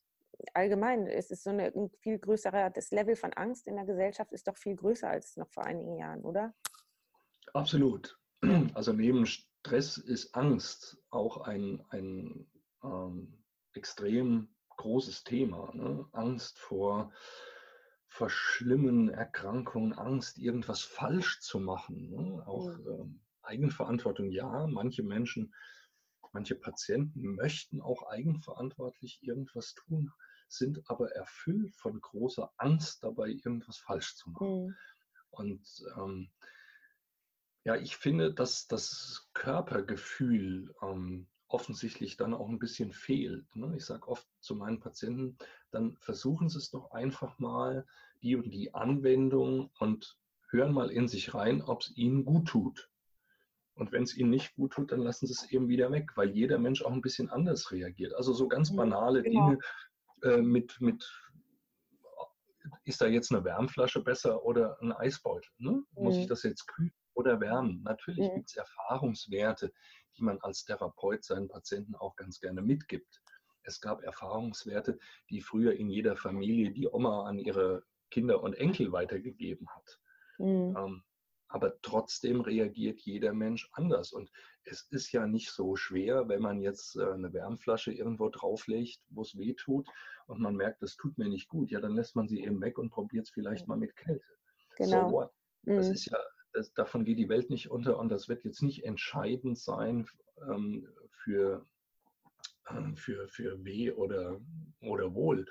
allgemein 0.53 1.07
ist 1.07 1.31
es 1.31 1.43
so 1.43 1.49
eine, 1.49 1.67
ein 1.67 1.89
viel 2.01 2.19
größere, 2.19 2.71
das 2.73 2.91
Level 2.91 3.15
von 3.15 3.33
Angst 3.33 3.67
in 3.67 3.75
der 3.75 3.85
Gesellschaft 3.85 4.31
ist 4.33 4.47
doch 4.47 4.57
viel 4.57 4.75
größer 4.75 5.09
als 5.09 5.37
noch 5.37 5.49
vor 5.49 5.65
einigen 5.65 5.97
Jahren, 5.97 6.21
oder? 6.21 6.53
Absolut. 7.53 8.19
Also 8.75 8.93
neben 8.93 9.25
Stress 9.25 9.97
ist 9.97 10.35
Angst 10.35 11.01
auch 11.09 11.37
ein, 11.37 11.83
ein 11.89 12.47
ähm, 12.83 13.44
extrem 13.75 14.49
großes 14.77 15.23
Thema. 15.23 15.73
Ne? 15.73 16.07
Angst 16.11 16.59
vor, 16.59 17.11
vor 18.07 18.29
schlimmen 18.29 19.09
Erkrankungen, 19.09 19.93
Angst, 19.93 20.37
irgendwas 20.37 20.81
falsch 20.81 21.39
zu 21.41 21.59
machen. 21.59 22.09
Ne? 22.09 22.47
Auch 22.47 22.77
mhm. 22.77 22.87
ähm, 22.87 23.21
Eigenverantwortung, 23.41 24.31
ja. 24.31 24.67
Manche 24.67 25.03
Menschen, 25.03 25.53
manche 26.31 26.55
Patienten 26.55 27.35
möchten 27.35 27.81
auch 27.81 28.03
eigenverantwortlich 28.03 29.19
irgendwas 29.21 29.73
tun. 29.73 30.11
sind 30.47 30.81
aber 30.89 31.11
erfüllt 31.11 31.75
von 31.75 31.99
großer 31.99 32.51
Angst 32.57 33.03
dabei, 33.03 33.29
irgendwas 33.29 33.77
falsch 33.77 34.15
zu 34.15 34.29
machen. 34.29 34.65
Mhm. 34.67 34.75
Und 35.31 35.67
ähm, 35.97 36.31
ja, 37.65 37.75
ich 37.75 37.97
finde, 37.97 38.33
dass 38.33 38.67
das 38.67 39.27
Körpergefühl 39.33 40.73
ähm, 40.81 41.27
offensichtlich 41.55 42.17
dann 42.17 42.33
auch 42.33 42.49
ein 42.49 42.59
bisschen 42.59 42.91
fehlt. 42.91 43.55
Ne? 43.55 43.73
Ich 43.77 43.85
sage 43.85 44.09
oft 44.09 44.27
zu 44.41 44.55
meinen 44.55 44.81
Patienten, 44.81 45.37
dann 45.71 45.95
versuchen 46.01 46.49
Sie 46.49 46.57
es 46.57 46.69
doch 46.69 46.91
einfach 46.91 47.39
mal, 47.39 47.85
die 48.21 48.35
und 48.35 48.51
die 48.51 48.73
Anwendung 48.73 49.71
und 49.79 50.17
hören 50.49 50.73
mal 50.73 50.91
in 50.91 51.07
sich 51.07 51.33
rein, 51.33 51.61
ob 51.61 51.81
es 51.81 51.95
Ihnen 51.95 52.25
gut 52.25 52.49
tut. 52.49 52.89
Und 53.75 53.93
wenn 53.93 54.03
es 54.03 54.17
Ihnen 54.17 54.31
nicht 54.31 54.53
gut 54.55 54.73
tut, 54.73 54.91
dann 54.91 54.99
lassen 54.99 55.27
Sie 55.27 55.33
es 55.33 55.49
eben 55.49 55.69
wieder 55.69 55.89
weg, 55.91 56.11
weil 56.15 56.29
jeder 56.31 56.59
Mensch 56.59 56.83
auch 56.83 56.91
ein 56.91 57.01
bisschen 57.01 57.29
anders 57.29 57.71
reagiert. 57.71 58.13
Also 58.13 58.33
so 58.33 58.49
ganz 58.49 58.75
banale 58.75 59.23
genau. 59.23 59.49
Dinge 59.49 59.59
äh, 60.23 60.41
mit, 60.41 60.75
mit, 60.81 61.09
ist 62.83 62.99
da 62.99 63.07
jetzt 63.07 63.31
eine 63.31 63.45
Wärmflasche 63.45 64.01
besser 64.01 64.43
oder 64.43 64.77
ein 64.81 64.91
Eisbeutel? 64.91 65.49
Ne? 65.57 65.71
Mhm. 65.71 66.03
Muss 66.03 66.17
ich 66.17 66.25
mhm. 66.25 66.29
das 66.29 66.43
jetzt 66.43 66.67
kühlen 66.67 66.91
oder 67.15 67.39
wärmen? 67.39 67.81
Natürlich 67.83 68.29
mhm. 68.29 68.35
gibt 68.35 68.49
es 68.49 68.55
Erfahrungswerte, 68.55 69.73
die 70.17 70.23
man 70.23 70.39
als 70.41 70.63
Therapeut 70.65 71.23
seinen 71.23 71.47
Patienten 71.47 71.95
auch 71.95 72.15
ganz 72.15 72.39
gerne 72.39 72.61
mitgibt. 72.61 73.21
Es 73.63 73.81
gab 73.81 74.03
Erfahrungswerte, 74.03 74.99
die 75.29 75.41
früher 75.41 75.73
in 75.73 75.89
jeder 75.89 76.15
Familie 76.15 76.71
die 76.71 76.87
Oma 76.87 77.25
an 77.25 77.39
ihre 77.39 77.83
Kinder 78.11 78.41
und 78.43 78.53
Enkel 78.53 78.91
weitergegeben 78.91 79.67
hat. 79.69 79.99
Mhm. 80.37 80.75
Ähm, 80.77 81.03
aber 81.47 81.79
trotzdem 81.81 82.41
reagiert 82.41 82.99
jeder 83.01 83.33
Mensch 83.33 83.69
anders. 83.73 84.11
Und 84.11 84.31
es 84.63 84.87
ist 84.91 85.11
ja 85.11 85.27
nicht 85.27 85.51
so 85.51 85.75
schwer, 85.75 86.27
wenn 86.27 86.41
man 86.41 86.61
jetzt 86.61 86.95
äh, 86.95 87.11
eine 87.11 87.31
Wärmflasche 87.33 87.93
irgendwo 87.93 88.29
drauflegt, 88.29 88.99
wo 89.09 89.21
es 89.21 89.37
weh 89.37 89.53
tut 89.53 89.87
und 90.27 90.39
man 90.41 90.55
merkt, 90.55 90.81
das 90.81 90.95
tut 90.95 91.17
mir 91.17 91.29
nicht 91.29 91.47
gut, 91.47 91.71
ja, 91.71 91.79
dann 91.79 91.95
lässt 91.95 92.15
man 92.15 92.27
sie 92.27 92.43
eben 92.43 92.59
weg 92.61 92.77
und 92.77 92.89
probiert 92.89 93.25
es 93.27 93.31
vielleicht 93.31 93.67
mal 93.67 93.77
mit 93.77 93.95
Kälte. 93.95 94.25
Genau. 94.77 95.09
So 95.09 95.15
what? 95.15 95.31
Das 95.63 95.87
mhm. 95.87 95.93
ist 95.93 96.05
ja, 96.05 96.17
das, 96.55 96.73
davon 96.73 97.05
geht 97.05 97.17
die 97.17 97.29
Welt 97.29 97.49
nicht 97.49 97.69
unter 97.69 97.97
und 97.99 98.09
das 98.09 98.29
wird 98.29 98.43
jetzt 98.43 98.61
nicht 98.61 98.83
entscheidend 98.83 99.59
sein 99.59 100.07
ähm, 100.49 100.87
für, 101.11 101.65
ähm, 102.69 102.95
für, 102.95 103.27
für 103.27 103.63
Weh 103.63 103.91
oder, 103.91 104.39
oder 104.81 105.13
Wohl. 105.13 105.45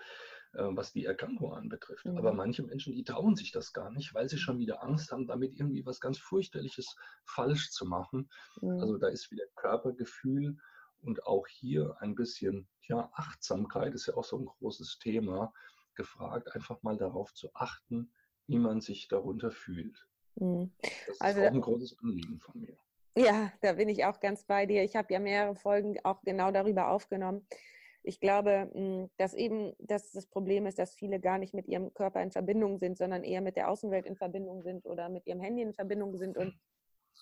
Äh, 0.55 0.76
was 0.76 0.92
die 0.92 1.05
Erkrankung 1.05 1.52
anbetrifft. 1.52 2.05
Mhm. 2.05 2.16
Aber 2.16 2.32
manche 2.32 2.62
Menschen, 2.62 2.92
die 2.92 3.02
trauen 3.02 3.34
sich 3.34 3.50
das 3.50 3.72
gar 3.72 3.90
nicht, 3.90 4.14
weil 4.14 4.28
sie 4.28 4.38
schon 4.38 4.59
wieder 4.59 4.84
Angst 4.84 5.11
haben, 5.11 5.26
damit 5.26 5.55
irgendwie 5.55 5.84
was 5.84 6.00
ganz 6.00 6.18
fürchterliches 6.18 6.94
falsch 7.24 7.70
zu 7.70 7.86
machen. 7.86 8.30
Mhm. 8.61 8.78
Also 8.78 8.96
da 8.96 9.09
ist 9.09 9.32
wieder 9.32 9.44
Körpergefühl 9.57 10.57
und 11.00 11.26
auch 11.26 11.48
hier 11.48 11.96
ein 12.00 12.14
bisschen 12.14 12.68
ja, 12.86 13.11
Achtsamkeit 13.14 13.94
ist 13.94 14.07
ja 14.07 14.14
auch 14.14 14.24
so 14.24 14.38
ein 14.38 14.46
großes 14.46 14.98
Thema 15.00 15.52
gefragt, 15.96 16.55
einfach 16.55 16.82
mal 16.82 16.96
darauf 16.96 17.34
zu 17.34 17.52
achten, 17.55 18.12
wie 18.46 18.59
man 18.59 18.80
sich 18.80 19.09
darunter 19.09 19.50
fühlt. 19.50 20.07
Mhm. 20.37 20.72
Das 20.80 20.93
ist 21.14 21.20
also, 21.20 21.43
auch 21.43 21.53
ein 21.53 21.61
großes 21.61 21.99
Anliegen 21.99 22.39
von 22.41 22.61
mir. 22.61 22.76
Ja, 23.16 23.53
da 23.61 23.74
bin 23.74 23.89
ich 23.89 24.05
auch 24.05 24.18
ganz 24.18 24.45
bei 24.45 24.66
dir. 24.66 24.82
Ich 24.82 24.97
habe 24.97 25.12
ja 25.12 25.20
mehrere 25.20 25.55
Folgen 25.55 25.97
auch 26.03 26.22
genau 26.22 26.51
darüber 26.51 26.89
aufgenommen 26.89 27.47
ich 28.05 28.20
glaube, 28.20 28.70
hm, 28.72 29.11
dass 29.16 29.35
eben 29.35 29.74
dass 29.78 30.12
das 30.12 30.26
Problem 30.26 30.66
ist, 30.66 30.78
dass 30.78 30.95
viele 30.95 31.18
gar 31.18 31.39
nicht 31.39 31.55
mit 31.55 31.66
ihrem 31.66 31.93
Körper 31.95 32.22
in 32.22 32.30
Verbindung 32.30 32.78
sind, 32.78 32.99
sondern 32.99 33.24
eher 33.24 33.41
mit 33.41 33.57
der 33.57 33.70
Außenwelt 33.70 34.05
in 34.05 34.16
Verbindung 34.16 34.62
sind 34.62 34.87
oder 34.87 35.09
mit 35.09 35.26
ihrem 35.26 35.41
Handy 35.41 35.62
in 35.62 35.72
Verbindung 35.72 36.16
sind 36.16 36.37
und 36.37 36.55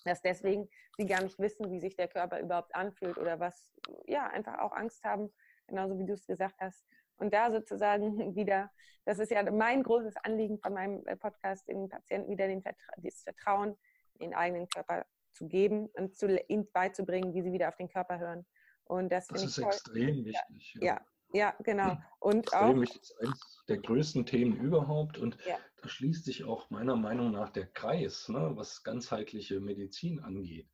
dass 0.03 0.21
deswegen 0.21 0.69
sie 0.97 1.05
gar 1.05 1.23
nicht 1.23 1.39
wissen, 1.39 1.71
wie 1.71 1.79
sich 1.79 1.95
der 1.95 2.09
Körper 2.09 2.39
überhaupt 2.39 2.75
anfühlt 2.75 3.17
oder 3.17 3.39
was, 3.39 3.73
ja, 4.05 4.27
einfach 4.27 4.59
auch 4.59 4.73
Angst 4.73 5.03
haben, 5.05 5.31
genauso 5.67 5.97
wie 5.97 6.05
du 6.05 6.13
es 6.13 6.27
gesagt 6.27 6.59
hast. 6.59 6.85
Und 7.17 7.33
da 7.33 7.51
sozusagen 7.51 8.17
wieder, 8.35 8.71
das 9.05 9.19
ist 9.19 9.31
ja 9.31 9.49
mein 9.51 9.83
großes 9.83 10.15
Anliegen 10.23 10.59
von 10.59 10.73
meinem 10.73 11.05
äh, 11.05 11.15
Podcast, 11.15 11.67
den 11.67 11.89
Patienten 11.89 12.31
wieder 12.31 12.47
den 12.47 12.61
Vertra 12.61 12.93
das 12.97 13.21
Vertrauen 13.21 13.75
in 14.19 14.29
den 14.29 14.33
eigenen 14.33 14.67
Körper 14.67 15.05
zu 15.33 15.47
geben 15.47 15.89
und 15.93 16.15
zu, 16.15 16.27
ihnen 16.47 16.71
beizubringen, 16.71 17.33
wie 17.33 17.41
sie 17.41 17.51
wieder 17.51 17.69
auf 17.69 17.75
den 17.75 17.89
Körper 17.89 18.19
hören. 18.19 18.45
Und 18.85 19.11
das, 19.11 19.27
das 19.27 19.43
ist 19.43 19.57
extrem 19.57 20.25
wichtig. 20.25 20.75
Ja. 20.75 20.95
ja. 20.95 21.01
Ja, 21.35 21.55
genau. 21.63 21.97
Und 22.19 22.41
extrem 22.41 22.77
auch, 22.77 22.81
wichtig, 22.81 23.01
ist 23.01 23.19
eines 23.19 23.63
der 23.67 23.77
größten 23.79 24.25
Themen 24.27 24.55
überhaupt. 24.57 25.17
Und 25.17 25.35
ja. 25.47 25.57
da 25.81 25.89
schließt 25.89 26.25
sich 26.25 26.43
auch 26.43 26.69
meiner 26.69 26.95
Meinung 26.95 27.31
nach 27.31 27.49
der 27.49 27.65
Kreis, 27.65 28.29
ne, 28.29 28.51
was 28.53 28.83
ganzheitliche 28.83 29.59
Medizin 29.59 30.19
angeht. 30.19 30.69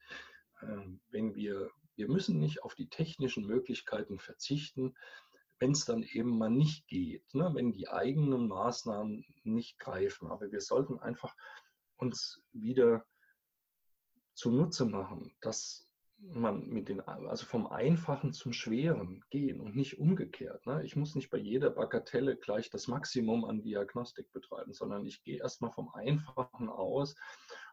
Ähm, 0.61 0.99
wenn 1.11 1.33
wir, 1.33 1.71
wir 1.95 2.09
müssen 2.09 2.39
nicht 2.39 2.61
auf 2.61 2.75
die 2.75 2.89
technischen 2.89 3.45
Möglichkeiten 3.45 4.19
verzichten, 4.19 4.95
wenn 5.59 5.71
es 5.71 5.85
dann 5.85 6.03
eben 6.03 6.37
mal 6.37 6.49
nicht 6.49 6.87
geht, 6.87 7.33
ne, 7.33 7.51
wenn 7.53 7.71
die 7.71 7.89
eigenen 7.89 8.47
Maßnahmen 8.47 9.25
nicht 9.43 9.77
greifen. 9.79 10.31
Aber 10.31 10.51
wir 10.51 10.61
sollten 10.61 10.99
einfach 10.99 11.35
uns 11.97 12.41
wieder 12.53 13.05
zunutze 14.33 14.85
machen, 14.85 15.35
dass 15.41 15.89
man 16.21 16.67
mit 16.67 16.89
den, 16.89 17.01
also 17.01 17.45
vom 17.45 17.67
Einfachen 17.67 18.33
zum 18.33 18.51
Schweren 18.51 19.23
gehen 19.29 19.61
und 19.61 19.75
nicht 19.75 19.99
umgekehrt. 19.99 20.65
Ne? 20.65 20.83
Ich 20.83 20.95
muss 20.95 21.15
nicht 21.15 21.29
bei 21.29 21.37
jeder 21.37 21.69
Bagatelle 21.69 22.35
gleich 22.35 22.69
das 22.69 22.87
Maximum 22.87 23.45
an 23.45 23.61
Diagnostik 23.61 24.31
betreiben, 24.33 24.73
sondern 24.73 25.05
ich 25.05 25.23
gehe 25.23 25.39
erstmal 25.39 25.71
vom 25.71 25.89
Einfachen 25.93 26.69
aus 26.69 27.15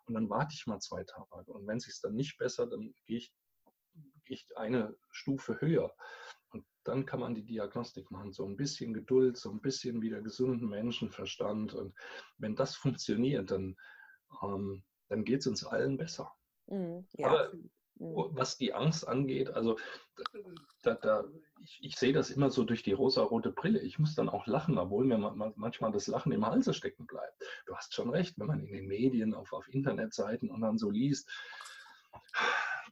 und 0.07 0.14
dann 0.14 0.30
warte 0.30 0.55
ich 0.55 0.66
mal 0.66 0.80
zwei 0.80 1.03
Tage. 1.05 1.53
Und 1.53 1.66
wenn 1.66 1.78
es 1.78 1.84
sich 1.84 2.01
dann 2.01 2.14
nicht 2.14 2.39
besser, 2.39 2.66
dann 2.66 2.95
gehe 3.05 3.18
ich, 3.18 3.32
gehe 4.24 4.37
ich 4.37 4.57
eine 4.57 4.97
Stufe 5.11 5.61
höher. 5.61 5.93
Und 6.57 6.66
dann 6.84 7.07
kann 7.07 7.20
man 7.20 7.34
die 7.34 7.44
Diagnostik 7.44 8.11
machen. 8.11 8.32
So 8.32 8.44
ein 8.46 8.57
bisschen 8.57 8.94
Geduld, 8.94 9.36
so 9.36 9.50
ein 9.50 9.61
bisschen 9.61 10.02
wieder 10.02 10.20
gesunden 10.20 10.68
Menschenverstand. 10.68 11.74
Und 11.74 11.94
wenn 12.38 12.57
das 12.57 12.76
funktioniert, 12.76 13.50
dann, 13.50 13.76
ähm, 14.42 14.82
dann 15.09 15.24
geht 15.24 15.40
es 15.40 15.46
uns 15.46 15.64
allen 15.64 15.96
besser. 15.96 16.32
Mhm, 16.66 17.07
ja. 17.12 17.28
Aber 17.28 17.52
Mhm. 17.98 18.28
was 18.32 18.59
die 18.59 18.74
Angst 18.74 19.09
angeht, 19.09 19.48
also 19.50 19.78
da, 20.82 20.94
da, 20.94 21.24
ich, 21.61 21.78
ich, 21.82 21.96
sehe 21.96 22.12
das 22.12 22.30
immer 22.30 22.50
so 22.50 22.64
durch 22.64 22.82
die 22.82 22.92
rosa-rote 22.92 23.50
Brille. 23.50 23.80
Ich 23.80 23.98
muss 23.98 24.14
dann 24.14 24.28
auch 24.28 24.46
lachen, 24.46 24.76
obwohl 24.76 25.07
mir 25.07 25.16
manchmal 25.18 25.92
das 25.92 26.07
Lachen 26.07 26.32
im 26.32 26.44
Halse 26.44 26.74
stecken 26.74 27.07
bleibt. 27.07 27.42
Du 27.64 27.74
hast 27.74 27.94
schon 27.94 28.11
recht, 28.11 28.38
wenn 28.38 28.48
man 28.48 28.61
in 28.61 28.72
den 28.72 28.86
Medien, 28.86 29.34
auf, 29.34 29.52
auf 29.52 29.68
Internetseiten 29.72 30.50
und 30.50 30.61
dann 30.61 30.76
so 30.76 30.90
liest, 30.90 31.30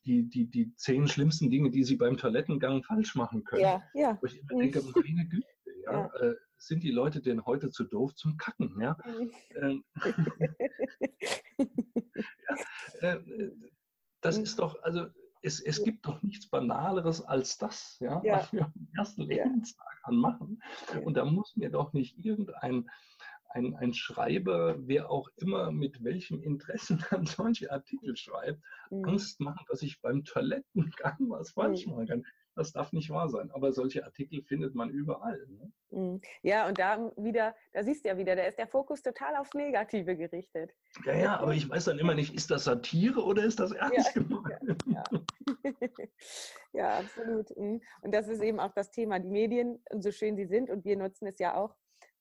die, 0.04 0.28
die, 0.28 0.50
die 0.50 0.74
zehn 0.76 1.08
schlimmsten 1.08 1.50
Dinge, 1.50 1.70
die 1.70 1.84
sie 1.84 1.96
beim 1.96 2.16
Toilettengang 2.16 2.82
falsch 2.82 3.14
machen 3.14 3.44
können. 3.44 3.62
Ja, 3.62 3.82
ja. 3.94 4.18
Wo 4.20 4.26
ich 4.26 4.38
immer 4.38 4.60
denke, 4.60 4.80
mhm. 4.82 4.92
meine 4.94 5.28
Güte, 5.28 5.46
ja, 5.84 5.92
ja. 5.92 6.14
Äh, 6.20 6.34
sind 6.56 6.82
die 6.82 6.90
Leute 6.90 7.20
denn 7.20 7.44
heute 7.44 7.70
zu 7.70 7.84
doof 7.84 8.14
zum 8.14 8.36
Kacken? 8.36 8.80
Ja? 8.80 8.96
Mhm. 9.04 9.30
Ähm, 9.60 9.84
ja 13.00 13.14
äh, 13.14 13.20
das 14.20 14.38
mhm. 14.38 14.44
ist 14.44 14.58
doch, 14.58 14.82
also 14.82 15.06
es, 15.42 15.60
es 15.60 15.84
gibt 15.84 16.06
doch 16.06 16.22
nichts 16.22 16.48
Banaleres 16.48 17.20
als 17.20 17.58
das, 17.58 17.98
ja, 18.00 18.22
ja. 18.24 18.38
was 18.38 18.52
wir 18.52 18.64
am 18.64 18.88
ersten 18.96 19.22
Lebenstag 19.22 20.00
an 20.04 20.16
machen. 20.16 20.62
Und 21.04 21.18
da 21.18 21.26
muss 21.26 21.54
mir 21.56 21.70
doch 21.70 21.92
nicht 21.92 22.18
irgendein 22.24 22.88
ein, 23.54 23.74
ein 23.76 23.94
Schreiber, 23.94 24.76
wer 24.80 25.10
auch 25.10 25.28
immer 25.36 25.70
mit 25.70 26.02
welchem 26.02 26.42
Interesse 26.42 26.98
dann 27.10 27.24
solche 27.26 27.70
Artikel 27.70 28.16
schreibt, 28.16 28.60
mhm. 28.90 29.04
Angst 29.04 29.40
machen, 29.40 29.64
dass 29.68 29.82
ich 29.82 30.00
beim 30.00 30.24
Toilettengang 30.24 31.16
was 31.28 31.52
falsch 31.52 31.86
mhm. 31.86 31.92
machen 31.92 32.06
kann. 32.06 32.26
Das 32.56 32.70
darf 32.70 32.92
nicht 32.92 33.10
wahr 33.10 33.28
sein. 33.28 33.50
Aber 33.50 33.72
solche 33.72 34.04
Artikel 34.04 34.40
findet 34.42 34.76
man 34.76 34.88
überall. 34.88 35.44
Ne? 35.48 35.72
Mhm. 35.90 36.20
Ja, 36.42 36.68
und 36.68 36.78
da 36.78 37.12
wieder, 37.16 37.54
da 37.72 37.82
siehst 37.82 38.04
du 38.04 38.08
ja 38.08 38.16
wieder, 38.16 38.36
da 38.36 38.42
ist 38.42 38.58
der 38.58 38.68
Fokus 38.68 39.02
total 39.02 39.34
aufs 39.36 39.54
Negative 39.54 40.16
gerichtet. 40.16 40.70
Ja, 41.04 41.16
ja, 41.16 41.36
aber 41.40 41.54
ich 41.54 41.68
weiß 41.68 41.86
dann 41.86 41.98
immer 41.98 42.14
nicht, 42.14 42.32
ist 42.32 42.52
das 42.52 42.64
Satire 42.64 43.24
oder 43.24 43.42
ist 43.44 43.58
das 43.58 43.72
ernst 43.72 44.14
ja, 44.14 44.22
gemeint? 44.22 44.84
Ja, 44.86 45.02
ja. 45.12 45.72
ja, 46.72 46.98
absolut. 46.98 47.56
Mhm. 47.56 47.80
Und 48.02 48.14
das 48.14 48.28
ist 48.28 48.42
eben 48.42 48.60
auch 48.60 48.72
das 48.72 48.90
Thema. 48.92 49.18
Die 49.18 49.30
Medien, 49.30 49.82
so 49.98 50.12
schön 50.12 50.36
sie 50.36 50.46
sind, 50.46 50.70
und 50.70 50.84
wir 50.84 50.96
nutzen 50.96 51.26
es 51.26 51.38
ja 51.40 51.56
auch, 51.56 51.74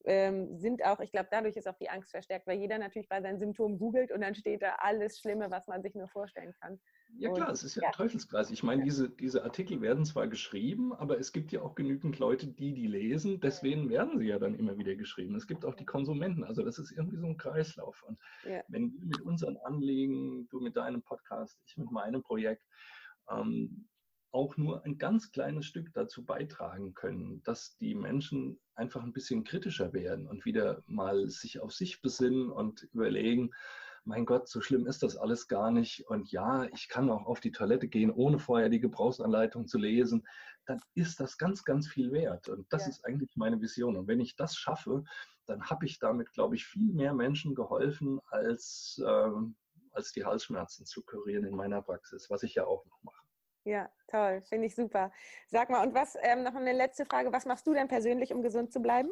ähm, 0.06 0.58
sind 0.58 0.84
auch, 0.84 1.00
ich 1.00 1.12
glaube, 1.12 1.30
dadurch 1.32 1.56
ist 1.56 1.68
auch 1.68 1.78
die 1.78 1.90
Angst 1.90 2.12
verstärkt, 2.12 2.46
weil 2.48 2.60
jeder 2.60 2.78
natürlich 2.78 3.08
bei 3.08 3.22
seinen 3.22 3.40
Symptomen 3.40 3.78
googelt 3.78 4.12
und 4.12 4.22
dann 4.22 4.36
steht 4.36 4.62
da 4.62 4.76
alles 4.80 5.20
Schlimme, 5.20 5.50
was 5.50 5.68
man 5.68 5.82
sich 5.82 5.96
nur 5.96 6.08
vorstellen 6.10 6.54
kann. 6.60 6.80
Ja 7.18 7.32
klar, 7.32 7.50
und, 7.50 7.54
es 7.54 7.64
ist 7.64 7.76
ja, 7.76 7.84
ja, 7.84 7.90
ein 7.90 7.94
Teufelskreis. 7.94 8.52
Ich 8.52 8.64
meine, 8.64 8.84
diese, 8.84 9.10
diese 9.10 9.44
Artikel 9.44 9.82
werden 9.82 10.04
zwar 10.04 10.28
geschrieben, 10.28 10.94
aber 10.94 11.20
es 11.20 11.32
gibt 11.32 11.52
ja 11.52 11.62
auch 11.62 11.76
genügend 11.76 12.20
Leute, 12.20 12.48
die 12.48 12.74
die 12.74 12.88
lesen. 12.88 13.40
Deswegen 13.40 13.90
werden 13.90 14.18
sie 14.18 14.28
ja 14.28 14.40
dann 14.40 14.56
immer 14.56 14.78
wieder 14.78 14.96
geschrieben. 14.96 15.36
Es 15.36 15.48
gibt 15.48 15.64
auch 15.64 15.76
die 15.76 15.86
Konsumenten. 15.86 16.44
Also 16.44 16.64
das 16.64 16.80
ist 16.80 16.92
irgendwie 16.92 17.18
so 17.18 17.28
ein 17.28 17.38
Kreislauf. 17.38 18.04
Und 18.04 18.20
ja. 18.46 18.62
wenn 18.68 18.94
wir 18.94 19.06
mit 19.06 19.22
unseren 19.22 19.58
Anliegen, 19.58 20.48
du 20.50 20.60
mit 20.60 20.76
deinem 20.76 21.04
Podcast, 21.04 21.60
ich 21.66 21.78
mit 21.78 21.92
meinem 21.92 22.24
Projekt, 22.24 22.64
ähm, 23.30 23.88
auch 24.34 24.58
nur 24.58 24.84
ein 24.84 24.98
ganz 24.98 25.32
kleines 25.32 25.66
Stück 25.66 25.94
dazu 25.94 26.26
beitragen 26.26 26.94
können, 26.94 27.42
dass 27.44 27.78
die 27.78 27.94
Menschen 27.94 28.60
einfach 28.76 29.04
ein 29.04 29.14
bisschen 29.14 29.44
kritischer 29.44 29.94
werden 29.94 30.28
und 30.28 30.44
wieder 30.44 30.84
mal 30.88 31.30
sich 31.30 31.60
auf 31.60 31.72
sich 31.72 32.02
besinnen 32.02 32.50
und 32.50 32.84
überlegen, 32.94 33.52
mein 34.06 34.26
Gott, 34.26 34.50
so 34.50 34.60
schlimm 34.60 34.86
ist 34.86 35.04
das 35.04 35.16
alles 35.16 35.48
gar 35.48 35.72
nicht. 35.72 36.06
Und 36.08 36.32
ja, 36.32 36.66
ich 36.74 36.90
kann 36.90 37.10
auch 37.10 37.26
auf 37.26 37.40
die 37.40 37.52
Toilette 37.52 37.88
gehen, 37.88 38.12
ohne 38.12 38.38
vorher 38.40 38.70
die 38.70 38.82
Gebrauchsanleitung 38.82 39.68
zu 39.68 39.78
lesen. 39.78 40.28
Dann 40.66 40.82
ist 40.94 41.20
das 41.20 41.38
ganz, 41.38 41.64
ganz 41.64 41.88
viel 41.88 42.12
wert. 42.12 42.50
Und 42.50 42.72
das 42.74 42.84
ja. 42.84 42.90
ist 42.90 43.06
eigentlich 43.06 43.36
meine 43.36 43.62
Vision. 43.62 43.96
Und 43.96 44.08
wenn 44.08 44.20
ich 44.20 44.36
das 44.36 44.56
schaffe, 44.58 45.06
dann 45.46 45.64
habe 45.70 45.86
ich 45.86 46.00
damit, 46.00 46.34
glaube 46.34 46.56
ich, 46.56 46.66
viel 46.66 46.92
mehr 46.92 47.14
Menschen 47.14 47.56
geholfen, 47.56 48.20
als, 48.28 49.02
ähm, 49.06 49.56
als 49.92 50.12
die 50.12 50.26
Halsschmerzen 50.26 50.86
zu 50.86 51.04
kurieren 51.04 51.46
in 51.46 51.56
meiner 51.56 51.82
Praxis, 51.82 52.30
was 52.30 52.44
ich 52.44 52.56
ja 52.56 52.66
auch 52.66 52.86
noch 52.86 53.04
mache. 53.04 53.23
Ja, 53.66 53.90
toll, 54.08 54.42
finde 54.42 54.68
ich 54.68 54.76
super. 54.76 55.12
Sag 55.48 55.70
mal, 55.70 55.86
und 55.86 55.94
was, 55.94 56.18
ähm, 56.22 56.44
noch 56.44 56.56
eine 56.56 56.74
letzte 56.74 57.06
Frage, 57.06 57.32
was 57.32 57.46
machst 57.46 57.66
du 57.66 57.74
denn 57.74 57.88
persönlich, 57.88 58.34
um 58.34 58.42
gesund 58.42 58.74
zu 58.74 58.82
bleiben? 58.82 59.10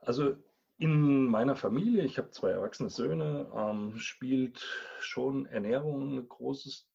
Also 0.00 0.36
in 0.78 1.26
meiner 1.26 1.54
Familie, 1.54 2.04
ich 2.04 2.18
habe 2.18 2.30
zwei 2.30 2.50
erwachsene 2.50 2.90
Söhne, 2.90 3.48
ähm, 3.54 3.96
spielt 3.98 4.58
schon 4.98 5.46
Ernährung 5.46 6.10
eine, 6.10 6.24
großes, 6.24 6.88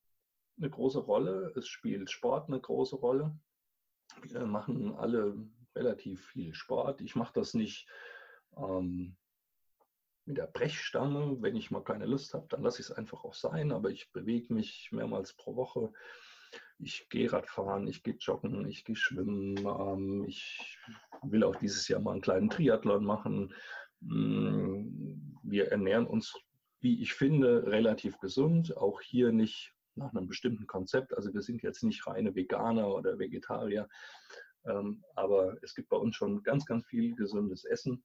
eine 0.58 0.70
große 0.70 1.00
Rolle. 1.00 1.54
Es 1.56 1.68
spielt 1.68 2.12
Sport 2.12 2.50
eine 2.50 2.60
große 2.60 2.98
Rolle. 2.98 3.34
Wir 4.24 4.46
machen 4.46 4.94
alle 4.96 5.38
relativ 5.74 6.26
viel 6.28 6.54
Sport. 6.54 7.00
Ich 7.00 7.16
mache 7.16 7.34
das 7.34 7.54
nicht 7.54 7.88
ähm, 8.58 9.16
mit 10.28 10.38
der 10.38 10.48
Brechstange. 10.48 11.38
Wenn 11.42 11.56
ich 11.56 11.72
mal 11.72 11.84
keine 11.84 12.06
Lust 12.06 12.34
habe, 12.34 12.46
dann 12.50 12.62
lasse 12.62 12.82
ich 12.82 12.90
es 12.90 12.92
einfach 12.92 13.24
auch 13.24 13.34
sein. 13.34 13.72
Aber 13.72 13.90
ich 13.90 14.12
bewege 14.12 14.54
mich 14.54 14.90
mehrmals 14.92 15.34
pro 15.34 15.56
Woche. 15.56 15.92
Ich 16.80 17.10
gehe 17.10 17.32
Radfahren, 17.32 17.88
ich 17.88 18.04
gehe 18.04 18.16
joggen, 18.20 18.68
ich 18.68 18.86
gehe 18.86 18.96
schwimmen. 18.96 19.58
Ähm, 19.58 20.26
ich 20.28 20.78
will 21.24 21.44
auch 21.44 21.56
dieses 21.56 21.88
Jahr 21.88 22.02
mal 22.02 22.12
einen 22.12 22.22
kleinen 22.22 22.50
Triathlon 22.50 23.04
machen. 23.04 23.54
Mm, 24.02 25.40
wir 25.44 25.72
ernähren 25.72 26.06
uns, 26.06 26.34
wie 26.82 27.02
ich 27.02 27.14
finde, 27.14 27.66
relativ 27.68 28.20
gesund. 28.20 28.78
Auch 28.78 29.02
hier 29.02 29.32
nicht 29.32 29.74
nach 29.96 30.14
einem 30.14 30.28
bestimmten 30.28 30.68
Konzept. 30.68 31.16
Also 31.16 31.34
wir 31.34 31.42
sind 31.42 31.64
jetzt 31.64 31.84
nicht 31.84 32.06
reine 32.06 32.36
Veganer 32.36 32.94
oder 32.94 33.18
Vegetarier, 33.18 33.88
ähm, 34.66 35.04
aber 35.16 35.58
es 35.64 35.74
gibt 35.74 35.90
bei 35.90 35.98
uns 35.98 36.16
schon 36.16 36.44
ganz, 36.44 36.66
ganz 36.66 36.86
viel 36.86 37.16
gesundes 37.16 37.66
Essen. 37.66 38.04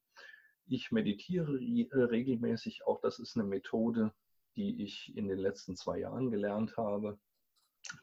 Ich 0.66 0.92
meditiere 0.92 1.58
äh, 1.58 2.02
regelmäßig. 2.04 2.86
Auch 2.86 3.00
das 3.00 3.18
ist 3.18 3.36
eine 3.36 3.44
Methode, 3.44 4.12
die 4.56 4.82
ich 4.82 5.16
in 5.16 5.28
den 5.28 5.38
letzten 5.38 5.76
zwei 5.76 5.98
Jahren 5.98 6.30
gelernt 6.30 6.76
habe, 6.76 7.18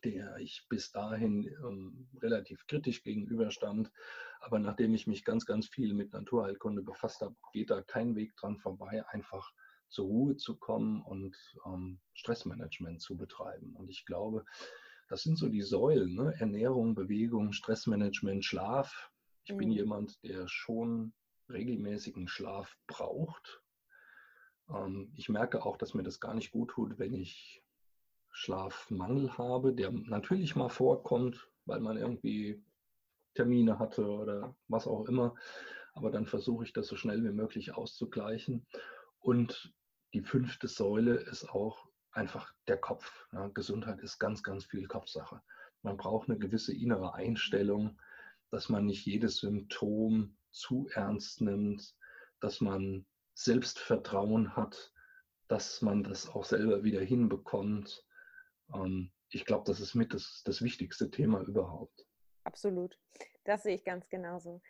der 0.03 0.37
ich 0.37 0.65
bis 0.69 0.91
dahin 0.91 1.45
ähm, 1.63 2.09
relativ 2.21 2.65
kritisch 2.67 3.03
gegenüberstand. 3.03 3.91
Aber 4.41 4.59
nachdem 4.59 4.93
ich 4.93 5.07
mich 5.07 5.23
ganz, 5.23 5.45
ganz 5.45 5.67
viel 5.67 5.93
mit 5.93 6.13
Naturheilkunde 6.13 6.81
befasst 6.81 7.21
habe, 7.21 7.35
geht 7.53 7.69
da 7.69 7.81
kein 7.81 8.15
Weg 8.15 8.35
dran 8.35 8.57
vorbei, 8.57 9.05
einfach 9.09 9.51
zur 9.89 10.05
Ruhe 10.05 10.35
zu 10.37 10.57
kommen 10.57 11.01
und 11.01 11.35
ähm, 11.65 11.99
Stressmanagement 12.13 13.01
zu 13.01 13.17
betreiben. 13.17 13.75
Und 13.75 13.89
ich 13.89 14.05
glaube, 14.05 14.45
das 15.07 15.23
sind 15.23 15.37
so 15.37 15.49
die 15.49 15.63
Säulen, 15.63 16.13
ne? 16.13 16.35
Ernährung, 16.37 16.93
Bewegung, 16.93 17.51
Stressmanagement, 17.51 18.45
Schlaf. 18.45 19.11
Ich 19.43 19.53
mhm. 19.53 19.57
bin 19.57 19.71
jemand, 19.71 20.23
der 20.23 20.47
schon 20.47 21.13
regelmäßigen 21.49 22.27
Schlaf 22.27 22.77
braucht. 22.87 23.61
Ähm, 24.69 25.11
ich 25.15 25.29
merke 25.29 25.65
auch, 25.65 25.77
dass 25.77 25.93
mir 25.93 26.03
das 26.03 26.19
gar 26.19 26.33
nicht 26.33 26.51
gut 26.51 26.71
tut, 26.71 26.99
wenn 26.99 27.13
ich 27.13 27.63
Schlafmangel 28.31 29.37
habe, 29.37 29.73
der 29.73 29.91
natürlich 29.91 30.55
mal 30.55 30.69
vorkommt, 30.69 31.49
weil 31.65 31.79
man 31.79 31.97
irgendwie 31.97 32.63
Termine 33.33 33.79
hatte 33.79 34.05
oder 34.07 34.55
was 34.67 34.87
auch 34.87 35.07
immer. 35.07 35.35
Aber 35.93 36.11
dann 36.11 36.25
versuche 36.25 36.63
ich 36.63 36.73
das 36.73 36.87
so 36.87 36.95
schnell 36.95 37.23
wie 37.23 37.31
möglich 37.31 37.73
auszugleichen. 37.73 38.65
Und 39.19 39.73
die 40.13 40.21
fünfte 40.21 40.67
Säule 40.67 41.15
ist 41.15 41.49
auch 41.49 41.89
einfach 42.11 42.53
der 42.67 42.77
Kopf. 42.77 43.27
Ja, 43.31 43.47
Gesundheit 43.47 43.99
ist 43.99 44.19
ganz, 44.19 44.43
ganz 44.43 44.65
viel 44.65 44.87
Kopfsache. 44.87 45.41
Man 45.81 45.97
braucht 45.97 46.29
eine 46.29 46.39
gewisse 46.39 46.75
innere 46.75 47.13
Einstellung, 47.13 47.99
dass 48.51 48.69
man 48.69 48.85
nicht 48.85 49.05
jedes 49.05 49.37
Symptom 49.37 50.35
zu 50.51 50.87
ernst 50.93 51.41
nimmt, 51.41 51.95
dass 52.39 52.61
man 52.61 53.05
Selbstvertrauen 53.33 54.55
hat, 54.55 54.93
dass 55.47 55.81
man 55.81 56.03
das 56.03 56.29
auch 56.29 56.45
selber 56.45 56.83
wieder 56.83 57.01
hinbekommt. 57.01 58.05
Ähm, 58.73 59.11
ich 59.29 59.45
glaube, 59.45 59.63
das 59.65 59.79
ist 59.79 59.95
mit 59.95 60.13
das, 60.13 60.41
das 60.45 60.61
wichtigste 60.61 61.09
Thema 61.09 61.41
überhaupt. 61.41 62.05
Absolut. 62.43 62.97
Das 63.43 63.63
sehe 63.63 63.75
ich 63.75 63.83
ganz 63.83 64.09
genauso. 64.09 64.61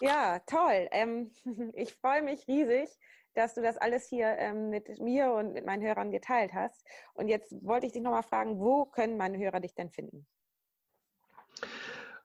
Ja, 0.00 0.40
toll. 0.40 0.88
Ähm, 0.90 1.32
ich 1.74 1.94
freue 1.94 2.22
mich 2.22 2.46
riesig, 2.48 2.88
dass 3.34 3.54
du 3.54 3.62
das 3.62 3.76
alles 3.76 4.08
hier 4.08 4.36
ähm, 4.38 4.70
mit 4.70 5.00
mir 5.00 5.32
und 5.32 5.52
mit 5.52 5.64
meinen 5.64 5.82
Hörern 5.82 6.10
geteilt 6.10 6.52
hast. 6.52 6.84
Und 7.14 7.28
jetzt 7.28 7.52
wollte 7.64 7.86
ich 7.86 7.92
dich 7.92 8.02
nochmal 8.02 8.22
fragen, 8.22 8.58
wo 8.58 8.84
können 8.84 9.16
meine 9.16 9.38
Hörer 9.38 9.60
dich 9.60 9.74
denn 9.74 9.90
finden? 9.90 10.26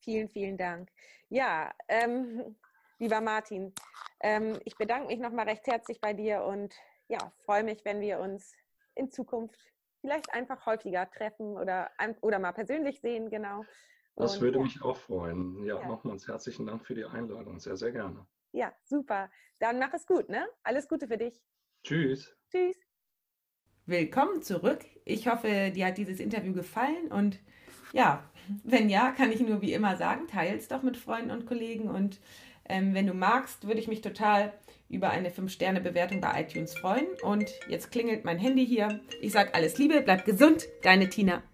Vielen, 0.00 0.28
vielen 0.28 0.56
Dank. 0.56 0.90
Ja, 1.28 1.72
ähm, 1.88 2.56
lieber 2.98 3.20
Martin, 3.20 3.72
ähm, 4.20 4.58
ich 4.64 4.76
bedanke 4.76 5.08
mich 5.08 5.18
nochmal 5.18 5.48
recht 5.48 5.66
herzlich 5.66 6.00
bei 6.00 6.12
dir 6.12 6.42
und 6.42 6.74
ja, 7.08 7.32
freue 7.44 7.64
mich, 7.64 7.84
wenn 7.84 8.00
wir 8.00 8.20
uns 8.20 8.54
in 8.94 9.10
Zukunft 9.10 9.58
vielleicht 10.00 10.32
einfach 10.32 10.64
häufiger 10.66 11.10
treffen 11.10 11.56
oder, 11.56 11.90
oder 12.20 12.38
mal 12.38 12.52
persönlich 12.52 13.00
sehen, 13.00 13.30
genau. 13.30 13.64
Das 14.16 14.36
und, 14.36 14.42
würde 14.42 14.58
ja. 14.58 14.64
mich 14.64 14.82
auch 14.82 14.96
freuen. 14.96 15.64
Ja, 15.64 15.80
ja, 15.80 15.86
nochmals 15.86 16.26
herzlichen 16.26 16.66
Dank 16.66 16.84
für 16.84 16.94
die 16.94 17.04
Einladung. 17.04 17.58
Sehr, 17.60 17.76
sehr 17.76 17.92
gerne. 17.92 18.26
Ja, 18.52 18.72
super. 18.84 19.30
Dann 19.58 19.78
mach 19.78 19.92
es 19.94 20.06
gut, 20.06 20.28
ne? 20.28 20.48
Alles 20.62 20.88
Gute 20.88 21.06
für 21.06 21.18
dich. 21.18 21.40
Tschüss. 21.84 22.34
Tschüss. 22.50 22.76
Willkommen 23.86 24.42
zurück. 24.42 24.84
Ich 25.04 25.28
hoffe, 25.28 25.70
dir 25.70 25.86
hat 25.86 25.98
dieses 25.98 26.20
Interview 26.20 26.52
gefallen 26.52 27.10
und 27.10 27.40
ja, 27.92 28.22
wenn 28.64 28.88
ja, 28.88 29.12
kann 29.12 29.32
ich 29.32 29.40
nur 29.40 29.62
wie 29.62 29.72
immer 29.72 29.96
sagen, 29.96 30.26
teils 30.26 30.68
doch 30.68 30.82
mit 30.82 30.96
Freunden 30.96 31.30
und 31.30 31.46
Kollegen 31.46 31.88
und 31.88 32.20
ähm, 32.68 32.94
wenn 32.94 33.06
du 33.06 33.14
magst, 33.14 33.66
würde 33.66 33.80
ich 33.80 33.88
mich 33.88 34.00
total 34.00 34.52
über 34.88 35.10
eine 35.10 35.30
5-Sterne-Bewertung 35.30 36.20
bei 36.20 36.42
iTunes 36.42 36.76
freuen. 36.76 37.06
Und 37.22 37.50
jetzt 37.68 37.90
klingelt 37.90 38.24
mein 38.24 38.38
Handy 38.38 38.66
hier. 38.66 39.00
Ich 39.20 39.32
sage 39.32 39.54
alles 39.54 39.78
Liebe, 39.78 40.00
bleib 40.00 40.24
gesund, 40.24 40.66
deine 40.82 41.08
Tina. 41.08 41.42